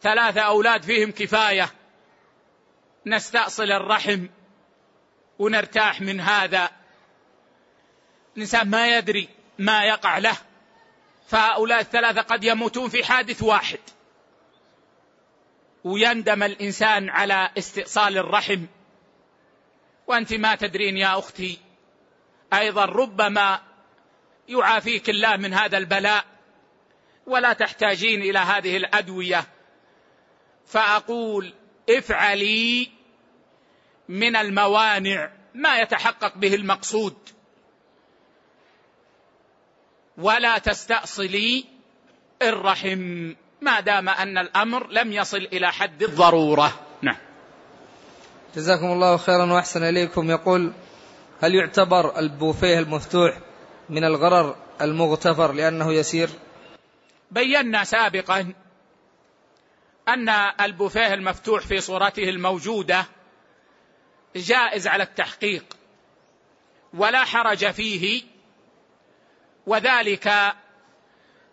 [0.02, 1.72] ثلاثة أولاد فيهم كفاية
[3.06, 4.28] نستأصل الرحم
[5.40, 6.69] ونرتاح من هذا.
[8.36, 9.30] الإنسان ما يدري
[9.60, 10.38] ما يقع له.
[11.28, 13.80] فهؤلاء الثلاثة قد يموتون في حادث واحد.
[15.84, 18.65] ويندم الإنسان على استئصال الرحم.
[20.07, 21.57] وأنت ما تدرين يا أختي.
[22.53, 23.61] أيضا ربما
[24.48, 26.26] يعافيك الله من هذا البلاء.
[27.26, 29.45] ولا تحتاجين إلى هذه الأدوية.
[30.68, 31.53] فأقول
[31.90, 32.91] افعلي
[34.10, 37.18] من الموانع ما يتحقق به المقصود.
[40.17, 41.65] ولا تستأصلي
[42.41, 43.33] الرحم.
[43.61, 46.79] ما دام أن الأمر لم يصل إلى حد الضرورة.
[47.01, 47.17] نعم.
[48.55, 50.29] جزاكم الله خيرا وأحسن إليكم.
[50.29, 50.73] يقول
[51.41, 53.39] هل يعتبر البوفيه المفتوح
[53.89, 56.29] من الغرر المغتفر لأنه يسير؟
[57.31, 58.53] بينا سابقا
[60.07, 60.29] أن
[60.61, 63.05] البوفيه المفتوح في صورته الموجودة
[64.35, 65.77] جائز على التحقيق
[66.93, 68.23] ولا حرج فيه
[69.65, 70.53] وذلك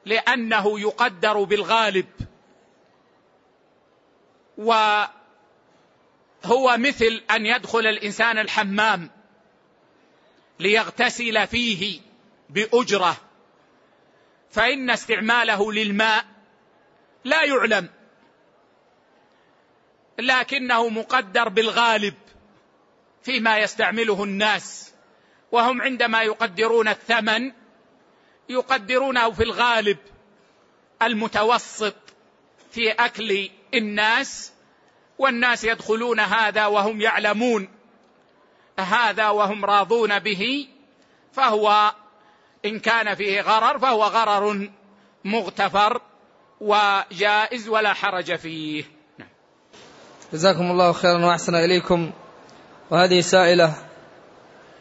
[0.05, 2.07] لأنه يقدر بالغالب.
[4.59, 5.09] وهو
[6.77, 9.11] مثل أن يدخل الإنسان الحمام
[10.61, 12.01] ليغتسل فيه
[12.51, 13.17] بأجرة
[14.51, 16.25] فإن استعماله للماء
[17.25, 17.89] لا يعلم
[20.19, 22.15] لكنه مقدر بالغالب
[23.23, 24.93] فيما يستعمله الناس
[25.53, 27.53] وهم عندما يقدرون الثمن
[28.49, 29.99] يقدرونه في الغالب
[31.03, 31.95] المتوسط
[32.71, 34.53] في أكل الناس
[35.19, 37.69] والناس يدخلون هذا وهم يعلمون
[38.79, 40.69] هذا وهم راضون به
[41.33, 41.93] فهو
[42.65, 44.71] إن كان فيه غرر فهو غرر
[45.25, 46.01] مغتفر
[46.61, 48.85] وجائز ولا حرج فيه
[49.19, 49.29] نعم.
[50.33, 52.11] جزاكم الله خيرا وأحسن إليكم
[52.91, 53.75] وهذه سائلة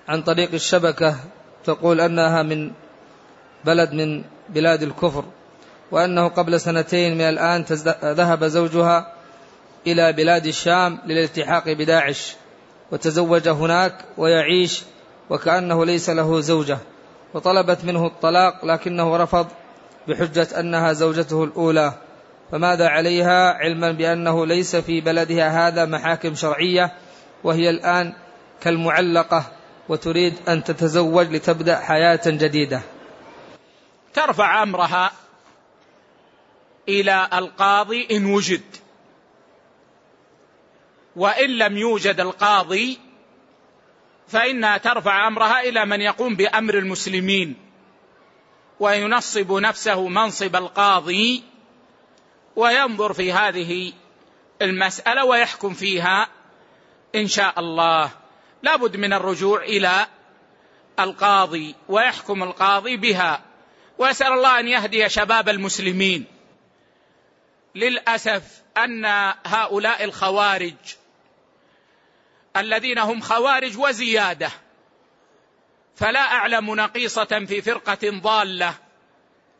[0.07, 1.15] عن طريق الشبكة
[1.63, 2.71] تقول أنها من
[3.67, 5.23] بلد من بلاد الكفر
[5.91, 7.65] وأنه قبل سنتين من الآن
[8.03, 9.13] ذهب زوجها
[9.87, 12.35] إلى بلاد الشام للالتحاق بداعش
[12.91, 14.83] وتزوج هناك ويعيش
[15.29, 16.77] وكأنه ليس له زوجة
[17.33, 19.47] وطلبت منه الطلاق لكنه رفض
[20.07, 21.93] بحجة أنها زوجته الأولى.
[22.51, 26.93] فماذا عليها؟ علما بأنه ليس في بلدها هذا محاكم شرعية
[27.43, 28.13] وهي الآن
[28.61, 29.43] كالمعلقة
[29.89, 32.81] وتريد أن تتزوج لتبدأ حياة جديدة.
[34.17, 35.11] ترفع أمرها
[36.89, 38.75] إلى القاضي إن وجد.
[41.15, 42.99] وإن لم يوجد القاضي
[44.27, 47.55] فإنها ترفع أمرها إلى من يقوم بأمر المسلمين
[48.79, 51.43] وينصب نفسه منصب القاضي
[52.55, 53.93] وينظر في هذه
[54.61, 56.27] المسألة ويحكم فيها
[57.15, 58.09] إن شاء الله.
[58.63, 60.07] لابد من الرجوع إلى
[60.99, 63.46] القاضي ويحكم القاضي بها.
[63.97, 66.25] وأسأل الله أن يهدي شباب المسلمين.
[67.75, 68.43] للأسف
[68.77, 69.05] أن
[69.45, 70.75] هؤلاء الخوارج
[72.57, 74.51] الذين هم خوارج وزيادة
[75.95, 78.73] فلا أعلم نقيصة في فرقة ضالة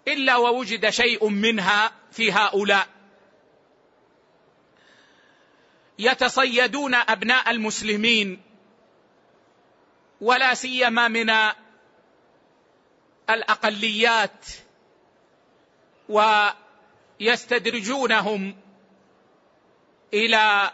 [0.08, 2.88] إلا ووجد شيء منها في هؤلاء.
[6.00, 8.42] يتصيدون أبناء المسلمين
[10.22, 11.30] ولا سيما من
[13.30, 14.46] الأقليات
[17.20, 18.56] ويستدرجونهم
[20.14, 20.72] إلى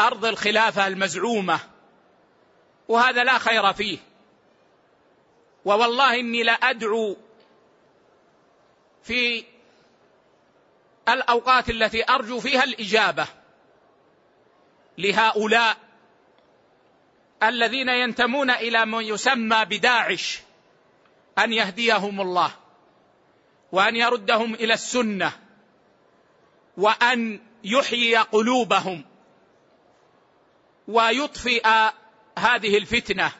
[0.00, 1.60] أرض الخلافة المزعومة
[2.88, 3.98] وهذا لا خير فيه.
[5.64, 7.16] ووالله إني لأدعو
[9.02, 9.44] في
[11.08, 13.26] الأوقات التي أرجو فيها الإجابة
[14.98, 15.76] لهؤلاء
[17.42, 20.40] الذين ينتمون إلى ما يسمى بداعش.
[21.38, 22.52] أن يهديهم الله
[23.72, 25.32] وأن يردهم إلى السنة
[26.76, 29.04] وأن يحيي قلوبهم
[30.88, 31.66] ويطفئ
[32.38, 33.32] هذه الفتنة.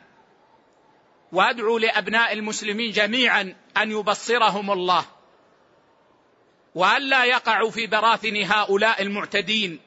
[1.32, 5.04] وأدعو لأبناء المسلمين جميعا أن يبصرهم الله
[6.74, 9.80] وان لا يقعوا في براثن هؤلاء المعتدين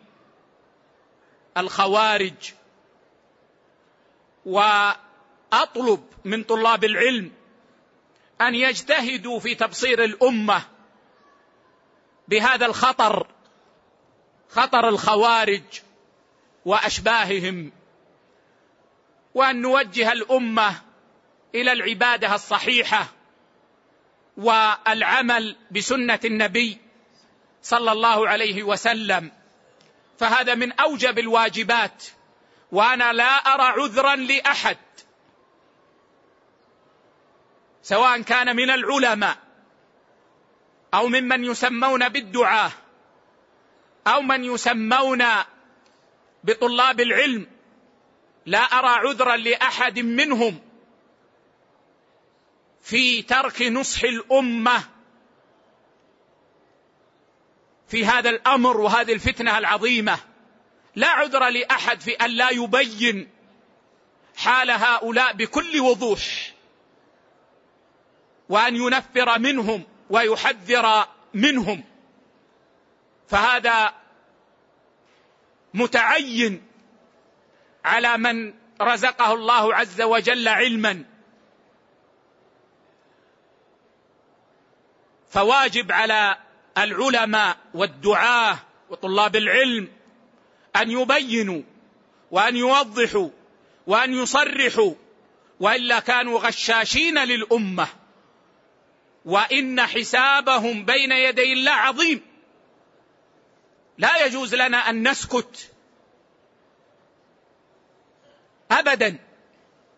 [1.58, 2.54] الخوارج.
[4.46, 7.32] وأطلب من طلاب العلم
[8.42, 10.62] أن يجتهدوا في تبصير الأمة
[12.28, 13.28] بهذا الخطر
[14.50, 15.64] خطر الخوارج
[16.66, 17.72] وأشباههم
[19.34, 20.82] وأن نوجه الأمة
[21.56, 23.08] إلى العبادة الصحيحة
[24.38, 26.78] والعمل بسنة النبي
[27.62, 29.32] صلى الله عليه وسلم.
[30.20, 32.04] فهذا من أوجب الواجبات
[32.72, 34.78] وأنا لا أرى عذرا لأحد
[37.86, 39.38] سواء كان من العلماء
[40.94, 42.72] أو ممن يسمون بالدعاة
[44.08, 45.24] أو من يسمون
[46.44, 47.48] بطلاب العلم
[48.46, 50.60] لا أرى عذرا لأحد منهم
[52.82, 54.84] في ترك نصح الأمة
[57.88, 60.20] في هذا الأمر وهذه الفتنة العظيمة.
[60.96, 63.30] لا عذر لأحد في أن لا يبين
[64.38, 66.55] حال هؤلاء بكل وضوح.
[68.50, 71.84] وأن ينفر منهم ويحذر منهم.
[73.28, 73.94] فهذا
[75.74, 76.68] متعين
[77.86, 81.04] على من رزقه الله عز وجل علما.
[85.30, 86.38] فواجب على
[86.78, 88.58] العلماء والدعاة
[88.90, 89.88] وطلاب العلم
[90.76, 91.62] أن يبينوا
[92.32, 93.30] وأن يوضحوا
[93.88, 94.94] وأن يصرحوا
[95.60, 97.88] وإلا كانوا غشاشين للأمة.
[99.26, 102.22] وإن حسابهم بين يدي الله عظيم.
[103.98, 105.72] لا يجوز لنا أن نسكت
[108.72, 109.18] ابدا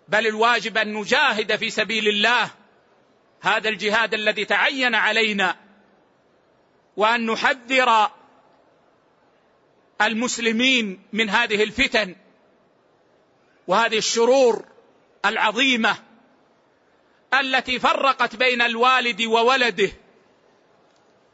[0.08, 2.49] بل الواجب أن نجاهد في سبيل الله
[3.41, 5.56] هذا الجهاد الذي تعين علينا
[6.98, 8.12] وأن نحذر
[10.02, 12.16] المسلمين من هذه الفتن
[13.68, 14.66] وهذه الشرور
[15.26, 16.06] العظيمة.
[17.34, 19.91] التي فرقت بين الوالد وولده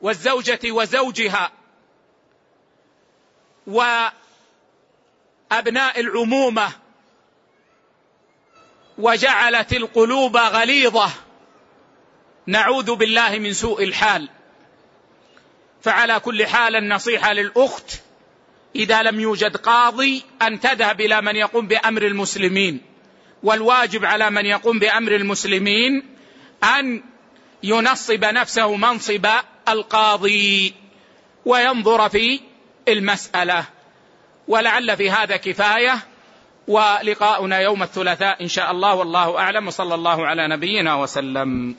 [0.02, 1.52] والزوجة وزوجها
[3.68, 4.14] وأبناء
[6.00, 6.72] العمومة
[8.98, 11.10] وجعلت القلوب غليظة
[12.48, 14.30] نعوذ بالله من سوء الحال.
[15.82, 18.02] فعلى كل حال النصيحة للأخت
[18.76, 22.93] إذا لم يوجد قاضي أن تذهب إلى من يقوم بأمر المسلمين.
[23.44, 26.04] والواجب على من يقوم بأمر المسلمين
[26.64, 27.04] أن
[27.64, 29.28] ينصب نفسه منصب
[29.70, 30.74] القاضي
[31.46, 32.40] وينظر في
[32.88, 33.66] المسألة.
[34.48, 36.00] ولعل في هذا كفاية.
[36.68, 38.96] ولقاؤنا يوم الثلاثاء إن شاء الله.
[38.96, 39.68] والله أعلم.
[39.68, 41.76] وصلى الله على نبينا وسلم.